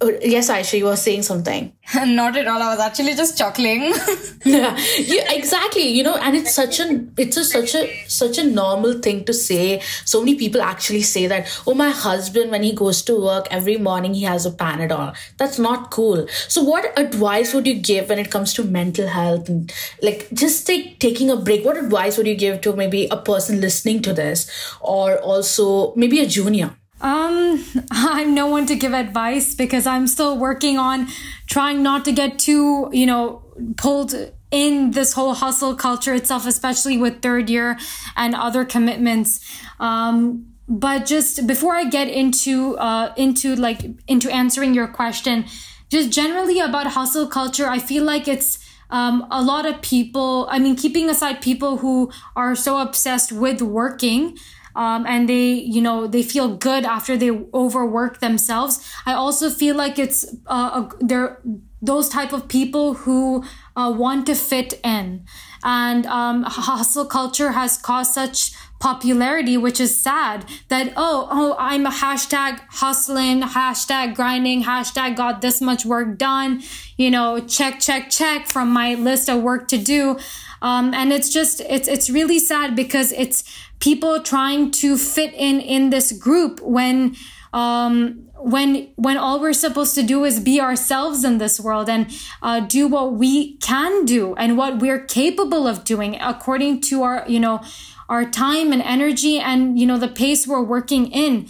Oh, 0.03 0.11
yes, 0.21 0.49
Aisha, 0.49 0.77
you 0.77 0.85
were 0.85 0.97
saying 0.97 1.21
something. 1.23 1.71
Not 1.95 2.35
at 2.35 2.45
all. 2.45 2.61
I 2.61 2.71
was 2.71 2.79
actually 2.79 3.13
just 3.15 3.37
chuckling. 3.37 3.83
yeah, 4.45 4.77
yeah, 4.97 5.31
exactly. 5.31 5.87
You 5.87 6.03
know, 6.03 6.15
and 6.17 6.35
it's 6.35 6.53
such 6.53 6.81
a 6.81 7.07
it's 7.17 7.37
a 7.37 7.45
such 7.45 7.73
a 7.73 7.89
such 8.09 8.37
a 8.37 8.43
normal 8.43 8.99
thing 8.99 9.23
to 9.23 9.33
say. 9.33 9.79
So 10.03 10.19
many 10.19 10.35
people 10.35 10.61
actually 10.61 11.03
say 11.03 11.27
that. 11.27 11.47
Oh, 11.65 11.73
my 11.73 11.89
husband, 11.89 12.51
when 12.51 12.63
he 12.63 12.73
goes 12.73 13.01
to 13.03 13.15
work 13.15 13.47
every 13.49 13.77
morning, 13.77 14.13
he 14.13 14.23
has 14.23 14.45
a 14.45 14.51
Panadol. 14.51 15.15
That's 15.37 15.57
not 15.57 15.89
cool. 15.89 16.27
So, 16.49 16.63
what 16.63 16.91
advice 16.99 17.53
would 17.53 17.65
you 17.65 17.75
give 17.75 18.09
when 18.09 18.19
it 18.19 18.29
comes 18.29 18.53
to 18.55 18.65
mental 18.65 19.07
health 19.07 19.47
and 19.47 19.71
like 20.01 20.27
just 20.33 20.67
take 20.67 20.99
taking 20.99 21.31
a 21.31 21.37
break? 21.37 21.63
What 21.63 21.77
advice 21.77 22.17
would 22.17 22.27
you 22.27 22.35
give 22.35 22.59
to 22.67 22.75
maybe 22.75 23.07
a 23.09 23.15
person 23.15 23.61
listening 23.61 24.01
to 24.01 24.13
this, 24.13 24.51
or 24.81 25.17
also 25.19 25.95
maybe 25.95 26.19
a 26.19 26.27
junior? 26.27 26.75
Um, 27.03 27.63
I'm 27.91 28.33
no 28.33 28.47
one 28.47 28.65
to 28.67 28.75
give 28.75 28.93
advice 28.93 29.53
because 29.53 29.85
I'm 29.85 30.07
still 30.07 30.37
working 30.37 30.79
on 30.79 31.09
trying 31.47 31.83
not 31.83 32.05
to 32.05 32.11
get 32.11 32.39
too, 32.39 32.89
you 32.91 33.05
know, 33.05 33.43
pulled 33.77 34.15
in 34.49 34.91
this 34.91 35.13
whole 35.13 35.33
hustle 35.33 35.75
culture 35.75 36.13
itself, 36.13 36.47
especially 36.47 36.97
with 36.97 37.21
third 37.21 37.49
year 37.49 37.77
and 38.15 38.33
other 38.33 38.63
commitments. 38.63 39.39
Um, 39.79 40.47
but 40.69 41.05
just 41.05 41.45
before 41.45 41.75
I 41.75 41.85
get 41.85 42.07
into 42.07 42.77
uh, 42.77 43.13
into 43.17 43.55
like 43.55 43.81
into 44.07 44.31
answering 44.31 44.73
your 44.73 44.87
question, 44.87 45.45
just 45.89 46.09
generally 46.11 46.59
about 46.59 46.87
hustle 46.87 47.27
culture, 47.27 47.67
I 47.67 47.79
feel 47.79 48.03
like 48.03 48.27
it's 48.27 48.59
um, 48.89 49.27
a 49.29 49.41
lot 49.41 49.65
of 49.65 49.81
people. 49.81 50.47
I 50.49 50.59
mean, 50.59 50.75
keeping 50.75 51.09
aside 51.09 51.41
people 51.41 51.77
who 51.77 52.11
are 52.35 52.55
so 52.55 52.77
obsessed 52.77 53.31
with 53.31 53.61
working 53.61 54.37
um, 54.75 55.05
and 55.07 55.29
they 55.29 55.53
you 55.53 55.81
know 55.81 56.07
they 56.07 56.23
feel 56.23 56.55
good 56.55 56.85
after 56.85 57.17
they 57.17 57.31
overwork 57.53 58.19
themselves. 58.19 58.79
I 59.05 59.13
also 59.13 59.49
feel 59.49 59.75
like 59.75 59.99
it's 59.99 60.35
uh, 60.47 60.87
a, 60.87 60.91
they're 60.99 61.41
those 61.81 62.07
type 62.07 62.31
of 62.31 62.47
people 62.47 62.93
who 62.93 63.43
uh, 63.75 63.93
want 63.95 64.25
to 64.25 64.35
fit 64.35 64.79
in. 64.85 65.25
And 65.65 66.05
um, 66.05 66.43
hustle 66.43 67.05
culture 67.05 67.51
has 67.51 67.77
caused 67.77 68.13
such 68.13 68.53
popularity 68.79 69.55
which 69.55 69.79
is 69.79 69.97
sad 69.97 70.43
that 70.67 70.91
oh 70.97 71.25
oh 71.31 71.55
i'm 71.57 71.85
a 71.85 71.89
hashtag 71.89 72.59
hustling 72.69 73.41
hashtag 73.41 74.13
grinding 74.13 74.61
hashtag 74.63 75.15
got 75.15 75.39
this 75.39 75.61
much 75.61 75.85
work 75.85 76.17
done. 76.17 76.61
You 76.97 77.09
know 77.09 77.39
check 77.39 77.79
check 77.79 78.09
check 78.09 78.47
from 78.47 78.71
my 78.71 78.95
list 78.95 79.29
of 79.29 79.41
work 79.41 79.69
to 79.69 79.77
do. 79.77 80.19
Um, 80.61 80.93
and 80.93 81.13
it's 81.13 81.29
just 81.29 81.61
it's 81.61 81.87
it's 81.87 82.09
really 82.09 82.39
sad 82.39 82.75
because 82.75 83.13
it's 83.13 83.43
people 83.83 84.21
trying 84.21 84.71
to 84.71 84.97
fit 84.97 85.33
in 85.33 85.59
in 85.59 85.89
this 85.89 86.13
group 86.13 86.61
when 86.61 87.13
um, 87.51 88.29
when 88.37 88.89
when 88.95 89.17
all 89.17 89.41
we're 89.41 89.59
supposed 89.67 89.93
to 89.93 90.03
do 90.03 90.23
is 90.23 90.39
be 90.39 90.61
ourselves 90.61 91.25
in 91.25 91.37
this 91.37 91.59
world 91.59 91.89
and 91.89 92.07
uh, 92.41 92.61
do 92.61 92.87
what 92.87 93.13
we 93.13 93.57
can 93.57 94.05
do 94.05 94.33
and 94.35 94.57
what 94.57 94.79
we're 94.79 95.03
capable 95.03 95.67
of 95.67 95.83
doing 95.83 96.17
according 96.21 96.79
to 96.79 97.03
our 97.03 97.25
you 97.27 97.41
know 97.41 97.61
our 98.07 98.23
time 98.23 98.71
and 98.71 98.81
energy 98.81 99.37
and 99.37 99.77
you 99.77 99.85
know 99.85 99.97
the 99.97 100.07
pace 100.07 100.47
we're 100.47 100.63
working 100.63 101.11
in. 101.11 101.47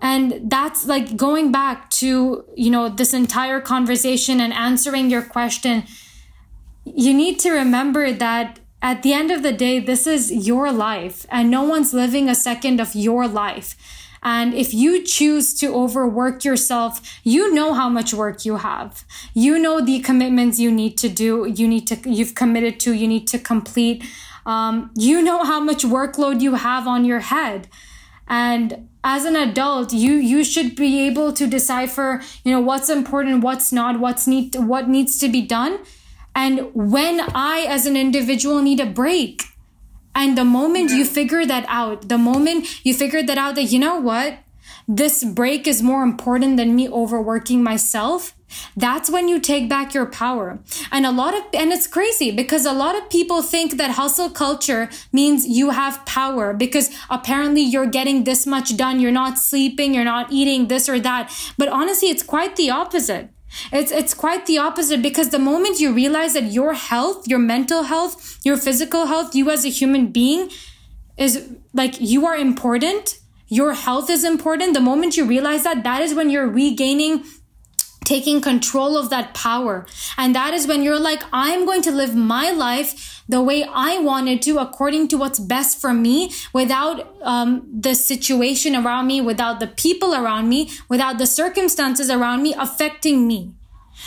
And 0.00 0.50
that's 0.50 0.86
like 0.86 1.16
going 1.16 1.50
back 1.50 1.90
to 2.02 2.44
you 2.56 2.70
know 2.70 2.88
this 2.88 3.12
entire 3.12 3.60
conversation 3.60 4.40
and 4.40 4.52
answering 4.52 5.10
your 5.10 5.22
question 5.22 5.84
you 6.84 7.14
need 7.14 7.38
to 7.38 7.50
remember 7.52 8.12
that 8.12 8.58
at 8.82 9.04
the 9.04 9.12
end 9.12 9.30
of 9.30 9.44
the 9.44 9.52
day, 9.52 9.78
this 9.78 10.08
is 10.08 10.32
your 10.32 10.72
life 10.72 11.24
and 11.30 11.48
no 11.48 11.62
one's 11.62 11.94
living 11.94 12.28
a 12.28 12.34
second 12.34 12.80
of 12.80 12.94
your 12.96 13.28
life. 13.28 13.76
And 14.24 14.54
if 14.54 14.74
you 14.74 15.02
choose 15.04 15.54
to 15.60 15.74
overwork 15.74 16.44
yourself, 16.44 17.00
you 17.24 17.54
know 17.54 17.74
how 17.74 17.88
much 17.88 18.12
work 18.12 18.44
you 18.44 18.56
have. 18.56 19.04
You 19.34 19.58
know 19.58 19.80
the 19.80 20.00
commitments 20.00 20.58
you 20.58 20.70
need 20.70 20.98
to 20.98 21.08
do, 21.08 21.46
you 21.46 21.66
need 21.66 21.86
to, 21.88 22.10
you've 22.10 22.34
committed 22.34 22.78
to, 22.80 22.92
you 22.92 23.08
need 23.08 23.26
to 23.28 23.38
complete. 23.38 24.04
Um, 24.44 24.90
you 24.96 25.22
know 25.22 25.44
how 25.44 25.60
much 25.60 25.84
workload 25.84 26.40
you 26.40 26.54
have 26.54 26.86
on 26.86 27.04
your 27.04 27.20
head. 27.20 27.68
And 28.28 28.88
as 29.04 29.24
an 29.24 29.34
adult, 29.34 29.92
you, 29.92 30.14
you 30.14 30.44
should 30.44 30.76
be 30.76 31.06
able 31.06 31.32
to 31.32 31.46
decipher, 31.46 32.22
you 32.44 32.52
know, 32.52 32.60
what's 32.60 32.88
important, 32.88 33.42
what's 33.42 33.72
not, 33.72 33.98
what's 33.98 34.26
need, 34.26 34.54
what 34.54 34.88
needs 34.88 35.18
to 35.18 35.28
be 35.28 35.42
done 35.42 35.80
and 36.34 36.74
when 36.74 37.20
I, 37.34 37.66
as 37.68 37.86
an 37.86 37.96
individual, 37.96 38.62
need 38.62 38.80
a 38.80 38.86
break. 38.86 39.42
And 40.14 40.36
the 40.36 40.44
moment 40.44 40.90
you 40.90 41.04
figure 41.04 41.46
that 41.46 41.64
out, 41.68 42.08
the 42.08 42.18
moment 42.18 42.84
you 42.84 42.94
figure 42.94 43.22
that 43.22 43.38
out 43.38 43.54
that, 43.54 43.64
you 43.64 43.78
know 43.78 43.98
what? 43.98 44.38
This 44.88 45.24
break 45.24 45.66
is 45.66 45.82
more 45.82 46.02
important 46.02 46.56
than 46.56 46.74
me 46.74 46.88
overworking 46.88 47.62
myself. 47.62 48.36
That's 48.76 49.08
when 49.08 49.28
you 49.28 49.40
take 49.40 49.68
back 49.68 49.94
your 49.94 50.06
power. 50.06 50.58
And 50.90 51.06
a 51.06 51.10
lot 51.10 51.34
of, 51.34 51.42
and 51.54 51.72
it's 51.72 51.86
crazy 51.86 52.30
because 52.30 52.66
a 52.66 52.72
lot 52.72 52.96
of 52.96 53.08
people 53.08 53.40
think 53.42 53.76
that 53.78 53.92
hustle 53.92 54.28
culture 54.28 54.90
means 55.12 55.46
you 55.46 55.70
have 55.70 56.04
power 56.04 56.52
because 56.52 56.90
apparently 57.08 57.62
you're 57.62 57.86
getting 57.86 58.24
this 58.24 58.46
much 58.46 58.76
done. 58.76 59.00
You're 59.00 59.12
not 59.12 59.38
sleeping. 59.38 59.94
You're 59.94 60.04
not 60.04 60.30
eating 60.30 60.68
this 60.68 60.88
or 60.88 61.00
that. 61.00 61.32
But 61.56 61.68
honestly, 61.68 62.08
it's 62.08 62.22
quite 62.22 62.56
the 62.56 62.70
opposite. 62.70 63.30
It's 63.72 63.92
it's 63.92 64.14
quite 64.14 64.46
the 64.46 64.58
opposite 64.58 65.02
because 65.02 65.30
the 65.30 65.38
moment 65.38 65.80
you 65.80 65.92
realize 65.92 66.34
that 66.34 66.52
your 66.52 66.74
health, 66.74 67.28
your 67.28 67.38
mental 67.38 67.84
health, 67.84 68.38
your 68.44 68.56
physical 68.56 69.06
health, 69.06 69.34
you 69.34 69.50
as 69.50 69.64
a 69.64 69.68
human 69.68 70.08
being 70.08 70.50
is 71.16 71.50
like 71.72 72.00
you 72.00 72.26
are 72.26 72.36
important, 72.36 73.18
your 73.48 73.74
health 73.74 74.08
is 74.10 74.24
important. 74.24 74.74
The 74.74 74.80
moment 74.80 75.16
you 75.16 75.24
realize 75.24 75.64
that, 75.64 75.84
that 75.84 76.02
is 76.02 76.14
when 76.14 76.30
you're 76.30 76.48
regaining 76.48 77.24
taking 78.04 78.40
control 78.40 78.96
of 78.96 79.10
that 79.10 79.34
power. 79.34 79.86
And 80.16 80.34
that 80.34 80.54
is 80.54 80.66
when 80.66 80.82
you're 80.82 80.98
like, 80.98 81.22
I'm 81.32 81.64
going 81.64 81.82
to 81.82 81.92
live 81.92 82.14
my 82.14 82.50
life 82.50 83.22
the 83.28 83.42
way 83.42 83.64
I 83.64 83.98
wanted 83.98 84.42
to, 84.42 84.58
according 84.58 85.08
to 85.08 85.16
what's 85.16 85.38
best 85.38 85.80
for 85.80 85.94
me, 85.94 86.32
without 86.52 87.16
um, 87.22 87.66
the 87.72 87.94
situation 87.94 88.74
around 88.74 89.06
me, 89.06 89.20
without 89.20 89.60
the 89.60 89.68
people 89.68 90.14
around 90.14 90.48
me, 90.48 90.70
without 90.88 91.18
the 91.18 91.26
circumstances 91.26 92.10
around 92.10 92.42
me 92.42 92.54
affecting 92.58 93.26
me. 93.26 93.54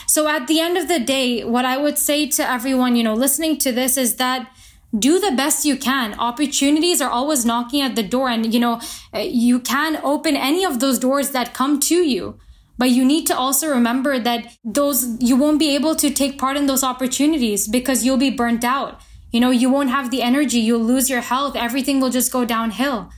So 0.08 0.28
at 0.28 0.48
the 0.48 0.60
end 0.60 0.78
of 0.78 0.88
the 0.88 1.00
day, 1.00 1.44
what 1.44 1.66
I 1.66 1.78
would 1.78 1.98
say 1.98 2.28
to 2.28 2.50
everyone, 2.50 2.96
you 2.96 3.04
know, 3.04 3.14
listening 3.14 3.58
to 3.60 3.72
this 3.72 3.98
is 3.98 4.18
that 4.18 4.52
do 4.98 5.20
the 5.20 5.32
best 5.32 5.66
you 5.66 5.78
can. 5.78 6.18
Opportunities 6.20 7.02
are 7.02 7.10
always 7.10 7.46
knocking 7.46 7.82
at 7.82 7.96
the 7.96 8.04
door 8.04 8.30
and, 8.30 8.54
you 8.54 8.60
know, 8.60 8.80
you 9.14 9.60
can 9.60 10.00
open 10.04 10.36
any 10.36 10.64
of 10.64 10.80
those 10.80 11.00
doors 11.00 11.32
that 11.32 11.54
come 11.54 11.80
to 11.82 11.96
you. 11.96 12.40
But 12.78 12.90
you 12.90 13.06
need 13.06 13.26
to 13.28 13.38
also 13.38 13.68
remember 13.70 14.20
that 14.20 14.58
those, 14.64 15.22
you 15.22 15.36
won't 15.36 15.60
be 15.60 15.76
able 15.76 15.96
to 15.96 16.10
take 16.10 16.38
part 16.38 16.58
in 16.58 16.66
those 16.66 16.84
opportunities 16.84 17.68
because 17.68 18.06
you'll 18.06 18.18
be 18.18 18.30
burnt 18.30 18.64
out. 18.64 19.00
You 19.32 19.40
know, 19.40 19.52
you 19.52 19.70
won't 19.70 19.90
have 19.90 20.12
the 20.12 20.22
energy, 20.22 20.60
you'll 20.60 20.84
lose 20.84 21.10
your 21.10 21.22
health, 21.22 21.56
everything 21.56 22.00
will 22.00 22.10
just 22.10 22.32
go 22.32 22.46
downhill. 22.46 23.10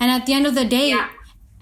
And 0.00 0.10
at 0.10 0.26
the 0.26 0.32
end 0.32 0.46
of 0.46 0.54
the 0.54 0.64
day, 0.64 0.90
yeah. 0.90 1.08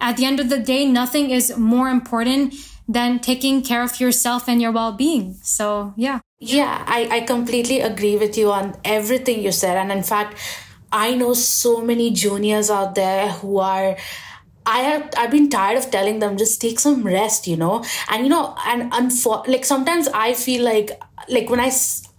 at 0.00 0.16
the 0.16 0.24
end 0.24 0.40
of 0.40 0.48
the 0.48 0.58
day, 0.58 0.84
nothing 0.86 1.30
is 1.30 1.56
more 1.56 1.88
important 1.88 2.54
than 2.88 3.20
taking 3.20 3.62
care 3.62 3.82
of 3.82 4.00
yourself 4.00 4.48
and 4.48 4.60
your 4.60 4.72
well 4.72 4.92
being. 4.92 5.34
So, 5.42 5.94
yeah. 5.96 6.20
Yeah, 6.40 6.82
I, 6.86 7.08
I 7.10 7.20
completely 7.20 7.80
agree 7.80 8.16
with 8.16 8.36
you 8.36 8.50
on 8.50 8.74
everything 8.84 9.42
you 9.42 9.52
said. 9.52 9.76
And 9.76 9.92
in 9.92 10.02
fact, 10.02 10.36
I 10.90 11.14
know 11.14 11.34
so 11.34 11.80
many 11.82 12.10
juniors 12.10 12.70
out 12.70 12.94
there 12.94 13.28
who 13.28 13.58
are 13.58 13.96
I 14.70 14.80
have 14.82 15.10
I've 15.16 15.30
been 15.30 15.50
tired 15.50 15.78
of 15.78 15.90
telling 15.90 16.20
them 16.20 16.36
just 16.36 16.60
take 16.60 16.78
some 16.78 17.02
rest, 17.02 17.48
you 17.48 17.56
know. 17.56 17.84
And 18.08 18.22
you 18.24 18.30
know, 18.30 18.54
and 18.66 18.92
unfor- 18.92 19.46
like 19.48 19.64
sometimes 19.64 20.08
I 20.08 20.34
feel 20.34 20.64
like 20.64 20.92
like 21.28 21.50
when 21.50 21.60
I 21.60 21.70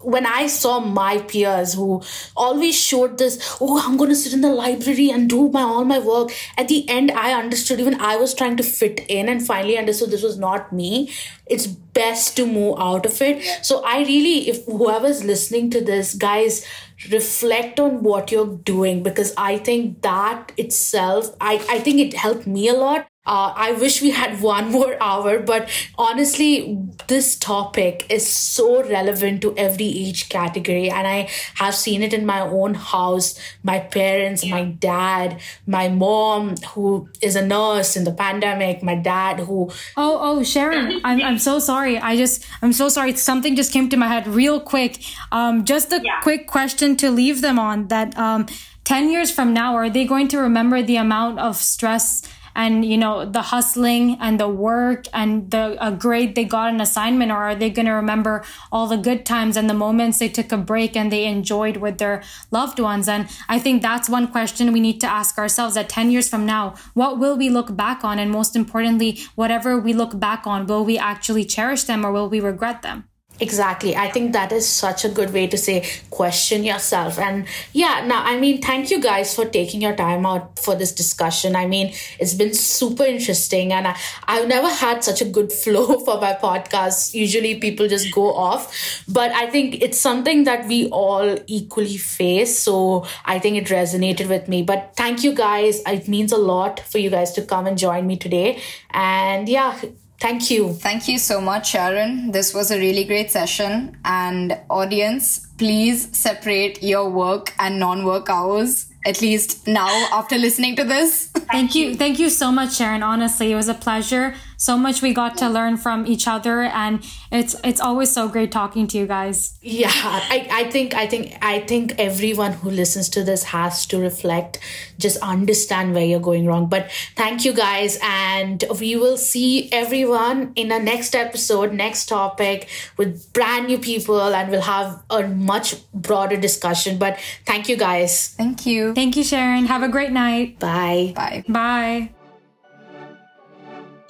when 0.04 0.26
I 0.26 0.48
saw 0.48 0.80
my 0.80 1.20
peers 1.20 1.74
who 1.76 2.02
always 2.36 2.76
showed 2.76 3.18
this, 3.18 3.58
oh, 3.62 3.82
I'm 3.86 3.98
going 3.98 4.10
to 4.10 4.16
sit 4.16 4.34
in 4.34 4.42
the 4.42 4.50
library 4.50 5.10
and 5.12 5.30
do 5.30 5.50
my 5.50 5.62
all 5.62 5.86
my 5.86 6.00
work. 6.00 6.32
At 6.58 6.68
the 6.68 6.90
end, 6.90 7.12
I 7.12 7.34
understood. 7.34 7.80
Even 7.80 8.00
I 8.02 8.16
was 8.16 8.34
trying 8.34 8.58
to 8.58 8.64
fit 8.64 9.06
in, 9.08 9.30
and 9.30 9.46
finally 9.46 9.78
understood 9.78 10.12
this 10.12 10.24
was 10.24 10.38
not 10.38 10.74
me. 10.74 11.12
It's 11.46 11.68
best 11.68 12.36
to 12.38 12.46
move 12.46 12.76
out 12.80 13.06
of 13.06 13.22
it. 13.22 13.44
So 13.66 13.84
I 13.86 14.00
really, 14.00 14.50
if 14.50 14.66
whoever's 14.66 15.24
listening 15.24 15.70
to 15.72 15.82
this, 15.82 16.14
guys, 16.16 16.66
reflect 17.10 17.80
on 17.80 18.04
what 18.04 18.32
you're 18.32 18.58
doing 18.58 19.02
because 19.04 19.34
I 19.38 19.58
think 19.58 20.02
that 20.02 20.52
itself, 20.58 21.36
I 21.42 21.56
I 21.70 21.80
think 21.80 22.00
it 22.00 22.14
helped 22.14 22.46
me 22.48 22.68
a 22.68 22.74
lot 22.74 23.08
uh, 23.24 23.54
I 23.56 23.74
wish 23.74 24.02
we 24.02 24.10
had 24.10 24.42
one 24.54 24.72
more 24.72 24.98
hour, 25.02 25.40
but 25.40 25.70
honestly, 25.98 26.80
this 27.08 27.36
topic 27.36 28.06
is 28.10 28.28
so 28.28 28.84
relevant 28.84 29.42
to 29.42 29.56
every 29.58 29.86
age 29.86 30.30
category. 30.30 30.90
And 30.90 31.08
I 31.08 31.30
have 31.56 31.76
seen 31.76 32.02
it 32.02 32.14
in 32.14 32.26
my 32.26 32.42
own 32.42 32.74
house 32.74 33.40
my 33.64 33.80
parents, 33.80 34.46
my 34.46 34.64
dad, 34.66 35.40
my 35.68 35.88
mom, 35.88 36.56
who 36.74 37.10
is 37.22 37.36
a 37.36 37.46
nurse 37.46 37.96
in 37.96 38.06
the 38.06 38.12
pandemic, 38.12 38.82
my 38.82 38.96
dad, 38.96 39.40
who. 39.40 39.70
Oh, 39.96 40.18
oh, 40.20 40.44
Sharon, 40.44 41.00
I'm, 41.04 41.22
I'm 41.22 41.38
so 41.38 41.60
sorry. 41.60 42.00
I 42.00 42.18
just, 42.18 42.46
I'm 42.62 42.74
so 42.74 42.90
sorry. 42.90 43.16
Something 43.16 43.56
just 43.56 43.72
came 43.72 43.90
to 43.90 43.98
my 43.98 44.08
head 44.08 44.28
real 44.28 44.60
quick. 44.60 45.04
Um, 45.32 45.64
just 45.64 45.92
a 45.92 46.02
yeah. 46.04 46.20
quick 46.22 46.48
question 46.48 46.96
to 46.98 47.12
leave 47.12 47.42
them 47.42 47.60
on 47.60 47.88
that 47.90 48.18
um, 48.18 48.48
10 48.84 49.12
years 49.12 49.32
from 49.32 49.54
now, 49.54 49.76
are 49.76 49.90
they 49.90 50.06
going 50.06 50.28
to 50.30 50.40
remember 50.40 50.82
the 50.82 50.96
amount 50.96 51.40
of 51.40 51.56
stress? 51.56 52.24
And 52.56 52.86
you 52.86 52.98
know 52.98 53.26
the 53.26 53.42
hustling 53.42 54.18
and 54.20 54.40
the 54.40 54.48
work 54.48 55.06
and 55.14 55.52
the 55.52 55.78
a 55.86 55.92
grade 55.92 56.36
they 56.36 56.44
got 56.44 56.74
an 56.74 56.82
assignment 56.82 57.32
or 57.32 57.38
are 57.38 57.56
they 57.56 57.70
going 57.70 57.86
to 57.86 57.92
remember 57.92 58.44
all 58.72 58.88
the 58.88 58.98
good 58.98 59.26
times 59.26 59.58
and 59.58 59.70
the 59.70 59.74
moments 59.74 60.20
they 60.20 60.30
took 60.30 60.52
a 60.52 60.58
break 60.58 60.96
and 60.96 61.12
they 61.12 61.26
enjoyed 61.26 61.78
with 61.78 61.98
their 61.98 62.24
loved 62.52 62.80
ones? 62.80 63.08
And 63.08 63.30
i 63.50 63.60
think 63.60 63.82
that's 63.82 64.10
one 64.10 64.28
question 64.28 64.72
we 64.72 64.80
need 64.80 65.02
to 65.02 65.08
ask 65.08 65.38
ourselves 65.38 65.76
that 65.76 65.90
10 65.90 66.12
years 66.12 66.30
from 66.30 66.46
now. 66.46 66.76
What 66.94 67.20
will 67.20 67.38
we 67.38 67.50
look 67.50 67.76
back 67.76 68.04
on? 68.04 68.20
And 68.20 68.32
most 68.32 68.56
importantly 68.56 69.20
whatever 69.36 69.80
we 69.80 69.94
look 69.94 70.20
back 70.20 70.48
on 70.48 70.66
will 70.66 70.86
we 70.86 70.98
actually 70.98 71.46
cherish 71.46 71.84
them 71.84 72.06
or 72.06 72.12
will 72.12 72.30
we 72.30 72.40
regret 72.40 72.82
them 72.82 73.11
Exactly. 73.42 73.96
I 73.96 74.12
think 74.12 74.34
that 74.34 74.52
is 74.52 74.70
such 74.70 75.04
a 75.04 75.10
good 75.10 75.34
way 75.34 75.48
to 75.48 75.58
say 75.58 75.84
question 76.12 76.64
yourself. 76.64 77.18
And 77.18 77.48
yeah, 77.74 78.06
now, 78.06 78.24
I 78.24 78.40
mean, 78.40 78.62
thank 78.62 78.92
you 78.92 79.02
guys 79.02 79.34
for 79.34 79.46
taking 79.46 79.82
your 79.82 79.96
time 79.96 80.28
out 80.28 80.60
for 80.60 80.76
this 80.76 80.92
discussion. 80.92 81.56
I 81.56 81.66
mean, 81.66 81.92
it's 82.20 82.36
been 82.36 82.54
super 82.54 83.04
interesting 83.04 83.74
and 83.74 83.88
I, 83.88 83.98
I've 84.28 84.48
never 84.48 84.70
had 84.70 85.04
such 85.04 85.22
a 85.24 85.26
good 85.26 85.52
flow 85.64 85.98
for 86.06 86.22
my 86.22 86.34
podcast. 86.34 87.16
Usually 87.16 87.56
people 87.56 87.88
just 87.88 88.14
go 88.14 88.32
off, 88.32 89.04
but 89.08 89.32
I 89.32 89.50
think 89.50 89.82
it's 89.82 90.00
something 90.00 90.44
that 90.44 90.68
we 90.68 90.88
all 90.90 91.36
equally 91.48 91.98
face. 91.98 92.60
So 92.60 93.08
I 93.26 93.40
think 93.40 93.58
it 93.58 93.66
resonated 93.70 94.30
with 94.30 94.48
me. 94.48 94.62
But 94.62 94.94
thank 94.96 95.24
you 95.24 95.34
guys. 95.34 95.82
It 95.88 96.08
means 96.08 96.32
a 96.32 96.38
lot 96.38 96.80
for 96.82 97.00
you 97.00 97.10
guys 97.10 97.32
to 97.32 97.42
come 97.42 97.66
and 97.66 97.76
join 97.76 98.06
me 98.06 98.18
today. 98.18 98.62
And 98.92 99.50
yeah, 99.50 99.82
Thank 100.22 100.52
you. 100.52 100.74
Thank 100.74 101.08
you 101.08 101.18
so 101.18 101.42
much, 101.42 101.72
Sharon. 101.72 102.32
This 102.32 102.54
was 102.54 102.70
a 102.70 102.78
really 102.78 103.04
great 103.06 103.32
session. 103.32 103.98
And 104.06 104.56
audience, 104.70 105.48
please 105.58 106.16
separate 106.16 106.84
your 106.84 107.10
work 107.10 107.56
and 107.58 107.80
non 107.80 108.06
work 108.06 108.30
hours 108.30 108.92
at 109.06 109.20
least 109.20 109.68
now 109.68 109.90
after 110.14 110.38
listening 110.38 110.76
to 110.76 110.84
this. 110.84 111.28
Thank 111.52 111.74
you. 111.74 111.96
Thank 111.96 112.20
you 112.20 112.30
so 112.30 112.52
much, 112.52 112.76
Sharon. 112.76 113.02
Honestly, 113.02 113.52
it 113.52 113.56
was 113.56 113.68
a 113.68 113.74
pleasure. 113.74 114.36
So 114.62 114.78
much 114.78 115.02
we 115.02 115.12
got 115.12 115.38
to 115.40 115.50
learn 115.50 115.76
from 115.76 116.06
each 116.06 116.28
other 116.28 116.62
and 116.62 117.04
it's 117.32 117.56
it's 117.64 117.82
always 117.82 118.12
so 118.12 118.28
great 118.28 118.52
talking 118.52 118.86
to 118.94 118.98
you 119.00 119.08
guys. 119.08 119.58
Yeah, 119.64 119.90
I, 119.92 120.48
I 120.52 120.70
think 120.70 120.94
I 120.94 121.08
think 121.08 121.36
I 121.42 121.62
think 121.62 121.96
everyone 121.98 122.54
who 122.54 122.70
listens 122.70 123.10
to 123.18 123.24
this 123.24 123.46
has 123.46 123.88
to 123.88 123.98
reflect, 123.98 124.60
just 125.00 125.18
understand 125.18 125.96
where 125.96 126.06
you're 126.06 126.20
going 126.20 126.46
wrong. 126.46 126.68
But 126.68 126.92
thank 127.16 127.44
you 127.44 127.54
guys 127.54 127.98
and 128.04 128.64
we 128.80 128.96
will 128.96 129.18
see 129.18 129.68
everyone 129.74 130.54
in 130.56 130.72
a 130.72 130.78
next 130.78 131.16
episode, 131.16 131.74
next 131.74 132.06
topic 132.06 132.70
with 132.98 133.34
brand 133.34 133.66
new 133.66 133.80
people 133.80 134.22
and 134.22 134.52
we'll 134.52 134.62
have 134.62 135.02
a 135.10 135.28
much 135.28 135.74
broader 135.92 136.38
discussion. 136.38 137.00
But 137.00 137.18
thank 137.48 137.68
you 137.68 137.78
guys. 137.78 138.36
Thank 138.38 138.68
you. 138.68 138.94
Thank 138.94 139.18
you, 139.18 139.24
Sharon. 139.24 139.66
Have 139.66 139.82
a 139.82 139.90
great 139.90 140.12
night. 140.12 140.60
Bye. 140.60 141.14
Bye. 141.16 141.44
Bye. 141.50 142.21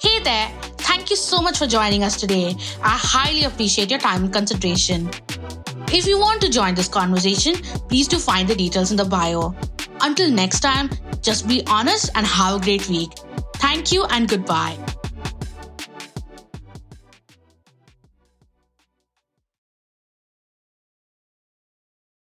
Hey 0.02 0.18
there. 0.18 0.48
Thank 0.78 1.10
you 1.10 1.16
so 1.16 1.40
much 1.40 1.58
for 1.58 1.68
joining 1.68 2.02
us 2.02 2.16
today. 2.20 2.56
I 2.82 2.98
highly 3.00 3.44
appreciate 3.44 3.88
your 3.88 4.00
time 4.00 4.24
and 4.24 4.32
consideration. 4.32 5.08
If 5.92 6.08
you 6.08 6.18
want 6.18 6.40
to 6.40 6.48
join 6.50 6.74
this 6.74 6.88
conversation, 6.88 7.54
please 7.88 8.08
do 8.08 8.18
find 8.18 8.48
the 8.48 8.56
details 8.56 8.90
in 8.90 8.96
the 8.96 9.04
bio. 9.04 9.54
Until 10.00 10.28
next 10.28 10.58
time, 10.58 10.90
just 11.20 11.46
be 11.46 11.62
honest 11.68 12.10
and 12.16 12.26
have 12.26 12.60
a 12.60 12.64
great 12.64 12.88
week. 12.88 13.12
Thank 13.58 13.92
you 13.92 14.04
and 14.06 14.28
goodbye. 14.28 14.76